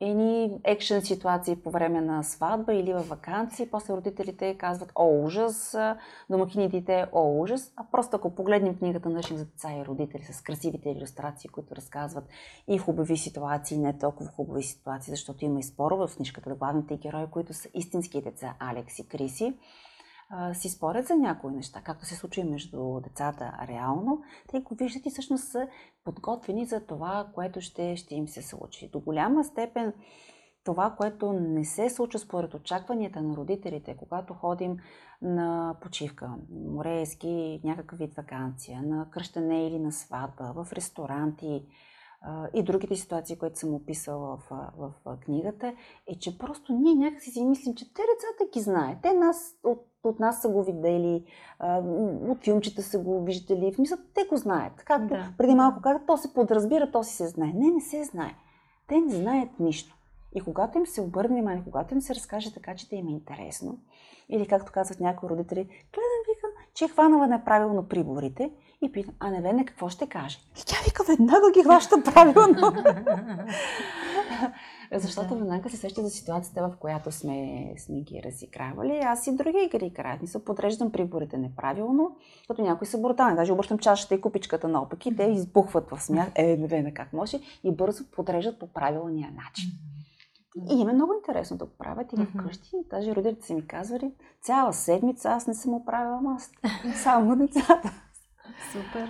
едни 0.01 0.59
екшен 0.63 1.01
ситуации 1.01 1.55
по 1.55 1.71
време 1.71 2.01
на 2.01 2.23
сватба 2.23 2.73
или 2.73 2.93
във 2.93 3.07
вакансии, 3.07 3.69
после 3.71 3.93
родителите 3.93 4.57
казват 4.57 4.91
о 4.95 5.23
ужас, 5.23 5.77
домакините 6.29 7.07
о 7.11 7.41
ужас, 7.41 7.73
а 7.75 7.85
просто 7.91 8.15
ако 8.15 8.35
погледнем 8.35 8.77
книгата 8.77 9.09
на 9.09 9.21
за 9.21 9.45
деца 9.45 9.69
и 9.73 9.85
родители 9.85 10.23
с 10.23 10.41
красивите 10.41 10.89
иллюстрации, 10.89 11.49
които 11.49 11.75
разказват 11.75 12.23
и 12.67 12.77
хубави 12.77 13.17
ситуации, 13.17 13.77
не 13.77 13.97
толкова 13.97 14.29
хубави 14.29 14.63
ситуации, 14.63 15.11
защото 15.11 15.45
има 15.45 15.59
и 15.59 15.63
спорове 15.63 16.07
в 16.07 16.15
книжката 16.15 16.55
главните 16.55 16.97
герои, 16.97 17.25
които 17.31 17.53
са 17.53 17.69
истински 17.73 18.21
деца, 18.21 18.55
Алекс 18.59 18.99
и 18.99 19.07
Криси 19.07 19.53
си 20.53 20.69
спорят 20.69 21.07
за 21.07 21.15
някои 21.15 21.53
неща, 21.53 21.81
както 21.83 22.05
се 22.05 22.15
случи 22.15 22.43
между 22.43 22.99
децата 23.03 23.53
реално, 23.67 24.21
те 24.51 24.59
го 24.59 24.75
виждат 24.75 25.05
и 25.05 25.09
всъщност 25.09 25.51
са 25.51 25.67
подготвени 26.03 26.65
за 26.65 26.85
това, 26.85 27.27
което 27.35 27.61
ще, 27.61 27.95
ще 27.95 28.15
им 28.15 28.27
се 28.27 28.41
случи. 28.41 28.89
До 28.89 28.99
голяма 28.99 29.43
степен 29.43 29.93
това, 30.63 30.95
което 30.97 31.33
не 31.33 31.65
се 31.65 31.89
случва 31.89 32.19
според 32.19 32.53
очакванията 32.53 33.21
на 33.21 33.35
родителите, 33.35 33.97
когато 33.97 34.33
ходим 34.33 34.77
на 35.21 35.77
почивка, 35.81 36.35
морейски, 36.51 37.61
някакъв 37.63 37.99
вид 37.99 38.13
вакансия, 38.13 38.81
на 38.83 39.09
кръщане 39.09 39.67
или 39.67 39.79
на 39.79 39.91
сватба, 39.91 40.53
в 40.55 40.73
ресторанти, 40.73 41.65
и 42.53 42.63
другите 42.63 42.95
ситуации, 42.95 43.37
които 43.37 43.59
съм 43.59 43.73
описала 43.73 44.37
в, 44.37 44.71
в 45.05 45.17
книгата, 45.25 45.73
е, 46.07 46.19
че 46.19 46.37
просто 46.37 46.73
ние 46.73 46.95
някакси 46.95 47.31
си 47.31 47.45
мислим, 47.45 47.75
че 47.75 47.93
те 47.93 48.01
децата 48.01 48.51
ги 48.53 48.61
знаят. 48.61 48.97
Те 49.01 49.13
нас, 49.13 49.55
от, 49.63 49.87
от 50.09 50.19
нас 50.19 50.41
са 50.41 50.49
го 50.49 50.63
видели, 50.63 51.23
от 52.27 52.43
филмчета 52.43 52.81
са 52.81 52.99
го 52.99 53.23
виждали. 53.23 53.71
В 53.71 53.75
смисъл, 53.75 53.97
те 54.13 54.23
го 54.29 54.37
знаят. 54.37 54.83
Както 54.85 55.07
да. 55.07 55.33
преди 55.37 55.55
малко 55.55 55.81
казах, 55.81 56.01
то 56.07 56.17
се 56.17 56.33
подразбира, 56.33 56.91
то 56.91 57.03
си 57.03 57.15
се 57.15 57.27
знае. 57.27 57.51
Не, 57.55 57.71
не 57.71 57.81
се 57.81 58.03
знае. 58.03 58.35
Те 58.87 58.99
не 58.99 59.15
знаят 59.15 59.49
нищо. 59.59 59.95
И 60.35 60.41
когато 60.41 60.77
им 60.77 60.85
се 60.85 61.01
обърне 61.01 61.35
внимание, 61.35 61.63
когато 61.63 61.93
им 61.93 62.01
се 62.01 62.15
разкаже 62.15 62.53
така, 62.53 62.75
че 62.75 62.89
да 62.89 62.95
им 62.95 63.07
е 63.07 63.11
интересно, 63.11 63.77
или 64.29 64.47
както 64.47 64.71
казват 64.71 64.99
някои 64.99 65.29
родители, 65.29 65.63
гледам, 65.63 66.35
викам, 66.35 66.49
че 66.73 66.85
е 66.85 66.87
хванала 66.87 67.27
неправилно 67.27 67.87
приборите 67.87 68.51
и 68.81 68.91
питам, 68.91 69.13
а 69.19 69.29
не 69.29 69.37
Невена 69.37 69.65
какво 69.65 69.89
ще 69.89 70.07
каже? 70.07 70.39
И 70.61 70.65
тя 70.65 70.75
вика, 70.85 71.03
веднага 71.03 71.51
ги 71.51 71.63
хваща 71.63 72.03
правилно. 72.03 72.73
Защото 74.93 75.35
веднага 75.35 75.69
се 75.69 75.77
сеща 75.77 76.01
за 76.01 76.09
ситуацията, 76.09 76.61
в 76.61 76.77
която 76.79 77.11
сме, 77.11 77.73
сме 77.77 78.01
ги 78.01 78.21
разигравали. 78.25 78.99
Аз 79.03 79.27
и 79.27 79.35
други 79.35 79.63
игри 79.65 79.85
играят. 79.85 80.21
Не 80.21 80.27
се 80.27 80.45
подреждам 80.45 80.91
приборите 80.91 81.37
неправилно, 81.37 82.15
като 82.47 82.61
някои 82.61 82.87
са 82.87 82.97
брутални. 82.97 83.35
Даже 83.35 83.53
обръщам 83.53 83.77
чашата 83.77 84.15
и 84.15 84.21
купичката 84.21 84.67
наопаки, 84.67 85.15
те 85.15 85.23
избухват 85.23 85.89
в 85.89 86.01
смях. 86.01 86.31
Е, 86.35 86.57
Невена, 86.57 86.93
как 86.93 87.13
може? 87.13 87.39
И 87.63 87.71
бързо 87.71 88.03
подреждат 88.11 88.59
по 88.59 88.67
правилния 88.67 89.31
начин. 89.31 89.69
И 90.69 90.81
им 90.81 90.89
е 90.89 90.93
много 90.93 91.13
интересно 91.13 91.57
да 91.57 91.65
го 91.65 91.71
правят 91.77 92.13
и 92.13 92.25
вкъщи. 92.25 92.71
Даже 92.89 93.15
родителите 93.15 93.45
си 93.45 93.55
ми 93.55 93.67
казвали, 93.67 94.11
цяла 94.41 94.73
седмица 94.73 95.29
аз 95.29 95.47
не 95.47 95.53
съм 95.53 95.73
оправила 95.73 96.21
маст. 96.21 96.53
Само 97.03 97.35
децата. 97.35 98.04
Супер. 98.71 99.09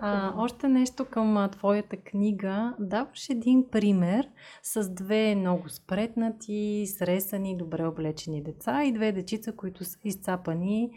А, 0.00 0.32
още 0.36 0.68
нещо 0.68 1.04
към 1.04 1.48
твоята 1.52 1.96
книга. 1.96 2.74
Даваш 2.80 3.28
един 3.28 3.64
пример 3.70 4.28
с 4.62 4.94
две 4.94 5.34
много 5.34 5.68
спретнати, 5.68 6.86
сресани, 6.86 7.56
добре 7.56 7.86
облечени 7.86 8.42
деца 8.42 8.84
и 8.84 8.92
две 8.92 9.12
дечица, 9.12 9.56
които 9.56 9.84
са 9.84 9.98
изцапани 10.04 10.90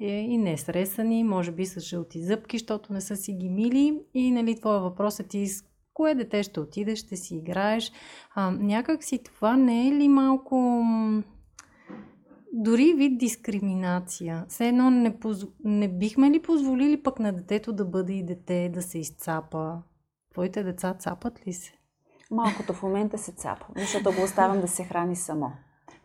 е, 0.00 0.06
и 0.06 0.38
не 0.38 0.58
сресани, 0.58 1.24
може 1.24 1.52
би 1.52 1.66
с 1.66 1.80
жълти 1.80 2.22
зъбки, 2.22 2.58
защото 2.58 2.92
не 2.92 3.00
са 3.00 3.16
си 3.16 3.32
ги 3.32 3.48
мили. 3.48 4.00
И 4.14 4.30
нали, 4.30 4.60
твоя 4.60 4.80
въпрос 4.80 5.20
е 5.20 5.28
ти 5.28 5.46
с 5.46 5.64
кое 5.94 6.14
дете 6.14 6.42
ще 6.42 6.60
отидеш, 6.60 6.98
ще 6.98 7.16
си 7.16 7.34
играеш. 7.34 7.92
А, 8.34 8.50
някак 8.50 9.04
си 9.04 9.22
това 9.22 9.56
не 9.56 9.88
е 9.88 9.92
ли 9.92 10.08
малко 10.08 10.84
дори 12.52 12.94
вид 12.94 13.18
дискриминация. 13.18 14.44
Все 14.48 14.68
едно 14.68 14.90
не, 14.90 15.18
поз... 15.18 15.46
не 15.64 15.88
бихме 15.88 16.30
ли 16.30 16.42
позволили 16.42 17.02
пък 17.02 17.18
на 17.18 17.32
детето 17.32 17.72
да 17.72 17.84
бъде 17.84 18.12
и 18.12 18.26
дете, 18.26 18.70
да 18.74 18.82
се 18.82 18.98
изцапа? 18.98 19.82
Твоите 20.32 20.62
деца 20.62 20.94
цапат 20.98 21.46
ли 21.46 21.52
се? 21.52 21.72
Малкото 22.30 22.72
в 22.72 22.82
момента 22.82 23.18
се 23.18 23.32
цапа, 23.32 23.66
защото 23.76 24.12
го 24.12 24.22
оставям 24.22 24.60
да 24.60 24.68
се 24.68 24.84
храни 24.84 25.16
само. 25.16 25.52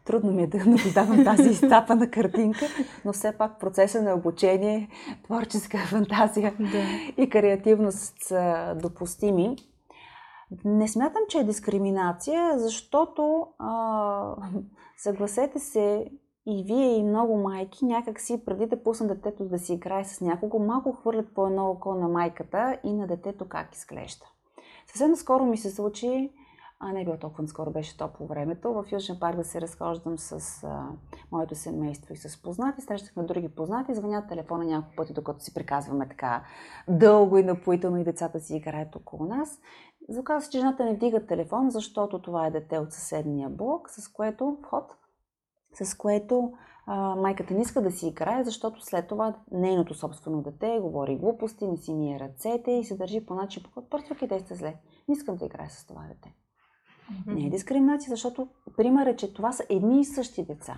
Трудно 0.06 0.32
ми 0.32 0.44
е 0.44 0.48
да 0.48 0.58
наблюдавам 0.58 1.24
тази 1.24 1.50
изцапана 1.50 2.12
картинка, 2.12 2.66
но 3.06 3.14
все 3.14 3.38
пак 3.38 3.60
процеса 3.60 4.02
на 4.02 4.14
обучение, 4.14 4.90
творческа 5.24 5.78
фантазия 5.78 6.54
да. 6.60 6.84
и 7.24 7.30
креативност 7.30 8.16
са 8.20 8.76
допустими. 8.82 9.56
Не 10.66 10.88
смятам, 10.88 11.22
че 11.30 11.38
е 11.38 11.44
дискриминация, 11.44 12.60
защото 12.60 13.48
а, 13.60 14.36
съгласете 14.98 15.60
се, 15.60 16.06
и 16.50 16.64
вие 16.64 16.98
и 16.98 17.04
много 17.04 17.38
майки 17.38 17.86
някак 17.86 18.20
си 18.20 18.46
преди 18.46 18.66
да 18.66 18.84
пуснат 18.84 19.10
детето 19.10 19.46
да 19.46 19.60
си 19.60 19.74
играе 19.74 20.06
с 20.06 20.22
някого, 20.22 20.60
малко 20.60 20.92
хвърлят 20.92 21.34
по 21.34 21.48
едно 21.48 21.70
око 21.70 21.96
на 21.96 22.08
майката 22.08 22.80
и 22.84 22.94
на 22.94 23.08
детето 23.08 23.46
как 23.50 23.76
изглежда. 23.76 24.26
Съвсем 24.88 25.16
скоро 25.16 25.46
ми 25.46 25.58
се 25.58 25.72
случи, 25.72 26.32
а 26.80 26.92
не 26.92 27.02
е 27.02 27.06
било 27.06 27.18
толкова 27.18 27.48
скоро, 27.48 27.72
беше 27.72 27.98
топло 27.98 28.28
времето, 28.28 28.74
в 28.74 28.86
Южен 28.92 29.18
парк 29.20 29.38
да 29.38 29.44
се 29.44 29.62
разхождам 29.62 30.18
с 30.18 30.64
а, 30.64 30.88
моето 31.32 31.56
семейство 31.56 32.14
и 32.14 32.18
с 32.18 32.42
познати. 32.42 32.82
Срещахме 32.82 33.24
други 33.24 33.50
познати, 33.50 33.96
звънят 33.96 34.30
телефона 34.30 34.66
няколко 34.66 34.96
пъти, 34.96 35.14
докато 35.14 35.40
си 35.40 35.54
приказваме 35.54 36.10
така 36.10 36.44
дълго 36.88 37.38
и 37.38 37.44
напоително 37.44 37.98
и 37.98 38.04
децата 38.04 38.40
си 38.40 38.56
играят 38.56 38.96
около 38.96 39.26
нас. 39.26 39.60
Заказва 40.10 40.42
се, 40.42 40.52
че 40.52 40.60
жената 40.60 40.86
не 40.86 40.94
вдига 40.94 41.26
телефон, 41.26 41.70
защото 41.70 42.22
това 42.22 42.48
е 42.48 42.52
дете 42.52 42.80
от 42.80 42.94
съседния 42.94 43.50
блок, 43.50 43.90
с 43.90 44.08
което 44.08 44.58
вход 44.64 44.94
с 45.84 45.98
което 45.98 46.54
а, 46.86 47.16
майката 47.16 47.54
не 47.54 47.62
иска 47.62 47.82
да 47.82 47.92
си 47.92 48.08
играе, 48.08 48.44
защото 48.44 48.82
след 48.82 49.08
това 49.08 49.36
нейното 49.52 49.94
собствено 49.94 50.42
дете 50.42 50.80
говори 50.82 51.18
глупости, 51.18 51.68
не 51.68 51.78
си 51.78 51.94
мие 51.94 52.20
ръцете 52.20 52.72
и 52.72 52.84
се 52.84 52.98
държи 52.98 53.26
по 53.26 53.36
начин, 53.36 53.64
по 53.64 53.72
който 53.72 53.90
просто 53.90 54.26
е 54.26 54.28
действа 54.28 54.56
зле. 54.56 54.76
Не 55.08 55.14
искам 55.14 55.36
да 55.36 55.46
играя 55.46 55.70
с 55.70 55.86
това 55.86 56.02
дете. 56.02 56.36
Mm-hmm. 57.12 57.34
Не 57.34 57.48
е 57.48 57.50
дискриминация, 57.50 58.10
защото 58.10 58.48
пример 58.78 59.06
е, 59.06 59.16
че 59.16 59.34
това 59.34 59.52
са 59.52 59.64
едни 59.70 60.02
и 60.02 60.06
същи 60.06 60.46
деца. 60.46 60.78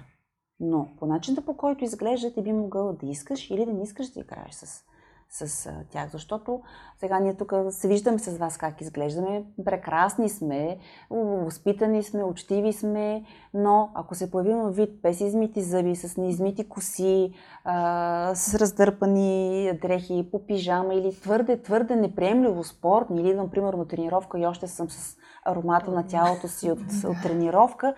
Но 0.59 0.87
по 0.99 1.05
начина 1.05 1.41
по 1.45 1.57
който 1.57 1.83
изглежда, 1.83 2.33
ти 2.33 2.43
би 2.43 2.53
могъл 2.53 2.93
да 2.93 3.05
искаш 3.05 3.49
или 3.51 3.65
да 3.65 3.73
не 3.73 3.83
искаш 3.83 4.09
да 4.09 4.19
играеш 4.19 4.53
с 4.53 4.83
с 5.29 5.71
тях, 5.91 6.09
защото 6.11 6.61
сега 6.97 7.19
ние 7.19 7.33
тук 7.33 7.53
се 7.69 7.87
виждаме 7.87 8.19
с 8.19 8.37
вас 8.37 8.57
как 8.57 8.81
изглеждаме. 8.81 9.43
Прекрасни 9.65 10.29
сме, 10.29 10.77
възпитани 11.11 12.03
сме, 12.03 12.23
учтиви 12.23 12.73
сме, 12.73 13.23
но 13.53 13.91
ако 13.93 14.15
се 14.15 14.31
появим 14.31 14.57
в 14.57 14.71
вид 14.71 15.01
без 15.01 15.21
измити 15.21 15.61
зъби, 15.61 15.95
с 15.95 16.17
неизмити 16.17 16.69
коси, 16.69 17.33
а, 17.63 18.35
с 18.35 18.55
раздърпани 18.55 19.71
дрехи 19.81 20.27
по 20.31 20.45
пижама 20.45 20.93
или 20.93 21.19
твърде, 21.19 21.61
твърде 21.61 21.95
неприемливо 21.95 22.63
спортни, 22.63 23.21
или 23.21 23.29
идвам 23.29 23.49
примерно 23.49 23.85
тренировка 23.85 24.39
и 24.39 24.45
още 24.45 24.67
съм 24.67 24.89
с 24.89 25.17
аромата 25.45 25.91
на 25.91 26.07
тялото 26.07 26.47
си 26.47 26.71
от, 26.71 26.79
от 27.03 27.17
тренировка, 27.23 27.95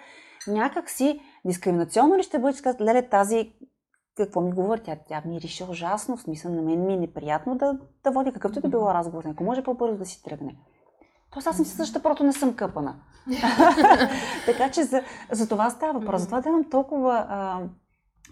някак 0.48 0.90
си 0.90 1.20
дискриминационно 1.46 2.18
ли 2.18 2.24
ще 2.24 2.40
бъде, 2.40 2.58
че 2.58 2.64
леле, 2.82 3.10
тази 3.10 3.54
какво 4.18 4.42
ми 4.42 4.52
говори, 4.52 4.82
тя, 4.84 4.98
тя 5.08 5.22
ми 5.26 5.42
реши 5.42 5.64
ужасно, 5.64 6.18
в 6.18 6.22
смисъл 6.22 6.52
на 6.52 6.62
мен 6.62 6.86
ми 6.86 6.94
е 6.94 6.98
неприятно 6.98 7.56
да, 7.58 7.78
да 8.04 8.12
води 8.12 8.32
какъвто 8.32 8.60
и 8.60 8.62
да 8.62 8.70
било 8.70 8.94
разговор, 8.94 9.24
ако 9.26 9.44
може 9.44 9.64
по-бързо 9.64 9.98
да 9.98 10.06
си 10.06 10.24
тръгне. 10.24 10.56
Тоест 11.32 11.48
аз 11.48 11.56
съм 11.56 11.66
си 11.66 11.76
същата, 11.76 12.04
просто 12.04 12.24
не 12.24 12.34
съм 12.34 12.56
къпана. 12.56 12.96
така 14.46 14.72
че 14.72 14.84
за, 14.84 15.04
за 15.32 15.50
това 15.50 15.70
става 15.70 16.00
въпрос. 16.00 16.22
Затова 16.22 16.42
давам 16.42 16.70
толкова... 16.70 17.26
А, 17.30 17.62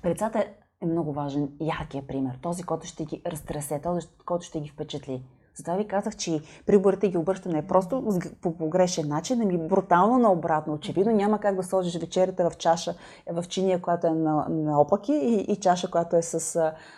децата 0.03 0.45
е 0.81 0.85
много 0.85 1.13
важен, 1.13 1.49
яркият 1.61 2.07
пример. 2.07 2.39
Този, 2.41 2.63
който 2.63 2.87
ще 2.87 3.05
ги 3.05 3.21
разтресе, 3.25 3.81
този, 3.81 4.07
който 4.25 4.45
ще 4.45 4.59
ги 4.59 4.69
впечатли. 4.69 5.23
Затова 5.59 5.75
ви 5.75 5.87
казах, 5.87 6.15
че 6.15 6.41
приборите 6.65 7.09
ги 7.09 7.17
обръща 7.17 7.49
не 7.49 7.67
просто 7.67 8.07
по 8.41 8.57
погрешен 8.57 9.07
начин, 9.07 9.41
ами 9.41 9.57
брутално 9.57 10.17
наобратно. 10.17 10.73
Очевидно 10.73 11.11
няма 11.11 11.39
как 11.39 11.55
да 11.55 11.63
сложиш 11.63 11.97
вечерята 11.97 12.49
в 12.49 12.57
чаша, 12.57 12.93
в 13.31 13.43
чиния, 13.47 13.81
която 13.81 14.07
е 14.07 14.09
на, 14.09 14.45
наопаки 14.49 15.13
и, 15.13 15.51
и 15.51 15.55
чаша, 15.55 15.91
която 15.91 16.15
е 16.15 16.21
с 16.21 16.55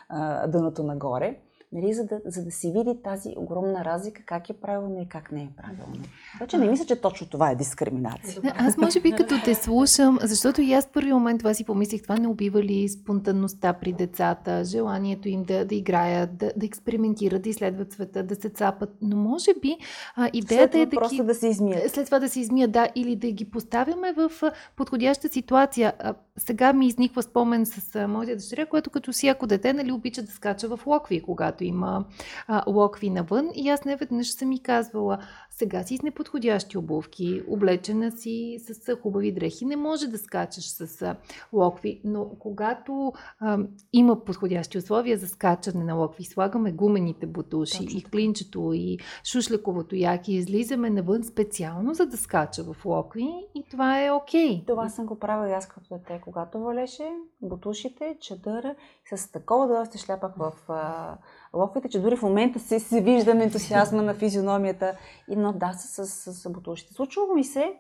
а, 0.10 0.48
дъното 0.48 0.84
нагоре. 0.84 1.38
Нали, 1.74 1.94
за, 1.94 2.06
да, 2.06 2.20
за 2.26 2.46
да 2.46 2.52
се 2.52 2.72
види 2.72 3.04
тази 3.04 3.30
огромна 3.38 3.86
разлика, 3.86 4.22
как 4.26 4.50
е 4.50 4.54
правилно 4.54 5.02
и 5.02 5.06
как 5.10 5.32
не 5.32 5.44
е 5.44 5.50
правилно. 5.58 6.04
Така 6.40 6.58
не 6.58 6.70
мисля, 6.70 6.86
че 6.86 7.02
точно 7.02 7.28
това 7.28 7.52
е 7.52 7.56
дискриминация. 7.56 8.42
Аз 8.58 8.78
може 8.78 9.00
би 9.00 9.12
като 9.12 9.36
те 9.46 9.56
слушам, 9.56 10.20
защото 10.22 10.62
и 10.62 10.74
аз 10.74 10.86
в 10.86 10.92
първи 10.92 11.14
момент 11.14 11.40
това 11.40 11.54
си 11.54 11.64
помислих, 11.64 12.02
това 12.02 12.18
не 12.18 12.28
убива 12.28 12.64
ли 12.64 12.90
спонтанността 12.90 13.74
при 13.74 13.94
децата, 13.94 14.64
желанието 14.66 15.30
им 15.30 15.44
да, 15.44 15.66
да 15.66 15.76
играят, 15.76 16.38
да, 16.38 16.52
да 16.58 16.66
експериментират, 16.66 17.42
да 17.42 17.50
изследват 17.50 17.92
света, 17.92 18.24
да 18.24 18.36
се 18.36 18.50
цапат, 18.50 18.90
но 19.02 19.18
може 19.18 19.52
би 19.62 19.78
а, 20.16 20.30
идеята 20.34 20.80
е 20.80 20.86
да 20.86 20.96
просто 20.96 21.24
ги, 21.24 21.28
да 21.28 21.36
се 21.36 21.48
измият. 21.48 21.92
След 21.92 22.06
това 22.06 22.20
да 22.20 22.30
се 22.30 22.40
измият, 22.40 22.72
да, 22.72 22.88
или 22.96 23.16
да 23.16 23.32
ги 23.32 23.46
поставяме 23.46 24.14
в 24.14 24.32
подходяща 24.76 25.30
ситуация. 25.30 25.94
А, 26.00 26.14
сега 26.38 26.74
ми 26.74 26.88
изниква 26.88 27.24
спомен 27.24 27.66
с 27.66 28.08
моята 28.08 28.36
дъщеря, 28.36 28.66
което 28.66 28.90
като 28.90 29.12
всяко 29.12 29.48
дете 29.48 29.74
нали, 29.74 29.92
обича 29.92 30.22
да 30.22 30.32
скача 30.32 30.78
в 30.78 30.88
локви, 30.88 31.22
когато 31.22 31.61
има 31.66 32.06
а, 32.48 32.64
локви 32.68 33.10
навън. 33.10 33.50
И 33.56 33.70
аз 33.70 33.86
не 33.86 33.96
веднъж 33.96 34.32
съм 34.32 34.50
ми 34.50 34.64
казвала, 34.64 35.18
сега 35.62 35.84
си 35.84 35.98
с 35.98 36.02
неподходящи 36.02 36.78
обувки, 36.78 37.44
облечена 37.48 38.12
си 38.12 38.58
с 38.60 38.96
хубави 38.96 39.32
дрехи, 39.32 39.66
не 39.66 39.76
може 39.76 40.08
да 40.08 40.18
скачаш 40.18 40.72
с 40.72 41.16
локви, 41.54 42.02
но 42.04 42.30
когато 42.40 43.14
а, 43.40 43.60
има 43.94 44.24
подходящи 44.26 44.78
условия 44.78 45.18
за 45.18 45.28
скачане 45.28 45.84
на 45.84 45.94
локви, 45.94 46.24
слагаме 46.24 46.72
гумените 46.72 47.26
бутуши 47.26 47.78
Точно. 47.78 48.00
и 48.00 48.04
клинчето 48.04 48.72
и 48.74 48.98
шушлековото 49.32 49.96
яки, 49.96 50.34
излизаме 50.34 50.90
навън 50.90 51.24
специално 51.24 51.94
за 51.94 52.06
да 52.06 52.18
скача 52.18 52.64
в 52.64 52.86
локви 52.86 53.30
и 53.56 53.64
това 53.72 54.06
е 54.06 54.12
окей. 54.12 54.50
Okay. 54.50 54.68
Това 54.68 54.90
съм 54.90 55.06
го 55.06 55.20
правила 55.20 55.56
аз 55.56 55.68
като 55.68 55.98
дете, 55.98 56.22
когато 56.24 56.60
валеше 56.60 57.04
бутушите, 57.42 58.18
чадъра, 58.20 58.76
с 59.16 59.32
такова 59.32 59.68
да 59.68 59.86
се 59.86 59.98
шляпах 59.98 60.32
в 60.38 60.54
а, 60.70 61.18
локвите, 61.54 61.90
че 61.90 62.02
дори 62.02 62.16
в 62.16 62.22
момента 62.22 62.60
се, 62.60 62.80
се 62.80 63.02
виждам 63.02 63.42
ентусиазма 63.42 64.02
на 64.02 64.14
физиономията. 64.14 64.98
И, 65.30 65.36
но 65.36 65.51
да, 65.54 65.74
с, 65.74 66.08
с, 66.08 66.34
с 66.34 66.50
бутушите. 66.50 66.94
Случва 66.94 67.22
ми 67.36 67.44
се, 67.44 67.74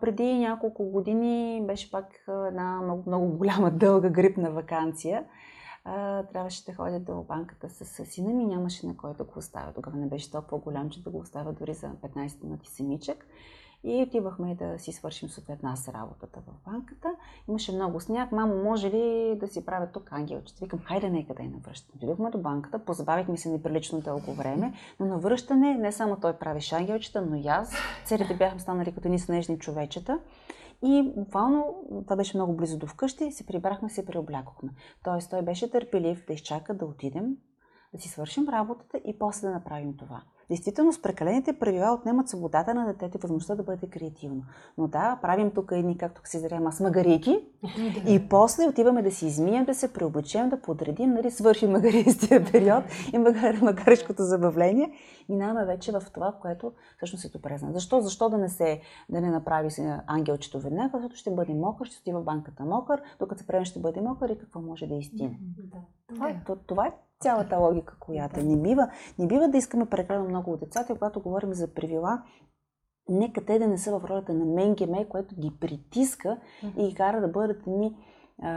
преди 0.00 0.38
няколко 0.38 0.84
години 0.84 1.62
беше 1.66 1.90
пак 1.90 2.24
една 2.28 2.80
много, 2.80 3.02
много 3.06 3.26
голяма, 3.26 3.70
дълга 3.70 4.08
грипна 4.08 4.50
вакансия. 4.50 5.24
Трябваше 6.32 6.64
да 6.64 6.74
ходя 6.74 7.00
до 7.00 7.22
банката 7.22 7.68
с, 7.68 8.04
сина 8.04 8.32
ми, 8.32 8.46
нямаше 8.46 8.86
на 8.86 8.96
кой 8.96 9.14
да 9.14 9.24
го 9.24 9.32
оставя. 9.36 9.72
Тогава 9.72 9.96
не 9.96 10.06
беше 10.06 10.30
толкова 10.30 10.58
голям, 10.58 10.90
че 10.90 11.02
да 11.02 11.10
го 11.10 11.18
оставя 11.18 11.52
дори 11.52 11.74
за 11.74 11.86
15 11.86 12.44
минути 12.44 12.68
самичък. 12.68 13.26
И 13.84 14.02
отивахме 14.02 14.54
да 14.54 14.78
си 14.78 14.92
свършим 14.92 15.28
съответно 15.28 15.68
аз 15.68 15.88
работата 15.88 16.40
в 16.40 16.70
банката. 16.70 17.08
Имаше 17.48 17.72
много 17.72 18.00
сняг. 18.00 18.32
Мамо, 18.32 18.62
може 18.64 18.90
ли 18.90 19.36
да 19.40 19.48
си 19.48 19.66
правя 19.66 19.88
тук 19.92 20.12
ангелчета? 20.12 20.64
Викам, 20.64 20.78
хайде, 20.78 21.10
нека 21.10 21.34
да 21.34 21.42
я 21.42 21.50
навръщам. 21.50 21.92
Отидохме 21.96 22.30
до 22.30 22.38
банката, 22.38 22.84
позабавихме 22.84 23.36
се 23.36 23.48
неприлично 23.48 24.00
дълго 24.00 24.32
време, 24.32 24.74
но 25.00 25.06
навръщане 25.06 25.74
не 25.74 25.92
само 25.92 26.16
той 26.20 26.32
правеше 26.32 26.74
ангелчета, 26.74 27.22
но 27.22 27.36
и 27.36 27.46
аз. 27.46 27.72
Целите 28.04 28.34
бяхме 28.34 28.60
станали 28.60 28.92
като 28.92 29.08
ни 29.08 29.18
снежни 29.18 29.58
човечета. 29.58 30.18
И 30.82 31.12
буквално, 31.16 31.74
това 32.04 32.16
беше 32.16 32.36
много 32.36 32.56
близо 32.56 32.78
до 32.78 32.86
вкъщи, 32.86 33.32
се 33.32 33.46
прибрахме, 33.46 33.90
се 33.90 34.06
преоблякохме. 34.06 34.70
Тоест, 35.04 35.30
той 35.30 35.42
беше 35.42 35.70
търпелив 35.70 36.26
да 36.26 36.32
изчака 36.32 36.74
да 36.74 36.84
отидем, 36.84 37.36
да 37.94 38.00
си 38.00 38.08
свършим 38.08 38.48
работата 38.48 38.98
и 39.04 39.18
после 39.18 39.48
да 39.48 39.54
направим 39.54 39.96
това. 39.96 40.22
Действително, 40.48 40.92
с 40.92 41.02
прекалените 41.02 41.52
правила 41.52 41.94
отнемат 41.94 42.28
свободата 42.28 42.74
на 42.74 42.86
детето 42.86 43.16
и 43.16 43.20
възможността 43.20 43.54
да 43.54 43.62
бъде 43.62 43.86
креативно. 43.86 44.42
Но 44.78 44.88
да, 44.88 45.18
правим 45.22 45.50
тук 45.50 45.72
едни, 45.72 45.98
както 45.98 46.20
си 46.28 46.38
зарема, 46.38 46.72
магарики 46.80 47.38
и 48.08 48.28
после 48.28 48.68
отиваме 48.68 49.02
да 49.02 49.10
си 49.10 49.26
измием, 49.26 49.64
да 49.64 49.74
се 49.74 49.92
преоблечем, 49.92 50.48
да 50.48 50.60
подредим, 50.60 51.10
нали, 51.10 51.30
свърши 51.30 51.66
магаристия 51.66 52.44
период 52.52 52.84
и 53.12 53.18
магаришкото 53.62 54.22
забавление. 54.22 54.92
Минаваме 55.28 55.64
вече 55.64 55.92
в 55.92 56.02
това, 56.14 56.34
което 56.42 56.72
всъщност 56.96 57.24
е 57.24 57.28
добре 57.28 57.58
Защо? 57.70 58.00
Защо 58.00 58.28
да 58.28 58.38
не 58.38 58.48
се, 58.48 58.80
да 59.08 59.20
не 59.20 59.30
направи 59.30 59.70
ангелчето 60.06 60.60
веднага, 60.60 60.98
защото 60.98 61.16
ще 61.16 61.30
бъде 61.30 61.54
мокър, 61.54 61.86
ще 61.86 62.00
отива 62.00 62.20
в 62.20 62.24
банката 62.24 62.64
мокър, 62.64 63.02
докато 63.18 63.40
се 63.40 63.46
приеме 63.46 63.64
ще 63.64 63.80
бъде 63.80 64.00
мокър 64.00 64.28
и 64.28 64.38
какво 64.38 64.60
може 64.60 64.86
да 64.86 64.94
изтине. 64.94 65.40
Това, 66.08 66.30
е, 66.30 66.40
това 66.66 66.86
е 66.86 66.92
цялата 67.20 67.56
логика, 67.56 67.96
която. 68.00 68.40
Не 68.40 68.56
бива, 68.56 68.90
не 69.18 69.26
бива 69.26 69.48
да 69.48 69.58
искаме 69.58 69.86
прекалено 69.86 70.28
много 70.28 70.52
от 70.52 70.60
децата, 70.60 70.94
когато 70.94 71.20
говорим 71.20 71.54
за 71.54 71.74
правила, 71.74 72.22
нека 73.08 73.44
те 73.44 73.58
да 73.58 73.68
не 73.68 73.78
са 73.78 73.98
в 73.98 74.04
ролята 74.04 74.34
на 74.34 74.44
менгеме, 74.44 75.08
което 75.08 75.34
ги 75.34 75.52
притиска 75.60 76.40
и 76.76 76.88
ги 76.88 76.94
кара 76.94 77.20
да 77.20 77.28
бъдат 77.28 77.66
ни 77.66 77.96
а, 78.42 78.50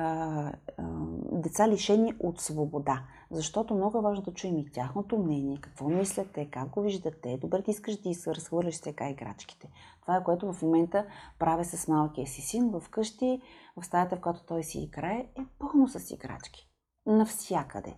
а, 0.78 0.84
деца 1.32 1.68
лишени 1.68 2.14
от 2.20 2.42
свобода. 2.42 3.04
Защото 3.32 3.76
много 3.76 3.98
е 3.98 4.02
важно 4.02 4.24
да 4.24 4.34
чуем 4.34 4.58
и 4.58 4.72
тяхното 4.72 5.18
мнение, 5.18 5.58
какво 5.62 5.90
мислят 5.90 6.28
те, 6.34 6.50
как 6.50 6.70
го 6.70 6.82
виждат 6.82 7.22
те. 7.22 7.38
Добре, 7.38 7.62
ти 7.62 7.72
искаш 7.72 8.02
да 8.02 8.14
се 8.14 8.36
разхвърляш 8.36 8.76
сега 8.76 9.10
играчките. 9.10 9.70
Това 10.02 10.18
е 10.18 10.24
което 10.24 10.54
в 10.54 10.62
момента 10.62 11.06
правя 11.40 11.66
с 11.66 11.88
малкия 11.88 12.28
си 12.28 12.42
син. 12.42 12.74
Вкъщи, 12.80 13.42
в 13.78 13.86
стаята, 13.86 14.16
в 14.16 14.22
която 14.22 14.46
той 14.46 14.64
си 14.64 14.80
играе, 14.80 15.28
е 15.36 15.42
пълно 15.60 15.88
с 15.88 16.12
играчки. 16.12 16.70
Навсякъде. 17.06 17.96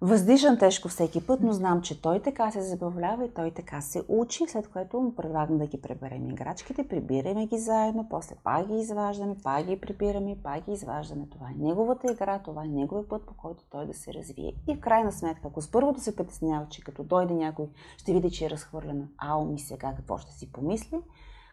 Въздишам 0.00 0.58
тежко 0.58 0.88
всеки 0.88 1.26
път, 1.26 1.40
но 1.42 1.52
знам, 1.52 1.82
че 1.82 2.02
той 2.02 2.22
така 2.22 2.50
се 2.50 2.62
забавлява 2.62 3.24
и 3.24 3.34
той 3.34 3.50
така 3.50 3.80
се 3.80 4.02
учи, 4.08 4.44
след 4.48 4.68
което 4.68 5.00
му 5.00 5.14
предлагам 5.14 5.58
да 5.58 5.66
ги 5.66 5.80
преберем 5.80 6.30
играчките, 6.30 6.88
прибираме 6.88 7.46
ги 7.46 7.58
заедно, 7.58 8.06
после 8.10 8.34
пак 8.44 8.66
ги 8.66 8.78
изваждаме, 8.78 9.36
пак 9.42 9.66
ги 9.66 9.80
прибираме, 9.80 10.36
пак 10.42 10.64
ги 10.64 10.72
изваждаме. 10.72 11.26
Това 11.30 11.46
е 11.50 11.58
неговата 11.58 12.12
игра, 12.12 12.38
това 12.38 12.64
е 12.64 12.68
неговия 12.68 13.08
път, 13.08 13.26
по 13.26 13.34
който 13.34 13.64
той 13.70 13.86
да 13.86 13.94
се 13.94 14.14
развие. 14.14 14.52
И 14.68 14.74
в 14.74 14.80
крайна 14.80 15.12
сметка, 15.12 15.48
ако 15.48 15.62
с 15.62 15.70
първото 15.70 16.00
се 16.00 16.16
притеснява, 16.16 16.66
че 16.70 16.84
като 16.84 17.04
дойде 17.04 17.34
някой, 17.34 17.66
ще 17.96 18.12
види, 18.12 18.30
че 18.30 18.46
е 18.46 18.50
разхвърлена, 18.50 19.08
ао 19.18 19.44
ми 19.44 19.58
сега 19.58 19.94
какво 19.96 20.18
ще 20.18 20.32
си 20.32 20.52
помисли, 20.52 20.96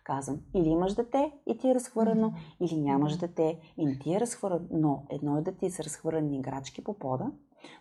казвам, 0.03 0.39
или 0.53 0.69
имаш 0.69 0.93
дете 0.93 1.31
и 1.47 1.57
ти 1.57 1.69
е 1.69 1.75
разхвърлено, 1.75 2.33
или 2.59 2.81
нямаш 2.81 3.17
дете 3.17 3.59
и 3.77 3.85
не 3.85 3.99
ти 3.99 4.13
е 4.13 4.19
разхвърлено, 4.19 4.67
но 4.71 5.03
едно 5.09 5.37
е 5.37 5.41
да 5.41 5.51
ти 5.51 5.71
са 5.71 5.83
разхвърлени 5.83 6.37
играчки 6.37 6.83
по 6.83 6.93
пода, 6.93 7.31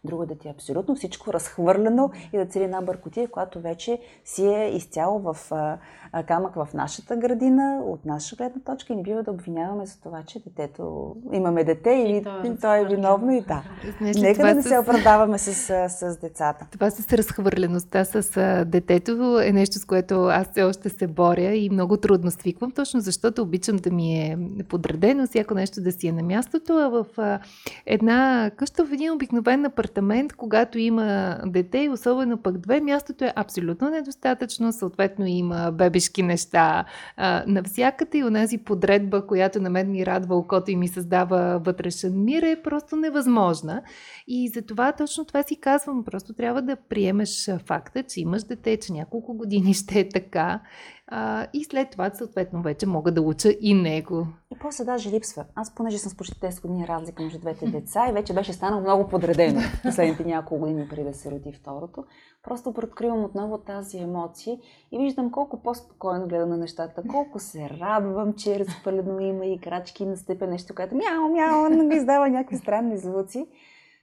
Друго 0.05 0.27
да 0.27 0.35
ти 0.35 0.49
е 0.49 0.51
абсолютно 0.51 0.95
всичко 0.95 1.33
разхвърлено 1.33 2.11
и 2.33 2.39
да 2.39 2.47
цели 2.47 2.65
една 2.65 2.81
бъркотия, 2.81 3.29
която 3.29 3.61
вече 3.61 3.99
си 4.25 4.47
е 4.47 4.71
изцяло 4.75 5.19
в 5.19 5.53
а, 5.53 5.79
камък 6.23 6.55
в 6.55 6.69
нашата 6.75 7.17
градина, 7.17 7.81
от 7.85 8.05
наша 8.05 8.37
гледна 8.37 8.61
точка 8.61 8.93
и 8.93 8.97
не 8.97 9.03
бива 9.03 9.23
да 9.23 9.31
обвиняваме 9.31 9.87
за 9.87 10.01
това, 10.01 10.23
че 10.23 10.43
детето, 10.45 11.17
имаме 11.33 11.65
дете 11.65 11.91
и, 11.91 12.17
и 12.17 12.23
то, 12.23 12.41
е, 12.45 12.57
то 12.57 12.75
е 12.75 12.85
виновно 12.85 13.33
и 13.33 13.41
да. 13.41 13.63
Знаеш, 13.99 14.17
Нека 14.17 14.43
да 14.43 14.55
не 14.55 14.63
с... 14.63 14.69
се 14.69 14.79
оправдаваме 14.79 15.39
с, 15.39 15.55
с 15.89 16.19
децата. 16.21 16.67
Това 16.71 16.91
с 16.91 17.13
разхвърлеността 17.13 18.05
с 18.05 18.37
а, 18.37 18.65
детето 18.65 19.41
е 19.41 19.53
нещо, 19.53 19.79
с 19.79 19.85
което 19.85 20.25
аз 20.25 20.51
все 20.51 20.63
още 20.63 20.89
се 20.89 21.07
боря 21.07 21.55
и 21.55 21.71
много 21.71 21.97
трудно 21.97 22.31
свиквам, 22.31 22.71
точно 22.71 23.01
защото 23.01 23.43
обичам 23.43 23.77
да 23.77 23.91
ми 23.91 24.21
е 24.21 24.39
подредено, 24.69 25.27
всяко 25.27 25.55
нещо 25.55 25.81
да 25.81 25.93
си 25.93 26.09
е 26.09 26.13
на 26.13 26.23
мястото, 26.23 26.73
а 26.73 26.89
в 26.89 27.07
а, 27.19 27.41
една 27.87 28.51
къща, 28.57 28.87
в 28.87 28.93
един 28.93 29.13
обикновен 29.13 29.71
апартамент, 29.75 30.33
когато 30.33 30.79
има 30.79 31.39
дете 31.47 31.79
и 31.79 31.89
особено 31.89 32.43
пък 32.43 32.59
две, 32.59 32.81
мястото 32.81 33.25
е 33.25 33.33
абсолютно 33.37 33.91
недостатъчно, 33.91 34.73
съответно 34.73 35.27
има 35.27 35.73
бебешки 35.73 36.23
неща 36.23 36.85
а, 37.17 37.45
навсякъде 37.47 38.19
и 38.19 38.25
онази 38.25 38.59
подредба, 38.59 39.27
която 39.27 39.61
на 39.61 39.71
мен 39.71 39.91
ми 39.91 40.07
радва 40.07 40.37
окото 40.37 40.71
и 40.71 40.77
ми 40.77 40.89
създава 40.89 41.61
вътрешен 41.65 42.25
мир 42.25 42.43
е 42.43 42.63
просто 42.63 42.97
невъзможна. 42.97 43.83
И 44.29 44.49
за 44.49 44.63
това 44.63 44.93
точно 44.93 45.25
това 45.25 45.43
си 45.43 45.61
казвам, 45.61 46.05
просто 46.05 46.33
трябва 46.33 46.63
да 46.63 46.77
приемеш 46.77 47.51
факта, 47.67 48.03
че 48.03 48.21
имаш 48.21 48.43
дете, 48.43 48.77
че 48.77 48.93
няколко 48.93 49.35
години 49.35 49.75
ще 49.75 50.01
е 50.01 50.09
така 50.09 50.61
а, 51.07 51.47
и 51.53 51.65
след 51.65 51.91
това, 51.91 52.11
съответно, 52.11 52.63
вече 52.63 52.87
мога 52.87 53.13
да 53.13 53.23
уча 53.23 53.51
и 53.61 53.75
него. 53.75 54.27
И 54.53 54.59
после 54.59 54.85
даже 54.85 55.11
липсва. 55.11 55.45
Аз, 55.55 55.75
понеже 55.75 55.99
съм 55.99 56.11
с 56.11 56.17
почти 56.17 56.35
10 56.35 56.63
години 56.63 56.89
разлика 56.89 57.23
между 57.23 57.39
двете 57.39 57.67
деца 57.67 58.07
и 58.09 58.13
вече 58.13 58.35
беше 58.35 58.53
станало 58.53 58.83
много 58.83 59.09
подредено 59.09 59.61
последните 59.83 60.25
няколко 60.25 60.61
години 60.61 60.89
преди 60.89 61.05
да 61.05 61.15
се 61.15 61.31
роди 61.31 61.53
второто, 61.53 62.05
просто 62.43 62.75
преоткривам 62.75 63.25
отново 63.25 63.59
тази 63.59 63.99
емоция 63.99 64.59
и 64.93 64.99
виждам 64.99 65.31
колко 65.31 65.63
по-спокойно 65.63 66.29
гледам 66.29 66.49
на 66.49 66.57
нещата, 66.57 67.03
колко 67.11 67.39
се 67.39 67.71
радвам, 67.81 68.33
че 68.33 68.55
е 68.55 68.59
разпълено 68.59 69.21
има 69.21 69.47
играчки 69.47 70.03
и 70.03 70.07
настъпя 70.07 70.47
нещо, 70.47 70.75
което 70.75 70.95
мяу, 70.95 71.29
мяу, 71.29 71.71
ми 71.71 71.97
издава 71.97 72.29
някакви 72.29 72.57
странни 72.57 72.99
звуци. 72.99 73.47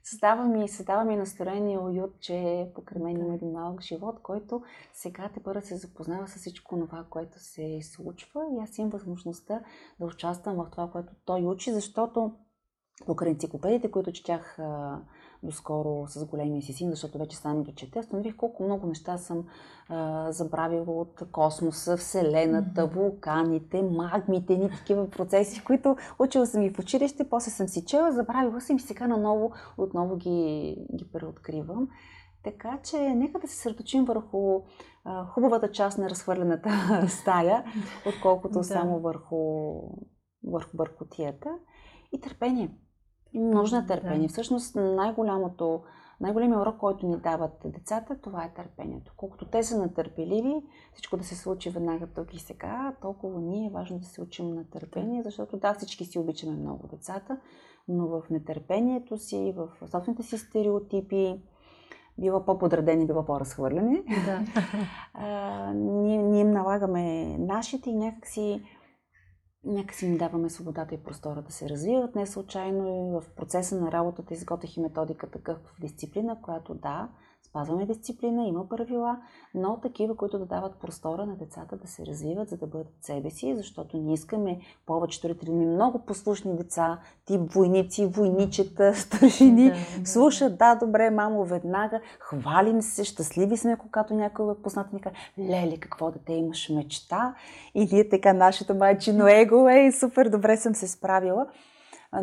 Създава 0.04 0.46
ми, 0.46 0.68
създава 0.68 1.04
ми 1.04 1.16
настроение 1.16 1.80
уют, 1.80 2.20
че 2.20 2.68
покрай 2.76 3.02
мен 3.02 3.18
има 3.18 3.36
един 3.36 3.52
малък 3.52 3.82
живот, 3.82 4.20
който 4.24 4.62
сега 4.94 5.30
те 5.34 5.44
първо 5.44 5.62
се 5.62 5.78
запознава 5.78 6.28
с 6.28 6.36
всичко 6.36 6.80
това, 6.80 7.06
което 7.10 7.40
се 7.40 7.80
случва 7.82 8.42
и 8.54 8.64
аз 8.64 8.78
имам 8.78 8.90
възможността 8.90 9.62
да 10.00 10.06
участвам 10.06 10.56
в 10.56 10.68
това, 10.72 10.92
което 10.92 11.14
той 11.26 11.46
учи, 11.46 11.72
защото 11.72 12.34
покрай 13.06 13.32
енциклопедите, 13.32 13.92
които 13.92 14.12
четях 14.12 14.60
доскоро 15.44 16.06
с 16.08 16.26
големия 16.26 16.62
си 16.62 16.74
син, 16.74 16.90
защото 16.90 17.18
вече 17.18 17.38
сам 17.38 17.64
ги 17.64 17.76
чете, 17.76 18.00
установих 18.00 18.36
колко 18.36 18.64
много 18.64 18.88
неща 18.88 19.18
съм 19.18 19.46
а, 19.90 20.32
забравила 20.32 21.02
от 21.02 21.24
космоса, 21.32 21.98
Вселената, 21.98 22.88
вулканите, 22.88 23.82
магмите, 23.82 24.58
ни 24.58 24.70
такива 24.70 25.10
процеси, 25.10 25.64
които 25.64 25.96
учила 26.20 26.46
съм 26.46 26.62
и 26.62 26.70
в 26.70 26.80
училище, 26.80 27.30
после 27.30 27.52
съм 27.52 27.68
си 27.68 27.86
чела, 27.86 28.12
забравила 28.12 28.62
съм 28.62 28.76
и 28.76 28.80
сега 28.80 29.08
наново 29.08 29.52
отново 29.78 30.16
ги, 30.16 30.78
ги 30.96 31.12
преоткривам. 31.12 31.88
Така 32.44 32.80
че 32.84 32.98
нека 32.98 33.40
да 33.40 33.48
се 33.48 33.56
сърточим 33.56 34.06
върху 34.06 34.62
а, 35.04 35.26
хубавата 35.26 35.72
част 35.72 35.98
на 35.98 36.10
разхвърлената 36.10 36.70
стая, 37.10 37.64
отколкото 38.08 38.58
да. 38.58 38.64
само 38.64 39.00
върху, 39.00 39.38
върху 40.44 40.78
бъркотията. 40.78 41.50
И 42.14 42.22
търпение. 42.22 42.78
Нужно 43.34 43.78
е 43.78 43.86
търпение. 43.86 44.28
Да. 44.28 44.34
Всъщност 44.34 44.76
най-голямото, 44.76 45.82
най-големият 46.22 46.62
урок, 46.62 46.78
който 46.78 47.08
ни 47.08 47.18
дават 47.18 47.62
децата, 47.66 48.18
това 48.22 48.44
е 48.44 48.54
търпението. 48.54 49.14
Колкото 49.18 49.46
те 49.46 49.64
са 49.64 49.78
натърпеливи, 49.78 50.56
всичко 50.94 51.18
да 51.18 51.24
се 51.24 51.36
случи 51.36 51.70
веднага 51.70 52.08
тук 52.08 52.34
и 52.34 52.40
сега, 52.40 52.94
толкова 53.02 53.42
ние 53.42 53.68
е 53.68 53.72
важно 53.72 54.00
да 54.00 54.06
се 54.06 54.22
учим 54.22 54.56
на 54.56 54.64
търпение, 54.64 55.24
защото 55.24 55.58
да, 55.58 55.74
всички 55.74 56.06
си 56.06 56.20
обичаме 56.20 56.58
много 56.58 56.88
децата, 56.88 57.38
но 57.88 58.08
в 58.08 58.22
нетърпението 58.30 59.18
си, 59.18 59.54
в 59.58 59.90
собствените 59.90 60.24
си 60.24 60.38
стереотипи, 60.38 61.42
бива 62.18 62.46
по-подредени, 62.46 63.08
бива 63.08 63.26
по-разхвърлени. 63.26 64.04
Да. 64.26 64.42
а, 65.14 65.74
ние, 65.74 66.24
ние 66.24 66.42
им 66.42 66.52
налагаме 66.52 67.38
нашите 67.38 67.90
и 67.90 67.96
някакси 67.96 68.64
някакси 69.66 70.06
им 70.06 70.18
даваме 70.18 70.50
свободата 70.50 70.96
и 70.96 71.04
простора 71.04 71.42
да 71.42 71.52
се 71.52 71.70
развиват. 71.70 72.16
Не 72.16 72.28
случайно 72.28 72.88
и 72.88 73.22
в 73.22 73.30
процеса 73.36 73.82
на 73.82 73.92
работата 73.92 74.34
изготвих 74.34 74.78
и 74.78 74.82
методика 74.82 75.30
такъв 75.30 75.58
в 75.58 75.82
дисциплина, 75.82 76.42
която 76.42 76.74
да, 76.74 77.10
спазваме 77.52 77.86
дисциплина, 77.86 78.46
има 78.46 78.70
правила, 78.70 79.18
но 79.54 79.80
такива, 79.80 80.16
които 80.16 80.40
да 80.40 80.46
дават 80.46 80.76
простора 80.76 81.26
на 81.26 81.36
децата 81.36 81.78
да 81.78 81.88
се 81.88 82.06
развиват, 82.06 82.50
за 82.50 82.58
да 82.58 82.68
бъдат 82.68 82.94
себе 83.02 83.30
си, 83.30 83.56
защото 83.56 83.98
ние 83.98 84.14
искаме 84.14 84.60
повечето 84.86 85.30
родители 85.30 85.52
много 85.52 86.00
послушни 86.00 86.56
деца, 86.56 87.00
тип 87.26 87.54
войници, 87.54 88.06
войничета, 88.06 88.96
старшини, 88.96 89.70
да, 89.70 90.06
слушат, 90.06 90.58
да, 90.58 90.76
добре, 90.76 91.10
мамо, 91.10 91.46
веднага, 91.46 92.02
хвалим 92.20 92.82
се, 92.82 93.04
щастливи 93.04 93.58
сме, 93.58 93.78
когато 93.78 94.14
някой 94.14 94.52
е 94.52 94.62
познат 94.64 94.94
ни 94.94 95.02
каже, 95.02 95.16
леле, 95.40 95.78
какво 95.78 96.12
дете 96.12 96.34
имаш 96.34 96.70
мечта? 96.70 97.36
И 97.76 97.88
ние 97.92 98.10
така, 98.10 98.34
нашето 98.34 98.76
майчино 98.76 99.28
его, 99.28 99.70
ей, 99.70 99.92
супер, 99.92 100.30
добре 100.30 100.58
съм 100.58 100.76
се 100.76 100.88
справила 100.88 101.48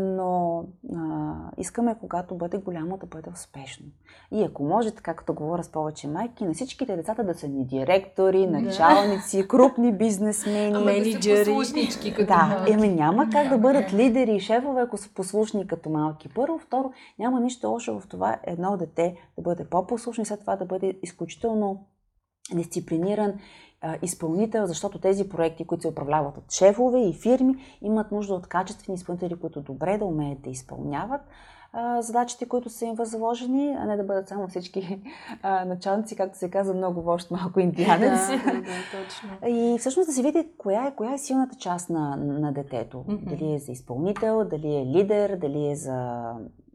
но 0.00 0.64
а, 0.96 1.34
искаме, 1.58 1.96
когато 2.00 2.34
бъде 2.34 2.56
голямо, 2.56 2.96
да 2.96 3.06
бъде 3.06 3.30
успешно. 3.30 3.86
И 4.32 4.44
ако 4.44 4.64
може, 4.64 4.90
така 4.90 5.14
като 5.14 5.34
говоря 5.34 5.64
с 5.64 5.72
повече 5.72 6.08
майки, 6.08 6.44
на 6.44 6.54
всичките 6.54 6.96
децата 6.96 7.24
да 7.24 7.34
са 7.34 7.48
ни 7.48 7.66
директори, 7.66 8.46
началници, 8.46 9.42
да. 9.42 9.48
крупни 9.48 9.92
бизнесмени, 9.92 10.84
менеджери. 10.84 11.38
послушнички 11.44 12.14
като 12.14 12.26
Да, 12.26 12.46
малки. 12.46 12.72
еми 12.72 12.88
няма 12.88 13.28
как 13.32 13.48
да 13.48 13.58
бъдат 13.58 13.92
лидери 13.92 14.34
и 14.34 14.40
шефове, 14.40 14.80
ако 14.80 14.96
са 14.96 15.14
послушни 15.14 15.66
като 15.66 15.90
малки. 15.90 16.28
Първо, 16.28 16.58
второ, 16.58 16.92
няма 17.18 17.40
нищо 17.40 17.68
лошо 17.68 18.00
в 18.00 18.08
това 18.08 18.38
едно 18.44 18.76
дете 18.76 19.16
да 19.36 19.42
бъде 19.42 19.64
по-послушно 19.64 20.22
и 20.22 20.26
след 20.26 20.40
това 20.40 20.56
да 20.56 20.64
бъде 20.64 20.98
изключително 21.02 21.86
дисциплиниран 22.54 23.32
изпълнител, 24.02 24.66
защото 24.66 25.00
тези 25.00 25.28
проекти, 25.28 25.66
които 25.66 25.82
се 25.82 25.88
управляват 25.88 26.36
от 26.36 26.52
шефове 26.52 27.00
и 27.00 27.12
фирми, 27.12 27.54
имат 27.82 28.12
нужда 28.12 28.34
от 28.34 28.46
качествени 28.46 28.96
изпълнители, 28.96 29.36
които 29.36 29.60
добре 29.60 29.98
да 29.98 30.04
умеят 30.04 30.42
да 30.42 30.50
изпълняват 30.50 31.20
задачите, 32.00 32.48
които 32.48 32.70
са 32.70 32.84
им 32.84 32.94
възложени, 32.94 33.76
а 33.78 33.84
не 33.84 33.96
да 33.96 34.04
бъдат 34.04 34.28
само 34.28 34.48
всички 34.48 35.00
а, 35.42 35.64
началници, 35.64 36.16
както 36.16 36.38
се 36.38 36.50
казва, 36.50 36.74
много 36.74 37.02
вожд, 37.02 37.30
малко 37.30 37.60
индианец. 37.60 38.28
Да, 38.28 38.36
да, 38.36 39.04
точно. 39.04 39.48
И 39.48 39.78
всъщност 39.78 40.06
да 40.06 40.12
се 40.12 40.22
види 40.22 40.48
коя 40.58 40.86
е, 40.86 40.94
коя 40.94 41.12
е 41.12 41.18
силната 41.18 41.56
част 41.56 41.90
на, 41.90 42.16
на 42.16 42.52
детето. 42.52 42.96
Mm-hmm. 42.96 43.28
Дали 43.28 43.54
е 43.54 43.58
за 43.58 43.72
изпълнител, 43.72 44.44
дали 44.44 44.76
е 44.76 44.86
лидер, 44.86 45.36
дали 45.36 45.70
е 45.70 45.76
за 45.76 46.22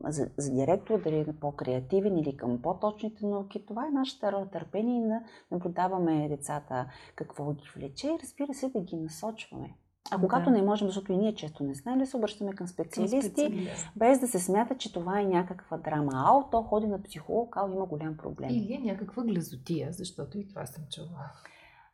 за, 0.04 0.30
за 0.38 0.52
директор, 0.52 1.02
дали 1.02 1.20
е 1.20 1.26
по-креативен 1.42 2.18
или 2.18 2.38
към 2.38 2.62
по-точните 2.62 3.26
науки. 3.26 3.66
Това 3.66 3.88
е 3.88 3.92
нашата 3.92 4.32
роля 4.32 4.48
търпение 4.52 5.08
да 5.08 5.22
наблюдаваме 5.52 6.30
децата 6.30 6.86
какво 7.16 7.54
ги 7.54 7.70
влече 7.76 8.08
и 8.08 8.20
разбира 8.24 8.54
се 8.54 8.70
да 8.70 8.80
ги 8.80 8.96
насочваме. 8.96 9.76
А 10.12 10.20
когато 10.20 10.50
да. 10.50 10.52
не 10.52 10.62
можем, 10.62 10.88
защото 10.88 11.12
и 11.12 11.18
ние 11.18 11.36
често 11.36 11.64
не 11.64 11.74
знаем, 11.74 12.00
да 12.00 12.06
се 12.06 12.18
обръщаме 12.18 12.54
към 12.54 12.68
специалисти, 12.68 13.20
към 13.20 13.30
специалист. 13.30 13.88
без 13.96 14.20
да 14.20 14.28
се 14.28 14.40
смята, 14.40 14.78
че 14.78 14.94
това 14.94 15.20
е 15.20 15.26
някаква 15.26 15.78
драма. 15.78 16.12
Ао, 16.14 16.50
то 16.52 16.62
ходи 16.62 16.88
на 16.88 17.04
психолог, 17.04 17.58
ао, 17.58 17.74
има 17.74 17.86
голям 17.86 18.18
проблем. 18.18 18.50
Или 18.50 18.74
е 18.74 18.80
някаква 18.80 19.24
глазотия, 19.24 19.92
защото 19.92 20.38
и 20.38 20.48
това 20.48 20.66
съм 20.66 20.84
чула. 20.92 21.32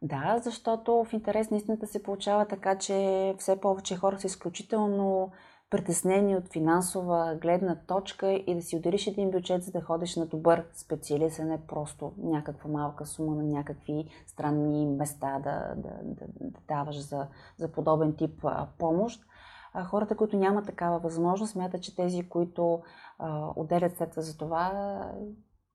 Да, 0.02 0.40
защото 0.44 1.04
в 1.04 1.14
интерес 1.14 1.50
на 1.50 1.58
истината 1.58 1.88
се 1.88 2.04
получава 2.04 2.46
така, 2.46 2.78
че 2.78 3.36
все 3.38 3.62
повече 3.62 3.96
хора 3.96 4.20
са 4.20 4.28
изключително 4.28 5.32
притеснени 5.70 6.36
от 6.36 6.52
финансова 6.54 7.38
гледна 7.42 7.76
точка 7.76 8.32
и 8.32 8.56
да 8.56 8.62
си 8.62 8.78
удариш 8.78 9.08
един 9.08 9.32
бюджет, 9.32 9.64
за 9.64 9.72
да 9.72 9.82
ходиш 9.82 10.16
на 10.16 10.26
добър 10.26 10.66
специалист, 10.74 11.40
а 11.40 11.46
не 11.46 11.68
просто 11.68 12.14
някаква 12.18 12.70
малка 12.70 13.06
сума 13.06 13.36
на 13.36 13.44
някакви 13.44 14.08
странни 14.28 14.86
места 14.86 15.40
да, 15.40 15.74
да, 15.76 15.90
да, 16.04 16.26
да 16.42 16.60
даваш 16.68 17.00
за, 17.08 17.28
за 17.58 17.72
подобен 17.72 18.16
тип 18.16 18.40
а, 18.44 18.68
помощ. 18.78 19.26
А 19.74 19.84
хората, 19.84 20.18
които 20.18 20.38
нямат 20.38 20.66
такава 20.66 21.00
възможност, 21.00 21.52
смятат, 21.52 21.84
че 21.84 21.96
тези, 21.96 22.30
които 22.30 22.82
а, 23.20 23.50
отделят 23.56 23.98
средства 23.98 24.22
за 24.22 24.38
това, 24.38 25.02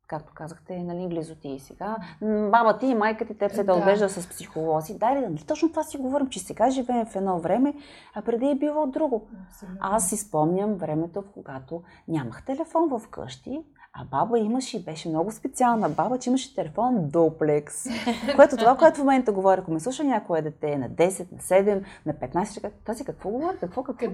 както 0.06 0.32
казахте, 0.34 0.82
нали, 0.82 1.08
близоти 1.08 1.48
и 1.48 1.60
сега. 1.60 1.96
Баба 2.22 2.78
ти 2.78 2.86
и 2.86 2.94
майка 2.94 3.26
ти, 3.26 3.34
те 3.38 3.48
се 3.48 3.64
да 3.64 3.74
отвежда 3.74 4.08
с 4.08 4.28
психолози. 4.28 4.98
Да, 4.98 5.10
нали, 5.10 5.44
точно 5.46 5.70
това 5.70 5.82
си 5.82 5.96
говорим, 5.96 6.28
че 6.28 6.38
сега 6.38 6.70
живеем 6.70 7.06
в 7.06 7.16
едно 7.16 7.38
време, 7.38 7.74
а 8.14 8.22
преди 8.22 8.46
е 8.46 8.54
било 8.54 8.86
друго. 8.86 9.28
Абсолютно. 9.48 9.78
Аз 9.80 10.08
си 10.08 10.16
спомням 10.16 10.74
времето, 10.74 11.22
в 11.22 11.32
когато 11.34 11.82
нямах 12.08 12.44
телефон 12.44 12.88
в 12.88 13.08
къщи, 13.08 13.64
а 13.96 14.04
баба 14.04 14.38
имаше 14.38 14.76
и 14.76 14.84
беше 14.84 15.08
много 15.08 15.30
специална 15.30 15.88
баба, 15.88 16.18
че 16.18 16.30
имаше 16.30 16.54
телефон 16.54 17.08
дуплекс. 17.08 17.84
което 18.36 18.56
това, 18.56 18.76
което 18.76 18.96
в 18.96 18.98
момента 18.98 19.32
говоря, 19.32 19.60
ако 19.60 19.70
ме 19.70 19.80
слуша 19.80 20.04
някое 20.04 20.42
дете 20.42 20.78
на 20.78 20.90
10, 20.90 21.32
на 21.32 21.38
7, 21.38 21.84
на 22.06 22.14
15, 22.14 22.70
тази 22.84 23.04
какво 23.04 23.30
говори, 23.30 23.56
какво, 23.60 23.82
какво, 23.82 24.06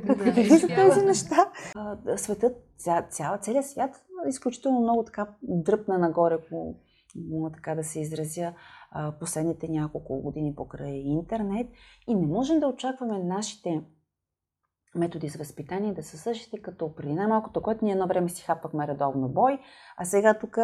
са 0.58 0.66
тези 0.68 1.06
неща? 1.06 1.50
Светът, 2.16 2.56
ця, 2.78 3.02
ця, 3.10 3.38
целият 3.38 3.66
свят 3.66 3.90
изключително 4.28 4.80
много 4.80 5.04
така 5.04 5.28
дръпна 5.42 5.98
нагоре, 5.98 6.34
ако 6.34 6.74
мога 7.30 7.50
така 7.50 7.74
да 7.74 7.84
се 7.84 8.00
изразя, 8.00 8.52
последните 9.20 9.68
няколко 9.68 10.22
години 10.22 10.54
покрай 10.54 10.94
интернет 10.94 11.66
и 12.08 12.14
не 12.14 12.26
можем 12.26 12.60
да 12.60 12.66
очакваме 12.66 13.18
нашите 13.18 13.82
методи 14.94 15.28
за 15.28 15.38
възпитание 15.38 15.94
да 15.94 16.02
са 16.02 16.18
същите 16.18 16.62
като 16.62 16.94
преди 16.94 17.12
най-малкото, 17.12 17.62
което 17.62 17.84
ние 17.84 17.92
едно 17.92 18.06
време 18.06 18.28
си 18.28 18.44
хапахме 18.44 18.86
редовно 18.86 19.28
бой, 19.28 19.58
а 19.96 20.04
сега 20.04 20.38
тук 20.38 20.58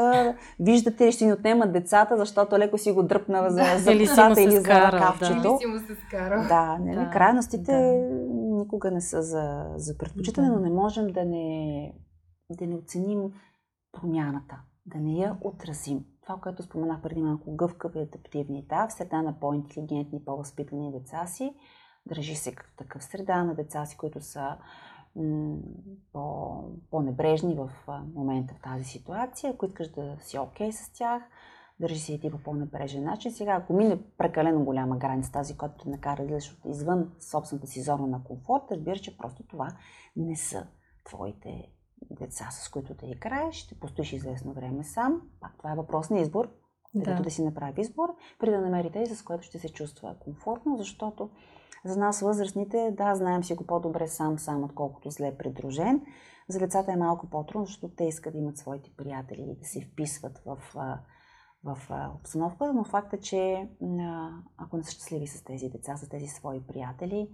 виждате, 0.60 1.12
ще 1.12 1.24
ни 1.24 1.32
отнемат 1.32 1.72
децата, 1.72 2.16
защото 2.16 2.58
леко 2.58 2.78
си 2.78 2.92
го 2.92 3.02
дръпна 3.02 3.50
за, 3.50 3.64
за 3.78 3.90
писата 3.90 4.42
или 4.42 4.56
за 4.56 4.92
ръкавчето. 4.92 5.58
Да, 6.10 6.46
да, 6.48 6.78
нали, 6.80 7.04
да. 7.04 7.10
крайностите 7.10 7.72
да. 7.72 7.92
никога 8.58 8.90
не 8.90 9.00
са 9.00 9.22
за, 9.22 9.66
за 9.76 9.98
предпочитане, 9.98 10.48
да. 10.48 10.54
но 10.54 10.60
не 10.60 10.70
можем 10.70 11.06
да 11.06 11.24
не, 11.24 11.92
да 12.50 12.66
не 12.66 12.74
оценим 12.74 13.32
промяната, 14.00 14.60
да 14.86 14.98
не 14.98 15.12
я 15.12 15.38
отразим. 15.40 16.04
Това, 16.22 16.40
което 16.40 16.62
споменах 16.62 17.02
преди 17.02 17.22
малко, 17.22 17.56
гъвкави, 17.56 18.00
адаптивни, 18.00 18.66
да, 18.68 18.88
в 18.88 18.92
среда 18.92 19.22
на 19.22 19.40
по-интелигентни, 19.40 20.24
по-възпитани 20.24 20.92
деца 20.92 21.26
си, 21.26 21.54
държи 22.06 22.34
се 22.34 22.54
като 22.54 22.76
такъв 22.76 23.04
среда 23.04 23.44
на 23.44 23.54
деца 23.54 23.86
си, 23.86 23.96
които 23.96 24.20
са 24.20 24.56
по-небрежни 26.90 27.54
в 27.54 27.70
момента 28.14 28.54
в 28.54 28.62
тази 28.62 28.84
ситуация, 28.84 29.52
ако 29.52 29.66
искаш 29.66 29.88
да 29.88 30.16
си 30.20 30.38
окей 30.38 30.68
okay 30.68 30.70
с 30.70 30.92
тях, 30.92 31.22
държи 31.80 31.98
се 31.98 32.12
и 32.12 32.20
ти 32.20 32.30
по 32.30 32.38
по-небрежен 32.38 33.04
начин. 33.04 33.32
Сега, 33.32 33.52
ако 33.52 33.72
мине 33.72 34.02
прекалено 34.18 34.64
голяма 34.64 34.96
граница, 34.96 35.32
тази, 35.32 35.56
която 35.56 35.84
те 35.84 35.90
накара 35.90 36.16
да 36.16 36.24
излезеш 36.24 36.60
извън 36.66 37.12
собствената 37.20 37.66
си 37.66 37.82
зона 37.82 38.06
на 38.06 38.24
комфорт, 38.24 38.62
разбира, 38.70 38.96
че 38.96 39.16
просто 39.16 39.46
това 39.46 39.68
не 40.16 40.36
са 40.36 40.66
твоите 41.04 41.68
деца, 42.10 42.48
с 42.50 42.68
които 42.68 42.94
да 42.94 43.06
играеш, 43.06 43.54
ще 43.54 43.78
постоиш 43.78 44.12
известно 44.12 44.52
време 44.52 44.84
сам. 44.84 45.22
Пак 45.40 45.58
това 45.58 45.72
е 45.72 45.76
въпрос 45.76 46.10
на 46.10 46.20
избор, 46.20 46.48
да. 46.94 47.22
да 47.22 47.30
си 47.30 47.44
направи 47.44 47.80
избор, 47.80 48.08
преди 48.38 48.52
да 48.52 48.60
намери 48.60 48.92
тези, 48.92 49.16
с 49.16 49.22
което 49.22 49.44
ще 49.44 49.58
се 49.58 49.68
чувства 49.68 50.16
комфортно, 50.20 50.76
защото 50.76 51.30
за 51.84 51.98
нас 51.98 52.20
възрастните, 52.20 52.94
да, 52.96 53.14
знаем 53.14 53.44
си 53.44 53.54
го 53.54 53.66
по-добре 53.66 54.08
сам-сам, 54.08 54.64
отколкото 54.64 55.10
зле 55.10 55.36
придружен. 55.36 56.02
За 56.48 56.58
децата 56.58 56.92
е 56.92 56.96
малко 56.96 57.30
по-трудно, 57.30 57.66
защото 57.66 57.94
те 57.94 58.04
искат 58.04 58.32
да 58.32 58.38
имат 58.38 58.58
своите 58.58 58.90
приятели 58.96 59.42
и 59.42 59.58
да 59.58 59.64
се 59.64 59.80
вписват 59.80 60.38
в, 60.46 60.58
в, 61.64 61.78
обстановката, 62.14 62.74
но 62.74 62.84
факт 62.84 63.12
е, 63.12 63.20
че 63.20 63.68
ако 64.56 64.76
не 64.76 64.82
са 64.82 64.90
щастливи 64.90 65.26
с 65.26 65.44
тези 65.44 65.68
деца, 65.68 65.96
с 65.96 66.08
тези 66.08 66.26
свои 66.26 66.66
приятели, 66.66 67.28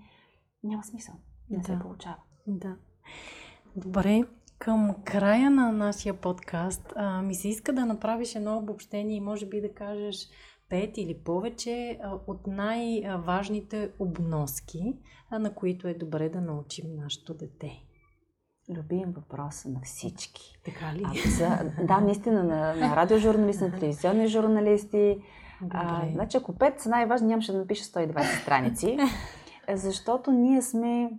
няма 0.65 0.85
смисъл. 0.85 1.15
Не 1.51 1.59
да. 1.59 1.65
се 1.65 1.79
получава. 1.79 2.17
Да. 2.47 2.77
Добре, 3.77 4.25
Към 4.63 4.95
края 5.05 5.51
на 5.51 5.73
нашия 5.73 6.15
подкаст 6.15 6.93
а, 6.97 7.23
ми 7.23 7.35
се 7.35 7.49
иска 7.49 7.73
да 7.73 7.87
направиш 7.87 8.35
едно 8.35 8.57
обобщение 8.57 9.17
и 9.17 9.21
може 9.21 9.47
би 9.47 9.61
да 9.61 9.75
кажеш 9.75 10.29
пет 10.69 10.99
или 10.99 11.19
повече 11.25 11.99
а, 12.03 12.15
от 12.27 12.47
най-важните 12.47 13.91
обноски, 13.99 14.99
а, 15.31 15.39
на 15.39 15.55
които 15.55 15.89
е 15.89 15.95
добре 15.95 16.29
да 16.29 16.41
научим 16.41 16.85
нашето 16.97 17.35
дете. 17.35 17.71
Любим 18.77 19.13
въпрос 19.17 19.65
на 19.65 19.81
всички. 19.85 20.61
Така 20.65 20.95
ли? 20.95 21.03
А, 21.05 21.31
за, 21.31 21.71
да, 21.87 22.01
наистина, 22.01 22.45
на, 22.45 22.75
на 22.75 22.97
радиожурналисти, 22.97 23.65
на 23.65 23.73
телевизионни 23.73 24.27
журналисти. 24.27 25.17
А, 25.71 26.09
значи, 26.13 26.37
ако 26.37 26.59
пет 26.59 26.81
са 26.81 26.89
най-важни, 26.89 27.29
нямаше 27.29 27.53
да 27.53 27.59
напиша 27.59 27.85
120 27.85 28.43
страници. 28.43 28.99
Защото 29.75 30.33
ние 30.33 30.63
сме... 30.63 31.11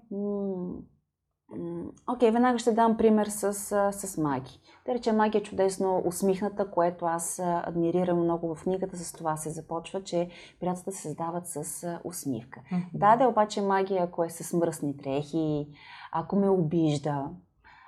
Окей, 2.08 2.30
okay, 2.30 2.34
веднага 2.34 2.60
ще 2.60 2.72
дам 2.72 2.97
пример 2.97 3.28
с, 3.28 3.54
с 3.91 4.18
Маги. 4.18 4.60
Да 4.86 4.93
рече, 4.93 5.12
Маги 5.12 5.38
е 5.38 5.43
чудесно 5.43 6.01
усмихната, 6.06 6.72
което 6.72 7.06
аз 7.06 7.39
адмирирам 7.43 8.20
много 8.20 8.56
в 8.56 8.64
книгата. 8.64 8.97
С 8.97 9.14
това 9.14 9.38
се 9.38 9.49
започва, 9.49 10.04
че 10.04 10.30
приятелата 10.60 10.91
се 10.91 11.01
създават 11.01 11.47
с 11.47 11.99
усмивка. 12.04 12.60
Mm-hmm. 12.60 12.89
Да, 12.93 13.16
да, 13.16 13.28
обаче 13.28 13.62
магия, 13.62 14.04
ако 14.04 14.24
е 14.24 14.30
с 14.30 14.58
мръсни 14.58 14.93
дрехи, 14.93 15.68
ако 16.12 16.36
ме 16.36 16.49
обижда, 16.49 17.30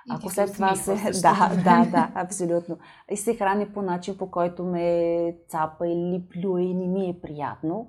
и 0.08 0.12
ако 0.14 0.30
след 0.30 0.52
това 0.52 0.74
се... 0.74 0.94
Да, 1.22 1.50
да, 1.64 1.90
да, 1.90 2.10
абсолютно. 2.14 2.78
И 3.10 3.16
се 3.16 3.36
храни 3.36 3.66
по 3.66 3.82
начин, 3.82 4.18
по 4.18 4.30
който 4.30 4.64
ме 4.64 5.36
цапа 5.48 5.88
или 5.88 6.24
плюе 6.28 6.62
и 6.62 6.74
не 6.74 6.86
ми 6.86 7.08
е 7.08 7.20
приятно, 7.20 7.88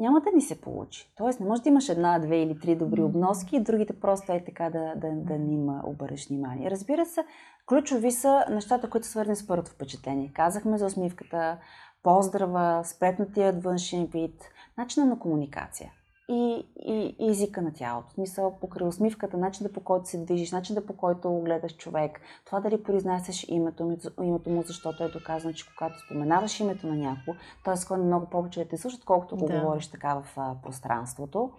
няма 0.00 0.20
да 0.20 0.30
ни 0.34 0.40
се 0.40 0.60
получи. 0.60 1.12
Тоест 1.16 1.40
не 1.40 1.46
може 1.46 1.62
да 1.62 1.68
имаш 1.68 1.88
една, 1.88 2.18
две 2.18 2.42
или 2.42 2.58
три 2.58 2.76
добри 2.76 3.02
обноски 3.02 3.56
и 3.56 3.60
другите 3.60 4.00
просто 4.00 4.32
е 4.32 4.44
така 4.44 4.70
да, 4.70 4.94
да, 4.96 5.10
да 5.12 5.38
не 5.38 5.54
има 5.54 5.82
обърнеш 5.84 6.28
внимание. 6.28 6.70
Разбира 6.70 7.06
се, 7.06 7.24
ключови 7.66 8.12
са 8.12 8.44
нещата, 8.50 8.90
които 8.90 9.06
са 9.06 9.10
свързани 9.10 9.36
с 9.36 9.46
първото 9.46 9.70
впечатление. 9.70 10.32
Казахме 10.34 10.78
за 10.78 10.86
усмивката, 10.86 11.58
поздрава, 12.02 12.84
спретнатият 12.84 13.62
външен 13.62 14.06
вид, 14.06 14.44
начина 14.78 15.06
на 15.06 15.18
комуникация 15.18 15.92
и, 16.30 16.64
и, 16.86 17.16
и 17.18 17.30
езика 17.30 17.62
на 17.62 17.72
тялото. 17.72 18.10
Смисъл, 18.10 18.56
покрай 18.60 18.88
усмивката, 18.88 19.36
начинът 19.36 19.72
по 19.72 19.80
който 19.80 20.08
се 20.08 20.18
движиш, 20.18 20.52
начинът 20.52 20.86
по 20.86 20.96
който 20.96 21.40
гледаш 21.44 21.76
човек, 21.76 22.20
това 22.46 22.60
дали 22.60 22.82
произнасяш 22.82 23.46
името, 23.48 23.96
името 24.22 24.50
му, 24.50 24.62
защото 24.62 25.04
е 25.04 25.08
доказано, 25.08 25.54
че 25.54 25.66
когато 25.66 25.98
споменаваш 25.98 26.60
името 26.60 26.86
на 26.86 26.96
някого, 26.96 27.38
т.е. 27.64 27.76
склонен 27.76 28.06
много 28.06 28.26
повече 28.26 28.64
да 28.64 28.68
те 28.68 28.76
слушат, 28.76 29.04
колкото 29.04 29.36
го 29.36 29.46
да. 29.46 29.60
говориш 29.60 29.86
така 29.86 30.14
в 30.14 30.24
а, 30.36 30.54
пространството. 30.62 31.50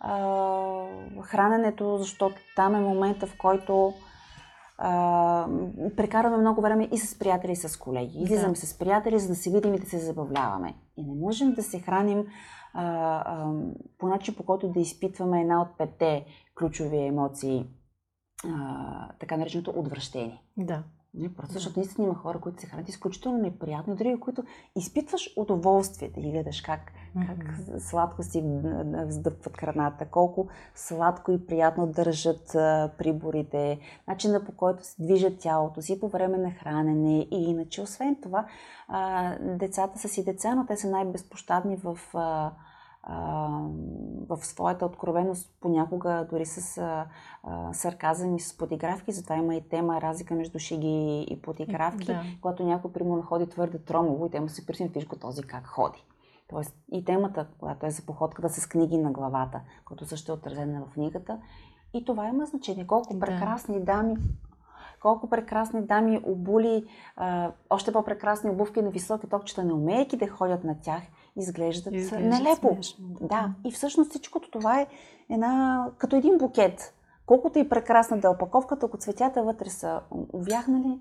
А, 0.00 0.86
храненето, 1.22 1.98
защото 1.98 2.36
там 2.56 2.74
е 2.74 2.80
момента, 2.80 3.26
в 3.26 3.38
който 3.38 3.94
а, 4.78 5.46
прекарваме 5.96 6.36
много 6.36 6.60
време 6.60 6.88
и 6.92 6.98
с 6.98 7.18
приятели, 7.18 7.52
и 7.52 7.56
с 7.56 7.78
колеги. 7.78 8.18
Излизаме 8.18 8.52
да. 8.52 8.60
с 8.60 8.78
приятели, 8.78 9.18
за 9.18 9.28
да 9.28 9.34
се 9.34 9.50
видим 9.50 9.74
и 9.74 9.78
да 9.78 9.86
се 9.86 9.98
забавляваме. 9.98 10.74
И 10.96 11.04
не 11.04 11.14
можем 11.14 11.52
да 11.52 11.62
се 11.62 11.80
храним 11.80 12.26
а, 12.72 12.84
а, 12.84 13.52
по 13.98 14.08
начин, 14.08 14.34
по 14.34 14.42
който 14.42 14.68
да 14.68 14.80
изпитваме 14.80 15.40
една 15.40 15.62
от 15.62 15.78
петте 15.78 16.26
ключови 16.58 16.98
емоции, 16.98 17.66
а, 18.44 19.08
така 19.18 19.36
нареченото 19.36 19.70
отвращение. 19.70 20.42
Да. 20.56 20.82
Не, 21.14 21.34
просто 21.34 21.52
защото 21.52 21.78
наистина 21.78 22.06
има 22.06 22.14
хора, 22.14 22.40
които 22.40 22.60
се 22.60 22.66
хранят 22.66 22.88
изключително 22.88 23.38
неприятно, 23.38 23.96
други, 23.96 24.20
които 24.20 24.42
изпитваш 24.76 25.30
удоволствие 25.36 26.08
да 26.08 26.20
ги 26.20 26.30
гледаш 26.30 26.60
как, 26.60 26.92
mm-hmm. 27.16 27.26
как 27.26 27.82
сладко 27.82 28.22
си 28.22 28.44
вздъпват 29.06 29.56
храната, 29.56 30.06
колко 30.06 30.48
сладко 30.74 31.32
и 31.32 31.46
приятно 31.46 31.86
държат 31.86 32.54
а, 32.54 32.92
приборите, 32.98 33.78
начина 34.08 34.44
по 34.44 34.52
който 34.52 34.84
се 34.84 35.02
движат 35.02 35.38
тялото 35.38 35.82
си 35.82 36.00
по 36.00 36.08
време 36.08 36.38
на 36.38 36.50
хранене 36.50 37.18
и 37.30 37.50
иначе. 37.50 37.82
Освен 37.82 38.16
това, 38.22 38.46
а, 38.88 39.34
децата 39.40 39.98
са 39.98 40.08
си 40.08 40.24
деца, 40.24 40.54
но 40.54 40.66
те 40.66 40.76
са 40.76 40.90
най-безпощадни 40.90 41.76
в 41.76 41.98
а, 42.14 42.52
в 44.28 44.38
своята 44.42 44.86
откровеност, 44.86 45.50
понякога 45.60 46.26
дори 46.30 46.46
с 46.46 46.78
а, 46.78 47.06
а, 47.42 47.74
сарказъм 47.74 48.36
и 48.36 48.40
с 48.40 48.56
подигравки. 48.56 49.12
Затова 49.12 49.36
има 49.36 49.54
и 49.54 49.68
тема 49.68 50.00
разлика 50.00 50.34
между 50.34 50.58
шеги 50.58 51.26
и 51.30 51.42
подигравки. 51.42 52.06
Да. 52.06 52.22
Когато 52.40 52.62
някой, 52.62 52.92
примерно, 52.92 53.22
ходи 53.22 53.48
твърде 53.48 53.78
тромово 53.78 54.26
и 54.26 54.30
те 54.30 54.40
му 54.40 54.48
се 54.48 54.66
присни, 54.66 54.88
виж 54.88 55.06
го 55.06 55.16
този 55.16 55.42
как 55.42 55.66
ходи. 55.66 56.04
Тоест 56.48 56.76
и 56.92 57.04
темата, 57.04 57.46
която 57.58 57.86
е 57.86 57.90
за 57.90 58.02
походката 58.02 58.48
с 58.48 58.66
книги 58.66 58.98
на 58.98 59.12
главата, 59.12 59.60
която 59.84 60.06
също 60.06 60.32
е 60.32 60.34
отразена 60.34 60.82
в 60.86 60.92
книгата. 60.92 61.38
И 61.94 62.04
това 62.04 62.28
има 62.28 62.46
значение. 62.46 62.86
Колко 62.86 63.18
прекрасни 63.18 63.80
дами 63.80 64.16
колко 65.02 65.30
прекрасни 65.30 65.82
дами 65.82 66.20
обули, 66.24 66.84
а, 67.16 67.50
още 67.70 67.92
по-прекрасни 67.92 68.50
обувки 68.50 68.82
на 68.82 68.90
високи 68.90 69.26
топчета, 69.26 69.64
не 69.64 69.72
умейки 69.72 70.16
да 70.16 70.28
ходят 70.28 70.64
на 70.64 70.80
тях 70.80 71.02
изглеждат, 71.38 71.94
изглеждат 71.94 72.40
нелепо. 72.40 72.68
Смешно. 72.74 73.06
Да, 73.20 73.50
и 73.64 73.72
всъщност 73.72 74.10
всичкото 74.10 74.50
това 74.50 74.80
е 74.80 74.86
една, 75.30 75.84
като 75.98 76.16
един 76.16 76.38
букет. 76.38 76.94
Колкото 77.26 77.58
и 77.58 77.68
прекрасна 77.68 78.18
да 78.20 78.28
е 78.28 78.30
опаковката, 78.30 78.86
ако 78.86 78.96
цветята 78.96 79.42
вътре 79.42 79.70
са 79.70 80.00
увяхнали, 80.32 81.00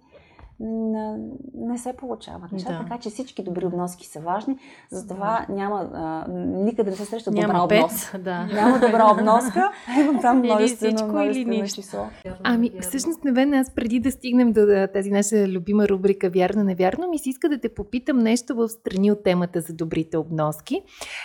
не, 0.60 1.78
се 1.78 1.93
получават 1.93 2.51
неща. 2.51 2.72
Да. 2.72 2.80
Така 2.80 2.97
че 2.97 3.10
всички 3.10 3.43
добри 3.43 3.66
обноски 3.66 4.08
са 4.08 4.20
важни. 4.20 4.58
Затова 4.91 5.45
да. 5.49 5.53
няма, 5.53 5.89
а, 5.93 6.32
никъде 6.32 6.89
не 6.89 6.95
се 6.95 7.05
среща 7.05 7.32
няма 7.32 7.53
добра 7.53 7.68
пет, 7.68 7.84
обноска. 7.84 8.20
Да. 8.20 8.45
Няма 8.45 8.80
добра 8.80 9.12
обноска. 9.20 9.72
Има 9.99 10.22
там 10.22 10.38
множествено, 10.38 11.08
множествено 11.08 11.68
число. 11.68 12.05
Ами, 12.43 12.72
всъщност, 12.82 13.24
Невен, 13.24 13.53
аз 13.53 13.76
преди 13.76 13.99
да 13.99 14.12
стигнем 14.12 14.53
до 14.53 14.88
тази 14.93 15.12
наша 15.12 15.47
любима 15.47 15.89
рубрика 15.89 16.30
Вярно-невярно, 16.30 17.10
ми 17.10 17.20
се 17.20 17.30
иска 17.30 17.49
да 17.49 17.60
те 17.60 17.74
попитам 17.74 18.18
нещо 18.18 18.55
в 18.55 18.70
страни 18.70 19.12
от 19.12 19.24
темата 19.24 19.62
за 19.62 19.74
добрите 19.74 20.18
обноски. 20.18 20.82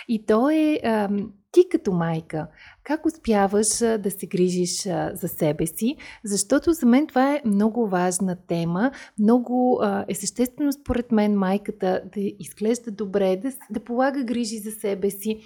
И 0.07 0.25
то 0.25 0.49
е... 0.49 0.79
Ам, 0.83 1.31
ти 1.53 1.69
като 1.69 1.91
майка, 1.91 2.47
как 2.83 3.05
успяваш 3.05 3.77
да 3.77 4.11
се 4.11 4.27
грижиш 4.27 4.83
за 5.13 5.27
себе 5.27 5.65
си? 5.65 5.95
Защото 6.23 6.73
за 6.73 6.85
мен 6.85 7.07
това 7.07 7.35
е 7.35 7.41
много 7.45 7.87
важна 7.87 8.37
тема. 8.47 8.91
Много 9.19 9.81
е 10.07 10.15
съществено 10.15 10.71
според 10.71 11.11
мен 11.11 11.37
майката 11.37 12.01
да 12.15 12.21
изглежда 12.39 12.91
добре, 12.91 13.37
да, 13.37 13.51
да 13.69 13.79
полага 13.79 14.23
грижи 14.23 14.57
за 14.57 14.71
себе 14.71 15.09
си. 15.09 15.39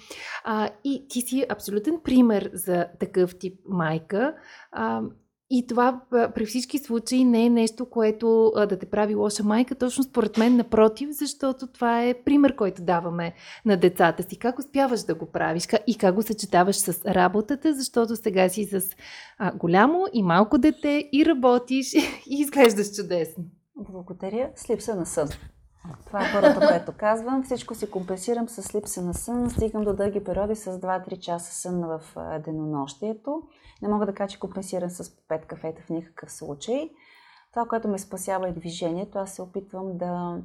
и 0.84 1.08
ти 1.08 1.20
си 1.20 1.46
абсолютен 1.48 2.00
пример 2.04 2.50
за 2.52 2.86
такъв 3.00 3.38
тип 3.38 3.60
майка. 3.68 4.34
И 5.50 5.66
това 5.66 6.00
при 6.10 6.46
всички 6.46 6.78
случаи 6.78 7.24
не 7.24 7.46
е 7.46 7.50
нещо, 7.50 7.86
което 7.86 8.52
да 8.56 8.78
те 8.78 8.86
прави 8.86 9.14
лоша 9.14 9.44
майка, 9.44 9.74
точно 9.74 10.04
според 10.04 10.38
мен 10.38 10.56
напротив, 10.56 11.08
защото 11.12 11.66
това 11.66 12.04
е 12.04 12.22
пример, 12.24 12.56
който 12.56 12.82
даваме 12.82 13.34
на 13.64 13.76
децата 13.76 14.22
си. 14.22 14.38
Как 14.38 14.58
успяваш 14.58 15.02
да 15.02 15.14
го 15.14 15.26
правиш 15.26 15.66
и 15.86 15.98
как 15.98 16.14
го 16.14 16.22
съчетаваш 16.22 16.76
с 16.76 17.04
работата, 17.06 17.74
защото 17.74 18.16
сега 18.16 18.48
си 18.48 18.64
с 18.64 18.82
а, 19.38 19.52
голямо 19.56 20.06
и 20.12 20.22
малко 20.22 20.58
дете 20.58 21.08
и 21.12 21.26
работиш 21.26 21.94
и 22.30 22.40
изглеждаш 22.40 22.96
чудесно. 22.96 23.44
Благодаря. 23.76 24.50
С 24.56 24.70
липса 24.70 24.94
на 24.94 25.06
сън. 25.06 25.28
Това 26.06 26.20
е 26.20 26.32
първото, 26.32 26.66
което 26.68 26.92
казвам. 26.96 27.44
Всичко 27.44 27.74
си 27.74 27.90
компенсирам 27.90 28.48
с 28.48 28.74
липса 28.74 29.02
на 29.02 29.14
сън. 29.14 29.50
Стигам 29.50 29.84
до 29.84 29.92
дълги 29.94 30.24
периоди 30.24 30.54
с 30.54 30.78
2-3 30.78 31.18
часа 31.18 31.54
сън 31.54 31.80
в 31.80 32.00
денонощието. 32.44 33.42
Не 33.82 33.88
мога 33.88 34.06
да 34.06 34.14
кажа, 34.14 34.28
че 34.28 34.40
компенсирам 34.40 34.90
с 34.90 35.04
5 35.04 35.46
кафета 35.46 35.82
в 35.82 35.90
никакъв 35.90 36.32
случай. 36.32 36.90
Това, 37.52 37.66
което 37.66 37.88
ме 37.88 37.98
спасява 37.98 38.48
е 38.48 38.52
движението. 38.52 39.18
Аз 39.18 39.32
се 39.32 39.42
опитвам 39.42 39.98
да 39.98 40.38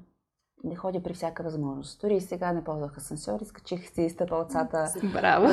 не 0.63 0.75
ходя 0.75 1.03
при 1.03 1.13
всяка 1.13 1.43
възможност. 1.43 2.01
Дори 2.01 2.15
и 2.15 2.21
сега 2.21 2.53
не 2.53 2.63
ползвах 2.63 2.97
асансьор, 2.97 3.41
изкачих 3.41 3.89
си 3.93 4.09
стъпалцата 4.09 4.93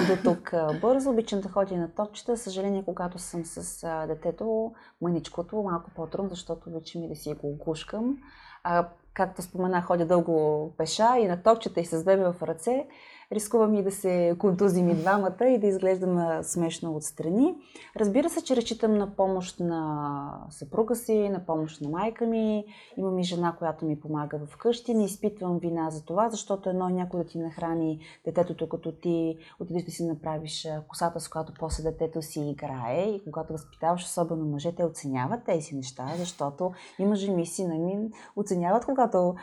до 0.07 0.16
тук 0.24 0.53
бързо. 0.80 1.11
Обичам 1.11 1.41
да 1.41 1.49
ходя 1.49 1.76
на 1.76 1.95
топчета. 1.95 2.36
Съжаление, 2.36 2.84
когато 2.84 3.18
съм 3.18 3.45
с 3.45 3.86
детето, 4.09 4.72
мъничкото, 5.01 5.62
малко 5.62 5.91
по-трудно, 5.97 6.30
защото 6.30 6.70
обичам 6.70 7.03
и 7.03 7.09
да 7.09 7.16
си 7.16 7.34
го 7.34 7.49
огушкам. 7.49 8.18
А, 8.62 8.88
както 9.15 9.43
спомена, 9.43 9.83
ходя 9.83 10.07
дълго 10.07 10.73
пеша 10.77 11.19
и 11.19 11.29
на 11.29 11.43
топчета 11.43 11.81
и 11.81 11.85
с 11.85 12.05
бебе 12.05 12.25
в 12.25 12.43
ръце 12.43 12.87
рискувам 13.33 13.74
и 13.74 13.83
да 13.83 13.91
се 13.91 14.37
контузим 14.39 14.89
и 14.89 14.95
двамата 14.95 15.47
и 15.47 15.59
да 15.59 15.66
изглеждам 15.66 16.43
смешно 16.43 16.97
отстрани. 16.97 17.55
Разбира 17.97 18.31
се, 18.31 18.45
че 18.45 18.57
разчитам 18.57 18.99
на 18.99 19.16
помощ 19.16 19.61
на 19.61 20.45
съпруга 20.51 20.97
си, 20.97 21.28
на 21.28 21.47
помощ 21.47 21.81
на 21.81 21.89
майка 21.89 22.26
ми. 22.26 22.64
Имам 22.97 23.18
и 23.18 23.22
жена, 23.22 23.55
която 23.59 23.85
ми 23.85 24.01
помага 24.01 24.41
вкъщи. 24.47 24.95
Не 24.95 25.05
изпитвам 25.05 25.59
вина 25.59 25.91
за 25.91 26.05
това, 26.05 26.31
защото 26.31 26.70
едно 26.70 26.89
някой 26.89 27.20
да 27.20 27.26
ти 27.26 27.39
нахрани 27.39 28.01
детето, 28.24 28.68
като 28.68 28.93
ти 28.93 29.39
отидеш 29.61 29.85
да 29.85 29.91
си 29.91 30.05
направиш 30.05 30.68
косата, 30.89 31.20
с 31.20 31.28
която 31.28 31.53
после 31.59 31.83
детето 31.83 32.22
си 32.22 32.41
играе 32.41 33.03
и 33.03 33.24
когато 33.24 33.53
възпитаваш 33.53 34.05
особено 34.05 34.47
мъже, 34.47 34.74
те 34.74 34.85
оценяват 34.85 35.45
тези 35.45 35.76
неща, 35.76 36.07
защото 36.18 36.72
и 36.99 37.05
мъже 37.05 37.33
ми, 37.33 37.47
сина 37.47 37.74
ми 37.74 38.11
оценяват, 38.37 38.85
когато 38.85 39.35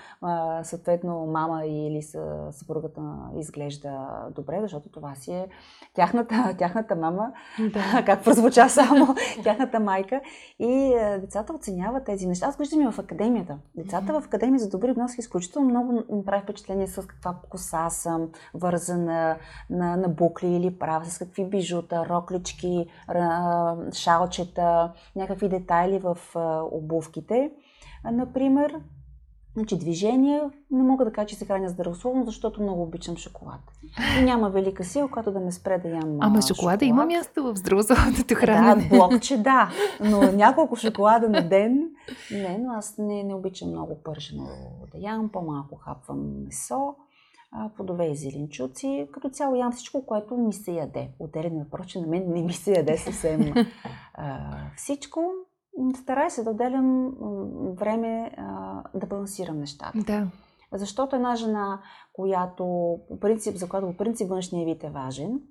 съответно 0.64 1.26
мама 1.26 1.66
или 1.66 2.02
съпругата 2.52 3.02
изглежда 3.38 3.77
изглежда 3.78 4.28
добре, 4.36 4.60
защото 4.62 4.90
това 4.90 5.16
си 5.16 5.32
е 5.32 5.48
тяхната, 5.94 6.56
тяхната 6.58 6.96
мама, 6.96 7.32
Да. 7.74 8.04
как 8.06 8.24
прозвуча 8.24 8.70
само 8.70 9.16
тяхната 9.44 9.80
майка. 9.80 10.22
И 10.60 10.94
е, 10.94 11.20
децата 11.20 11.54
оценяват 11.54 12.06
тези 12.06 12.28
неща. 12.28 12.48
Аз 12.48 12.58
виждам 12.58 12.82
и 12.82 12.92
в 12.92 13.00
академията. 13.00 13.58
Децата 13.76 14.22
в 14.22 14.26
академия 14.26 14.60
за 14.60 14.70
добри 14.70 14.92
вноски 14.92 15.20
изключително 15.20 15.70
много 15.70 16.04
им 16.12 16.26
прави 16.26 16.44
впечатление 16.44 16.88
с 16.88 17.08
каква 17.08 17.36
коса 17.50 17.90
съм, 17.90 18.30
вързана 18.54 19.38
на, 19.70 19.98
на 19.98 20.10
букли 20.10 20.48
или 20.48 20.80
права, 20.80 21.06
с 21.06 21.18
какви 21.18 21.46
бижута, 21.46 22.06
роклички, 22.10 22.88
шалчета, 23.94 24.94
някакви 25.16 25.50
детайли 25.50 26.00
в 26.00 26.18
а, 26.36 26.62
обувките. 26.72 27.52
Например, 28.12 28.80
Значи 29.58 29.78
движение, 29.78 30.42
не 30.72 30.84
мога 30.84 31.06
да 31.06 31.12
кажа, 31.12 31.28
че 31.28 31.36
се 31.36 31.46
храня 31.46 31.70
здравословно, 31.70 32.26
защото 32.26 32.62
много 32.62 32.84
обичам 32.84 33.18
шоколад. 33.18 33.60
И 34.20 34.24
няма 34.24 34.50
велика 34.50 34.84
сила, 34.84 35.08
която 35.08 35.32
да 35.32 35.40
ме 35.40 35.52
спре 35.52 35.78
да 35.78 35.90
ям 35.90 36.18
Ама 36.20 36.42
шоколада 36.42 36.86
има 36.86 37.06
място 37.06 37.44
в 37.44 37.56
здравословното 37.56 38.28
Да, 38.28 38.36
хранене. 38.36 38.90
блокче 38.90 39.38
да, 39.38 39.70
но 40.00 40.22
няколко 40.34 40.76
шоколада 40.76 41.30
на 41.30 41.50
ден. 41.50 41.90
Не, 42.32 42.58
но 42.58 42.74
аз 42.74 42.98
не, 42.98 43.24
не 43.24 43.34
обичам 43.34 43.70
много 43.70 44.04
пържено 44.04 44.48
да 44.94 44.98
ям, 44.98 45.30
по-малко 45.30 45.76
хапвам 45.76 46.44
месо, 46.46 46.96
плодове 47.76 48.06
и 48.06 48.16
зеленчуци. 48.16 49.08
Като 49.12 49.30
цяло 49.30 49.56
ям 49.56 49.72
всичко, 49.72 50.06
което 50.06 50.38
ми 50.38 50.54
се 50.54 50.72
яде. 50.72 51.10
Отделен 51.20 51.60
въпрос, 51.60 51.88
че 51.88 52.02
на 52.02 52.08
мен 52.08 52.24
не 52.28 52.42
ми 52.42 52.54
се 52.54 52.72
яде 52.72 52.98
съвсем 52.98 53.54
а, 54.14 54.40
всичко. 54.76 55.22
Старая 55.96 56.32
се 56.32 56.44
да 56.44 56.50
отделям 56.50 57.12
време 57.80 58.32
а, 58.38 58.84
да 58.94 59.08
балансирам 59.08 59.60
нещата. 59.60 60.00
Да. 60.00 60.28
Защото 60.74 61.16
една 61.16 61.36
жена, 61.36 61.82
която 62.14 62.64
по 63.08 63.20
принцип, 63.20 63.56
за 63.56 63.70
която 63.70 63.88
по 63.88 63.98
принцип 63.98 64.30
външния 64.30 64.66
вид 64.66 64.84
е 64.84 64.90
важен, 64.90 65.42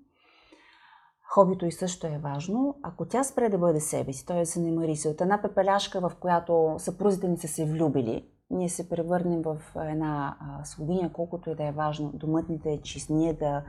хобито 1.29 1.67
и 1.67 1.73
също 1.73 2.07
е 2.07 2.21
важно, 2.23 2.79
ако 2.83 3.09
тя 3.09 3.25
спре 3.25 3.49
да 3.49 3.59
бъде 3.59 3.81
себе 3.81 4.13
си, 4.13 4.27
т.е. 4.27 4.47
се 4.47 4.61
не 4.61 4.73
мари 4.73 4.97
се 4.97 5.09
от 5.09 5.21
една 5.21 5.43
пепеляшка, 5.43 6.01
в 6.01 6.13
която 6.21 6.75
съпрузите 6.79 7.29
ни 7.29 7.39
са 7.39 7.49
се 7.49 7.65
влюбили, 7.65 8.29
ние 8.51 8.69
се 8.69 8.89
превърнем 8.89 9.43
в 9.43 9.57
една 9.77 10.37
слугиня, 10.65 11.13
колкото 11.13 11.51
и 11.51 11.55
да 11.55 11.65
е 11.65 11.73
важно, 11.73 12.11
домът 12.15 12.45
да 12.49 12.71
е 12.71 12.81
чист, 12.83 13.11
ние 13.11 13.33
да, 13.33 13.63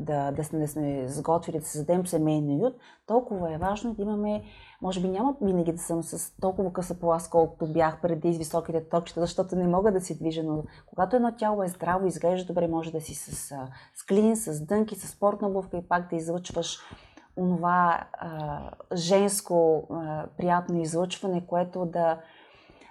да, 0.00 0.32
да, 0.32 0.44
сме, 0.44 0.58
да 0.58 0.68
сме 0.68 1.08
сготвили, 1.08 1.58
да 1.58 1.64
създадем 1.64 2.06
семейно 2.06 2.54
уют, 2.54 2.74
толкова 3.06 3.54
е 3.54 3.58
важно 3.58 3.94
да 3.94 4.02
имаме, 4.02 4.42
може 4.82 5.00
би 5.00 5.08
няма 5.08 5.36
винаги 5.42 5.72
да 5.72 5.78
съм 5.78 6.02
с 6.02 6.36
толкова 6.40 6.72
къса 6.72 7.00
полас, 7.00 7.28
колкото 7.28 7.72
бях 7.72 8.00
преди 8.00 8.34
с 8.34 8.38
високите 8.38 8.88
токчета, 8.88 9.20
защото 9.20 9.56
не 9.56 9.68
мога 9.68 9.92
да 9.92 10.00
се 10.00 10.14
движа, 10.14 10.42
но 10.42 10.64
когато 10.86 11.16
едно 11.16 11.32
тяло 11.36 11.62
е 11.62 11.68
здраво, 11.68 12.06
изглежда 12.06 12.46
добре, 12.46 12.68
може 12.68 12.92
да 12.92 13.00
си 13.00 13.14
с, 13.14 13.52
а, 13.52 13.68
с 13.94 14.06
клин, 14.06 14.36
с 14.36 14.66
дънки, 14.66 14.94
с 14.94 15.08
спортна 15.08 15.48
обувка 15.48 15.76
и 15.76 15.88
пак 15.88 16.10
да 16.10 16.16
излъчваш 16.16 16.78
онова 17.36 18.04
а, 18.12 18.60
женско 18.94 19.86
а, 19.90 20.26
приятно 20.36 20.80
излъчване, 20.80 21.46
което 21.46 21.86
да, 21.86 22.20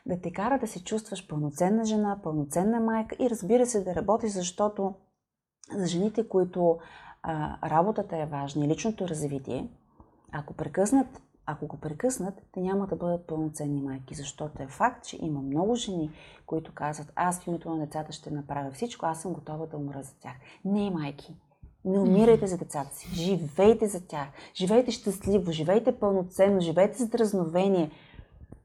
да 0.05 0.21
те 0.21 0.33
кара 0.33 0.59
да 0.59 0.67
се 0.67 0.83
чувстваш 0.83 1.27
пълноценна 1.27 1.85
жена, 1.85 2.19
пълноценна 2.23 2.79
майка 2.79 3.15
и 3.19 3.29
разбира 3.29 3.65
се 3.65 3.83
да 3.83 3.95
работиш, 3.95 4.31
защото 4.31 4.93
за 5.75 5.87
жените, 5.87 6.27
които 6.27 6.79
а, 7.23 7.69
работата 7.69 8.17
е 8.17 8.25
важна 8.25 8.65
и 8.65 8.67
личното 8.67 9.07
развитие, 9.07 9.69
ако 10.31 10.53
прекъснат, 10.53 11.21
ако 11.45 11.67
го 11.67 11.77
прекъснат, 11.77 12.33
те 12.51 12.61
няма 12.61 12.87
да 12.87 12.95
бъдат 12.95 13.27
пълноценни 13.27 13.81
майки, 13.81 14.15
защото 14.15 14.63
е 14.63 14.67
факт, 14.67 15.05
че 15.05 15.17
има 15.21 15.41
много 15.41 15.75
жени, 15.75 16.11
които 16.45 16.73
казват, 16.73 17.11
аз 17.15 17.39
в 17.39 17.47
името 17.47 17.69
на 17.69 17.85
децата 17.85 18.11
ще 18.11 18.31
направя 18.31 18.71
всичко, 18.71 19.05
аз 19.05 19.21
съм 19.21 19.33
готова 19.33 19.65
да 19.65 19.77
умра 19.77 20.03
за 20.03 20.13
тях. 20.19 20.33
Не, 20.65 20.91
майки, 20.91 21.35
не 21.85 21.99
умирайте 21.99 22.47
за 22.47 22.57
децата 22.57 22.95
си, 22.95 23.07
живейте 23.13 23.87
за 23.87 24.07
тях, 24.07 24.27
живейте 24.55 24.91
щастливо, 24.91 25.51
живейте 25.51 25.99
пълноценно, 25.99 26.61
живейте 26.61 26.97
с 26.97 27.07
дразновение, 27.07 27.91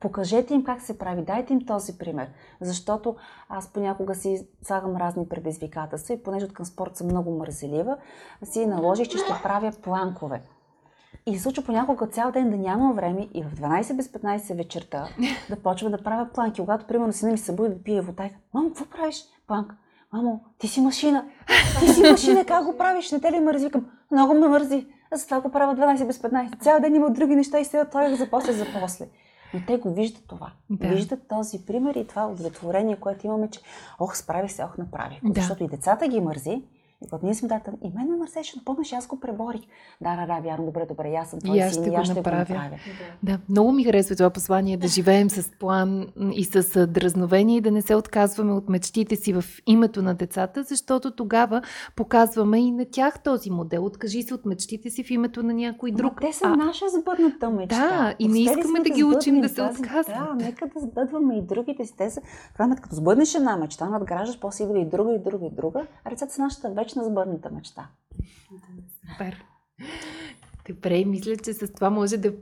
покажете 0.00 0.54
им 0.54 0.64
как 0.64 0.82
се 0.82 0.98
прави, 0.98 1.22
дайте 1.22 1.52
им 1.52 1.66
този 1.66 1.98
пример. 1.98 2.28
Защото 2.60 3.16
аз 3.48 3.72
понякога 3.72 4.14
си 4.14 4.46
слагам 4.62 4.96
разни 4.96 5.28
предизвикателства 5.28 6.14
и 6.14 6.22
понеже 6.22 6.44
от 6.44 6.52
към 6.52 6.66
спорт 6.66 6.96
съм 6.96 7.06
много 7.06 7.30
мързелива, 7.30 7.96
си 8.44 8.66
наложих, 8.66 9.08
че 9.08 9.18
ще 9.18 9.32
правя 9.42 9.72
планкове. 9.82 10.42
И 11.26 11.36
се 11.36 11.42
случва 11.42 11.64
понякога 11.64 12.06
цял 12.06 12.32
ден 12.32 12.50
да 12.50 12.56
нямам 12.56 12.92
време 12.92 13.28
и 13.34 13.42
в 13.42 13.54
12 13.54 13.96
без 13.96 14.08
15 14.08 14.56
вечерта 14.56 15.08
да 15.50 15.56
почва 15.56 15.90
да 15.90 16.02
правя 16.02 16.28
планки. 16.34 16.60
Когато, 16.60 16.86
примерно, 16.86 17.12
сина 17.12 17.32
ми 17.32 17.38
се 17.38 17.54
буди 17.54 17.74
да 17.74 17.82
пие 17.82 18.00
вода, 18.00 18.24
и 18.24 18.30
мамо, 18.54 18.68
какво 18.68 18.84
правиш? 18.84 19.24
Планк. 19.46 19.74
Мамо, 20.12 20.44
ти 20.58 20.68
си 20.68 20.80
машина. 20.80 21.24
Ти 21.80 21.88
си 21.88 22.02
машина, 22.10 22.44
как 22.44 22.64
го 22.64 22.76
правиш? 22.76 23.12
Не 23.12 23.20
те 23.20 23.32
ли 23.32 23.40
мързи? 23.40 23.64
Викам, 23.64 23.86
много 24.10 24.34
ме 24.34 24.48
мързи. 24.48 24.86
Затова 25.12 25.40
го 25.40 25.50
правя 25.50 25.74
12 25.74 26.06
без 26.06 26.18
15. 26.18 26.60
Цял 26.60 26.80
ден 26.80 26.94
има 26.94 27.10
други 27.10 27.36
неща 27.36 27.58
и 27.58 27.64
сега 27.64 27.84
той 27.84 28.16
за 28.16 28.30
после, 28.30 28.52
за 28.52 28.66
после. 28.80 29.08
Но 29.56 29.66
те 29.66 29.76
го 29.76 29.94
виждат 29.94 30.22
това. 30.26 30.52
Да. 30.70 30.88
Виждат 30.88 31.28
този 31.28 31.66
пример 31.66 31.94
и 31.94 32.06
това 32.06 32.26
удовлетворение, 32.26 32.96
което 32.96 33.26
имаме, 33.26 33.50
че 33.50 33.60
ох, 33.98 34.16
справих 34.16 34.52
се, 34.52 34.64
ох, 34.64 34.78
направих. 34.78 35.22
го». 35.22 35.32
Да. 35.32 35.40
Защото 35.40 35.64
и 35.64 35.68
децата 35.68 36.08
ги 36.08 36.20
мързи. 36.20 36.62
Ние 37.22 37.34
сме 37.34 37.48
дата, 37.48 37.72
и 37.84 37.90
мен 37.94 38.10
ме 38.10 38.16
мърсеше, 38.16 38.54
но 38.56 38.64
помниш, 38.64 38.92
аз 38.92 39.06
го 39.06 39.20
преборих. 39.20 39.60
Да, 40.00 40.16
да, 40.16 40.26
да, 40.26 40.40
вярно, 40.40 40.66
добре, 40.66 40.86
добре, 40.88 41.14
аз 41.14 41.30
съм 41.30 41.40
твой 41.40 41.56
И 41.56 41.60
аз 41.60 41.72
син, 41.72 41.82
ще 41.82 41.88
и 41.88 41.92
го 41.92 42.00
аз 42.00 42.04
ще 42.06 42.14
направя. 42.14 42.44
го 42.44 42.52
направя. 42.52 42.76
Да, 43.22 43.38
много 43.48 43.72
ми 43.72 43.84
харесва 43.84 44.16
това 44.16 44.30
послание 44.30 44.76
да 44.76 44.88
живеем 44.88 45.30
с 45.30 45.50
план 45.58 46.06
и 46.32 46.44
с 46.44 46.86
дразновение 46.86 47.56
и 47.56 47.60
да 47.60 47.70
не 47.70 47.82
се 47.82 47.94
отказваме 47.94 48.52
от 48.52 48.68
мечтите 48.68 49.16
си 49.16 49.32
в 49.32 49.44
името 49.66 50.02
на 50.02 50.14
децата, 50.14 50.62
защото 50.62 51.10
тогава 51.10 51.62
показваме 51.96 52.58
и 52.58 52.70
на 52.70 52.84
тях 52.90 53.22
този 53.22 53.50
модел. 53.50 53.84
Откажи 53.84 54.22
се 54.22 54.34
от 54.34 54.46
мечтите 54.46 54.90
си 54.90 55.04
в 55.04 55.10
името 55.10 55.42
на 55.42 55.54
някой 55.54 55.90
друг. 55.90 56.12
Ама 56.22 56.30
те 56.30 56.36
са 56.36 56.46
А, 56.46 56.56
наша 56.56 56.84
сбъдната 57.00 57.50
мечта. 57.50 57.88
Да, 57.88 58.14
и 58.18 58.28
не 58.28 58.38
искаме 58.40 58.80
да 58.80 58.90
ги 58.90 59.04
учим 59.04 59.40
да 59.40 59.48
се 59.48 59.62
отказват. 59.62 60.06
Да, 60.06 60.34
нека 60.44 60.66
да 60.66 60.80
сбъдваме 60.80 61.38
и 61.38 61.42
другите 61.42 61.84
си. 61.84 61.96
Те 61.96 62.10
са, 62.10 62.20
сметка, 62.56 62.82
като 62.82 62.96
сбъднеш 62.96 63.34
една 63.34 63.56
мечта, 63.56 63.90
надграждаш, 63.90 64.40
после 64.40 64.64
идва 64.64 64.78
и 64.78 64.84
друга, 64.84 65.14
и 65.14 65.18
друга, 65.18 65.46
и 65.46 65.50
друга. 65.50 65.86
А 66.04 66.10
децата 66.10 66.34
са 66.34 66.42
нашата 66.42 66.68
вечна 66.86 67.04
сбъдната 67.04 67.50
мечта. 67.50 67.88
Супер. 69.12 69.44
Добре, 70.68 71.04
мисля, 71.04 71.36
че 71.36 71.52
с 71.52 71.72
това 71.72 71.90
може 71.90 72.16
да 72.16 72.32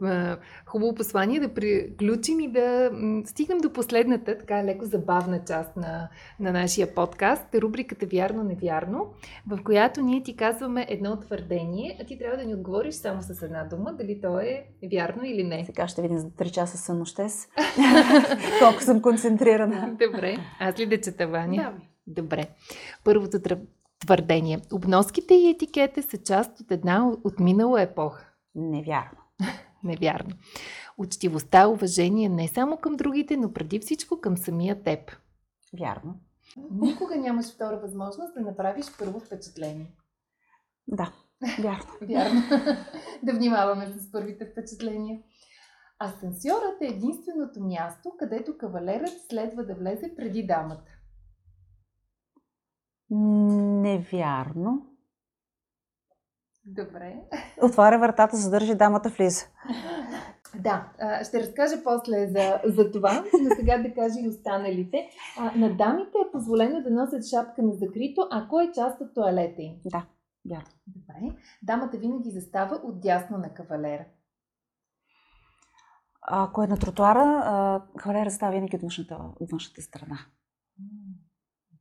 хубаво 0.66 0.94
послание 0.94 1.40
да 1.40 1.54
приключим 1.54 2.40
и 2.40 2.52
да 2.52 2.90
стигнем 3.24 3.58
до 3.58 3.72
последната, 3.72 4.38
така 4.38 4.64
леко 4.64 4.84
забавна 4.84 5.44
част 5.44 5.76
на, 5.76 6.08
на 6.40 6.52
нашия 6.52 6.94
подкаст, 6.94 7.54
рубриката 7.54 8.06
Вярно-невярно, 8.06 9.06
в 9.46 9.62
която 9.64 10.02
ние 10.02 10.22
ти 10.22 10.36
казваме 10.36 10.86
едно 10.88 11.20
твърдение, 11.20 11.98
а 12.00 12.04
ти 12.04 12.18
трябва 12.18 12.36
да 12.36 12.44
ни 12.44 12.54
отговориш 12.54 12.94
само 12.94 13.22
с 13.22 13.42
една 13.42 13.64
дума, 13.64 13.94
дали 13.98 14.20
то 14.20 14.38
е 14.38 14.66
вярно 14.92 15.24
или 15.24 15.44
не. 15.44 15.64
Сега 15.64 15.88
ще 15.88 16.02
видим 16.02 16.18
за 16.18 16.30
3 16.30 16.50
часа 16.50 16.78
сънощес. 16.78 17.48
Колко 18.58 18.82
съм 18.82 19.02
концентрирана. 19.02 19.96
Добре, 20.06 20.36
аз 20.60 20.78
ли 20.78 20.86
да 20.86 21.00
чета, 21.00 21.26
Ваня? 21.26 21.72
Добре. 22.06 22.46
Първото 23.04 23.40
твърдение. 24.06 24.60
Обноските 24.72 25.34
и 25.34 25.50
етикета 25.50 26.02
са 26.02 26.18
част 26.18 26.60
от 26.60 26.70
една 26.70 27.12
от 27.24 27.40
минала 27.40 27.82
епоха. 27.82 28.32
Невярно. 28.54 29.18
Невярно. 29.84 30.34
Учтивостта, 30.98 31.68
уважение 31.68 32.28
не 32.28 32.48
само 32.48 32.76
към 32.76 32.96
другите, 32.96 33.36
но 33.36 33.52
преди 33.52 33.78
всичко 33.78 34.20
към 34.20 34.36
самия 34.36 34.82
теб. 34.82 35.16
Вярно. 35.78 36.14
Никога 36.70 37.16
нямаш 37.16 37.54
втора 37.54 37.80
възможност 37.80 38.34
да 38.34 38.40
направиш 38.40 38.86
първо 38.98 39.20
впечатление. 39.20 39.86
Да, 40.88 41.12
вярно. 41.62 41.90
Вярно. 42.02 42.42
да 43.22 43.32
внимаваме 43.32 43.86
с 43.86 44.12
първите 44.12 44.46
впечатления. 44.52 45.20
Асансьорът 45.98 46.82
е 46.82 46.86
единственото 46.86 47.60
място, 47.60 48.12
където 48.18 48.58
кавалерът 48.58 49.12
следва 49.30 49.66
да 49.66 49.74
влезе 49.74 50.14
преди 50.16 50.46
дамата. 50.46 50.92
Невярно. 53.84 54.86
Добре. 56.64 57.22
Отваря 57.62 57.98
вратата, 57.98 58.36
задържи 58.36 58.74
дамата 58.74 59.08
влиза. 59.08 59.44
Да, 60.54 60.92
ще 61.24 61.40
разкажа 61.40 61.82
после 61.84 62.26
за, 62.26 62.60
за 62.64 62.90
това, 62.90 63.24
но 63.42 63.56
сега 63.56 63.78
да 63.78 63.94
кажа 63.94 64.20
и 64.20 64.28
останалите. 64.28 65.08
На 65.56 65.76
дамите 65.76 66.18
е 66.28 66.32
позволено 66.32 66.82
да 66.82 66.90
носят 66.90 67.28
шапка 67.28 67.62
на 67.62 67.72
закрито, 67.72 68.28
ако 68.30 68.60
е 68.60 68.72
част 68.72 69.00
от 69.00 69.14
туалета 69.14 69.62
им. 69.62 69.74
Да, 69.84 70.06
вярно. 70.50 70.68
Добре. 70.86 71.36
Дамата 71.62 71.96
винаги 71.96 72.30
застава 72.30 72.80
отдясно 72.84 73.38
на 73.38 73.54
кавалера. 73.54 74.04
Ако 76.22 76.62
е 76.62 76.66
на 76.66 76.76
тротуара, 76.76 77.82
кавалера 77.98 78.30
става 78.30 78.52
винаги 78.52 78.76
от 78.76 78.82
външната, 78.82 79.18
от 79.40 79.50
външната 79.50 79.82
страна. 79.82 80.18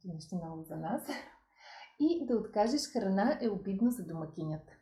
Това 0.02 0.14
нещо 0.14 0.36
ново 0.36 0.64
за 0.64 0.76
нас. 0.76 1.02
И 2.00 2.26
да 2.26 2.36
откажеш 2.36 2.82
храна 2.94 3.38
е 3.42 3.50
обидно 3.50 3.92
за 3.92 4.04
домакинята. 4.04 4.74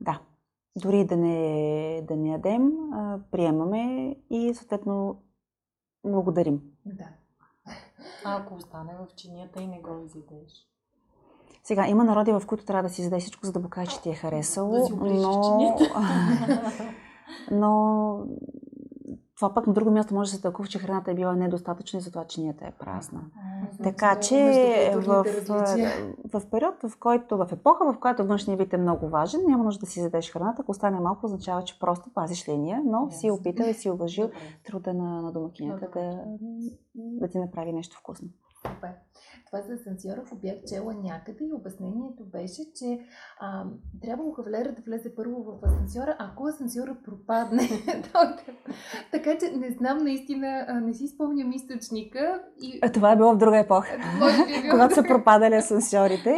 Да. 0.00 0.20
Дори 0.76 1.04
да 1.04 1.16
не, 1.16 2.04
да 2.08 2.16
не 2.16 2.28
ядем, 2.28 2.70
приемаме 3.30 4.16
и 4.30 4.54
съответно 4.54 5.22
благодарим. 6.04 6.60
Да. 6.86 7.08
А 8.24 8.36
ако 8.36 8.54
остане 8.54 8.96
в 8.98 9.16
чинията 9.16 9.62
и 9.62 9.66
не 9.66 9.80
го 9.80 10.04
изядеш? 10.04 10.70
Сега, 11.62 11.86
има 11.88 12.04
народи, 12.04 12.32
в 12.32 12.42
които 12.46 12.64
трябва 12.64 12.88
да 12.88 12.94
си 12.94 13.02
заде 13.02 13.20
всичко, 13.20 13.46
за 13.46 13.52
да 13.52 13.62
покаже, 13.62 13.90
че 13.90 14.02
ти 14.02 14.10
е 14.10 14.14
харесало, 14.14 14.88
Да 14.88 14.96
но... 14.96 15.78
но 17.50 18.26
това 19.40 19.54
пък 19.54 19.66
на 19.66 19.72
друго 19.72 19.90
място 19.90 20.14
може 20.14 20.30
да 20.30 20.36
се 20.36 20.42
тълкува, 20.42 20.68
че 20.68 20.78
храната 20.78 21.10
е 21.10 21.14
била 21.14 21.36
недостатъчна 21.36 21.98
и 21.98 22.02
затова 22.02 22.24
чинията 22.24 22.66
е 22.66 22.70
празна. 22.70 23.20
Така 23.82 24.20
че 24.20 24.92
в, 24.96 25.24
в 26.32 26.50
период, 26.50 26.74
в 26.82 26.98
който, 27.00 27.36
в 27.36 27.48
епоха, 27.52 27.92
в 27.92 27.98
която 28.00 28.26
външния 28.26 28.56
вид 28.56 28.72
е 28.72 28.76
много 28.76 29.08
важен, 29.08 29.40
няма 29.48 29.64
нужда 29.64 29.80
да 29.80 29.86
си 29.86 30.00
задеш 30.00 30.32
храната. 30.32 30.62
Ако 30.62 30.70
остане 30.70 31.00
малко, 31.00 31.26
означава, 31.26 31.64
че 31.64 31.78
просто 31.78 32.10
пазиш 32.14 32.48
линия, 32.48 32.82
но 32.86 33.10
си 33.10 33.30
опитал 33.30 33.66
и 33.66 33.74
си 33.74 33.90
уважил 33.90 34.30
труда 34.64 34.94
на, 34.94 35.22
на 35.22 35.32
домакинята 35.32 35.88
да, 35.94 36.24
да 36.94 37.28
ти 37.28 37.38
направи 37.38 37.72
нещо 37.72 37.96
вкусно. 38.00 38.28
Супер. 38.66 38.90
Това 39.46 39.62
за 39.62 39.74
асансьора 39.74 40.22
го 40.30 40.36
бях 40.36 40.54
чела 40.68 40.94
някъде 40.94 41.44
и 41.44 41.52
обяснението 41.52 42.24
беше, 42.24 42.62
че 42.74 43.00
а, 43.40 43.64
трябвало 44.02 44.32
кавалера 44.32 44.72
да 44.72 44.82
влезе 44.86 45.14
първо 45.14 45.42
в 45.42 45.66
асансьора, 45.66 46.16
ако 46.18 46.46
асансьора 46.46 46.96
пропадне. 47.04 47.62
така 49.12 49.38
че 49.38 49.50
не 49.56 49.70
знам 49.70 49.98
наистина, 49.98 50.80
не 50.82 50.94
си 50.94 51.08
спомням 51.08 51.52
източника. 51.52 52.42
И... 52.62 52.78
А, 52.82 52.92
това 52.92 53.12
е 53.12 53.16
било 53.16 53.34
в 53.34 53.38
друга 53.38 53.58
епоха, 53.58 53.94
е 53.94 54.70
когато 54.70 54.94
са 54.94 55.02
пропадали 55.02 55.54
асансьорите. 55.54 56.36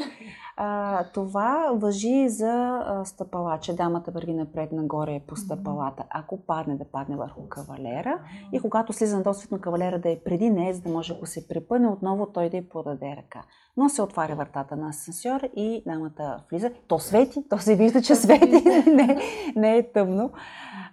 А, 0.56 1.04
това 1.04 1.70
въжи 1.74 2.28
за 2.28 2.82
а, 2.86 3.04
стъпала, 3.04 3.58
че 3.58 3.76
дамата 3.76 4.10
върви 4.10 4.34
напред-нагоре 4.34 5.20
по 5.28 5.36
стъпалата. 5.36 6.04
Ако 6.10 6.46
падне, 6.46 6.76
да 6.76 6.84
падне 6.84 7.16
върху 7.16 7.48
кавалера. 7.48 8.18
И 8.52 8.60
когато 8.60 8.92
слиза 8.92 9.16
на 9.16 9.22
досветно 9.22 9.60
кавалера 9.60 9.98
да 9.98 10.10
е 10.10 10.20
преди 10.24 10.50
нея, 10.50 10.74
за 10.74 10.80
да 10.80 10.88
може, 10.88 11.12
ако 11.12 11.26
се 11.26 11.48
препъне, 11.48 11.88
отново 11.88 12.26
той 12.26 12.50
да 12.50 12.56
й 12.56 12.68
подаде 12.68 13.16
ръка. 13.16 13.42
Но 13.76 13.88
се 13.88 14.02
отваря 14.02 14.36
вратата 14.36 14.76
на 14.76 14.88
асансьора 14.88 15.46
и 15.56 15.82
дамата 15.86 16.44
влиза. 16.50 16.70
То 16.88 16.98
свети, 16.98 17.44
то 17.50 17.58
се 17.58 17.76
вижда, 17.76 18.02
че 18.02 18.14
свети, 18.14 18.62
не, 18.90 19.18
не 19.56 19.76
е 19.76 19.92
тъмно. 19.92 20.30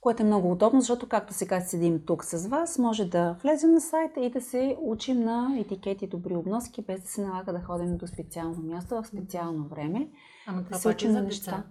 което 0.02 0.24
е 0.24 0.26
много 0.26 0.52
удобно, 0.52 0.80
защото 0.80 1.10
както 1.10 1.34
сега 1.34 1.62
седим 1.62 2.02
тук 2.06 2.24
с 2.24 2.48
вас, 2.48 2.78
може 2.78 3.06
да 3.06 3.36
влезем 3.44 3.72
на 3.72 3.82
сайта 3.82 4.20
и 4.20 4.30
да 4.30 4.42
се 4.42 4.78
учим 4.82 5.20
на 5.20 5.56
етикети 5.60 6.08
добри 6.08 6.36
обноски, 6.36 6.82
без 6.82 7.02
да 7.02 7.08
се 7.08 7.22
налага 7.22 7.54
да 7.54 7.60
ходим 7.60 7.98
до 7.98 8.08
специално 8.08 8.64
място 8.64 9.02
в 9.02 9.08
специално 9.08 9.68
време. 9.68 10.08
Ама 10.48 10.64
това 10.64 10.78
се 10.78 10.88
е 10.88 10.92
учим 10.92 11.12
за 11.12 11.14
на 11.14 11.22
деца. 11.22 11.52
неща. 11.52 11.64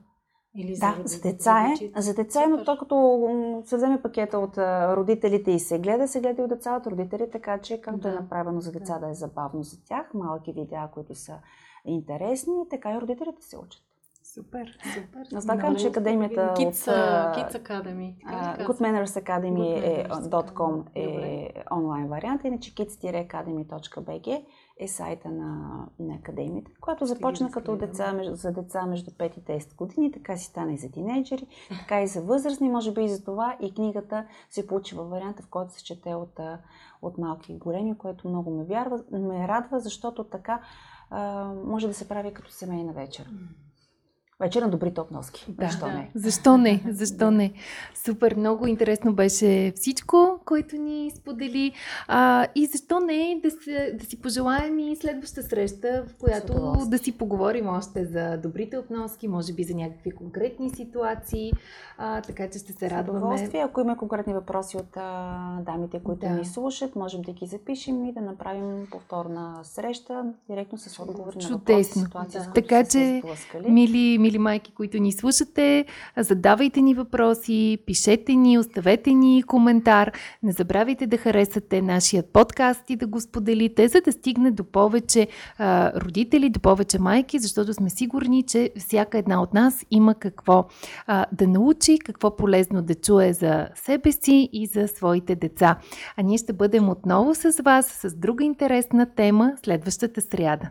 Или 0.54 0.74
Да, 0.74 0.94
роди- 0.94 1.06
за 1.06 1.20
деца 1.22 1.60
е. 1.60 1.64
родителите? 1.64 2.00
За 2.00 2.14
деца 2.14 2.44
е, 2.44 2.48
но 2.48 2.64
то 2.64 2.78
като 2.78 3.18
се 3.64 3.76
вземе 3.76 4.02
пакета 4.02 4.38
от 4.38 4.58
родителите 4.96 5.50
и 5.50 5.58
се 5.60 5.78
гледа, 5.78 6.08
се 6.08 6.20
гледа 6.20 6.42
и 6.42 6.44
от 6.44 6.50
деца 6.50 6.72
от 6.72 6.86
родители, 6.86 7.30
така 7.30 7.58
че 7.58 7.80
както 7.80 8.08
е 8.08 8.10
Да. 8.10 8.16
направено 8.16 8.60
за 8.60 8.72
деца 8.72 8.94
Да. 8.94 9.00
да 9.00 9.10
е 9.10 9.14
забавно 9.14 9.62
за 9.62 9.84
тях, 9.84 10.14
малки 10.14 10.52
видеа, 10.52 10.88
които 10.88 11.14
са 11.14 11.38
интересни, 11.84 12.68
така 12.70 12.92
и 12.92 13.00
родителите 13.00 13.42
се 13.42 13.58
учат. 13.58 13.82
Супер, 14.34 14.78
супер. 14.94 15.26
Аз 15.36 15.44
това 15.44 15.56
казвам, 15.56 15.76
че 15.76 15.86
академията 15.86 16.54
Kids, 16.56 16.68
от... 16.68 17.36
Kids 17.36 17.62
Academy. 17.62 18.14
така 18.18 18.34
ли 18.34 18.36
а, 18.36 18.56
каза? 18.56 18.68
Good 18.68 18.80
Manners 18.80 19.24
Academy 19.24 19.84
е, 20.94 21.00
е 21.00 21.64
онлайн 21.72 22.08
вариант, 22.08 22.44
иначе 22.44 22.74
kids-academy.bg 22.74 24.44
е 24.78 24.88
сайта 24.88 25.28
на, 25.30 25.68
на 25.98 26.14
академията, 26.14 26.70
която 26.80 27.06
започна 27.06 27.50
като 27.50 27.76
деца, 27.76 28.20
за 28.24 28.52
деца 28.52 28.86
между 28.86 29.10
5 29.10 29.38
и 29.38 29.60
10 29.60 29.76
години, 29.76 30.12
така 30.12 30.36
си 30.36 30.44
стана 30.44 30.72
и 30.72 30.76
за 30.76 30.90
тинейджери, 30.90 31.46
така 31.80 32.02
и 32.02 32.06
за 32.06 32.22
възрастни, 32.22 32.70
може 32.70 32.92
би 32.92 33.04
и 33.04 33.08
за 33.08 33.24
това 33.24 33.56
и 33.60 33.74
книгата 33.74 34.26
се 34.50 34.66
получи 34.66 34.94
във 34.94 35.10
варианта, 35.10 35.42
в 35.42 35.48
който 35.48 35.72
се 35.72 35.84
чете 35.84 36.14
от, 36.14 36.40
от 37.02 37.18
малки 37.18 37.52
и 37.52 37.58
големи, 37.58 37.98
което 37.98 38.28
много 38.28 38.50
ме, 38.50 38.64
вярва, 38.64 39.00
ме 39.12 39.48
радва, 39.48 39.80
защото 39.80 40.24
така 40.24 40.60
а, 41.10 41.52
може 41.64 41.86
да 41.88 41.94
се 41.94 42.08
прави 42.08 42.34
като 42.34 42.50
семейна 42.50 42.92
вечер. 42.92 43.30
Вечер 44.40 44.62
на 44.62 44.68
добрите 44.68 45.00
обноски. 45.00 45.46
Да. 45.48 45.66
Защо 45.66 45.86
Да. 45.86 45.92
не? 45.92 46.10
Защо 46.14 46.58
не? 46.58 46.82
Защо 46.88 47.30
не? 47.30 47.52
Супер, 47.96 48.34
много 48.34 48.66
интересно 48.66 49.12
беше 49.12 49.72
всичко, 49.76 50.16
което 50.44 50.76
ни 50.76 51.10
сподели. 51.10 51.72
А, 52.08 52.46
и 52.54 52.66
защо 52.66 53.00
не 53.00 53.40
да, 53.42 53.50
се, 53.50 53.92
да 53.94 54.06
си 54.06 54.20
пожелаем 54.20 54.78
и 54.78 54.96
следваща 54.96 55.42
среща, 55.42 56.04
в 56.08 56.14
която 56.16 56.52
да 56.86 56.98
си 56.98 57.12
поговорим 57.12 57.68
още 57.68 58.04
за 58.04 58.36
добрите 58.38 58.78
обноски, 58.78 59.28
може 59.28 59.52
би 59.52 59.64
за 59.64 59.74
някакви 59.74 60.10
конкретни 60.10 60.70
ситуации. 60.70 61.52
А, 61.98 62.20
така 62.20 62.48
че 62.48 62.58
ще 62.58 62.72
се 62.72 62.90
радваме. 62.90 63.18
удоволствие. 63.18 63.60
Ако 63.60 63.80
има 63.80 63.96
конкретни 63.96 64.34
въпроси 64.34 64.76
от 64.76 64.96
а, 64.96 65.38
дамите, 65.60 66.00
които 66.00 66.20
Да. 66.20 66.30
ни 66.30 66.44
слушат, 66.44 66.96
можем 66.96 67.22
да 67.22 67.32
ги 67.32 67.46
запишем 67.46 68.04
и 68.04 68.12
да 68.12 68.20
направим 68.20 68.86
повторна 68.90 69.58
среща, 69.62 70.24
директно 70.48 70.78
с 70.78 70.98
отговори 71.00 71.36
на 71.38 71.48
въпроси, 71.48 71.48
Чудесно. 71.48 72.02
ситуации, 72.02 72.38
Да. 72.38 72.44
с 72.44 72.46
които 72.46 72.54
Така 72.62 72.84
че, 72.84 73.18
сблъскали. 73.18 73.70
Мили, 73.70 74.18
мили 74.30 74.38
майки, 74.38 74.72
които 74.72 74.98
ни 74.98 75.12
слушате, 75.12 75.84
задавайте 76.16 76.80
ни 76.80 76.94
въпроси, 76.94 77.78
пишете 77.86 78.34
ни, 78.34 78.58
оставете 78.58 79.12
ни 79.14 79.42
коментар. 79.42 80.12
Не 80.42 80.52
забравяйте 80.52 81.06
да 81.06 81.16
харесате 81.16 81.82
нашия 81.82 82.22
подкаст 82.22 82.90
и 82.90 82.96
да 82.96 83.06
го 83.06 83.20
споделите, 83.20 83.88
за 83.88 84.00
да 84.00 84.12
стигне 84.12 84.50
до 84.50 84.64
повече 84.64 85.28
а, 85.58 85.92
родители, 86.00 86.50
до 86.50 86.60
повече 86.60 86.98
майки, 86.98 87.38
защото 87.38 87.74
сме 87.74 87.90
сигурни, 87.90 88.42
че 88.42 88.70
всяка 88.78 89.18
една 89.18 89.42
от 89.42 89.54
нас 89.54 89.86
има 89.90 90.14
какво 90.14 90.64
а, 91.06 91.26
да 91.32 91.48
научи, 91.48 91.98
какво 91.98 92.36
полезно 92.36 92.82
да 92.82 92.94
чуе 92.94 93.32
за 93.32 93.68
себе 93.74 94.12
си 94.12 94.48
и 94.52 94.66
за 94.66 94.88
своите 94.88 95.34
деца. 95.34 95.78
А 96.16 96.22
ние 96.22 96.38
ще 96.38 96.52
бъдем 96.52 96.88
отново 96.88 97.34
с 97.34 97.62
вас 97.62 97.86
с 97.86 98.14
друга 98.14 98.44
интересна 98.44 99.14
тема 99.14 99.52
следващата 99.62 100.20
сряда. 100.20 100.70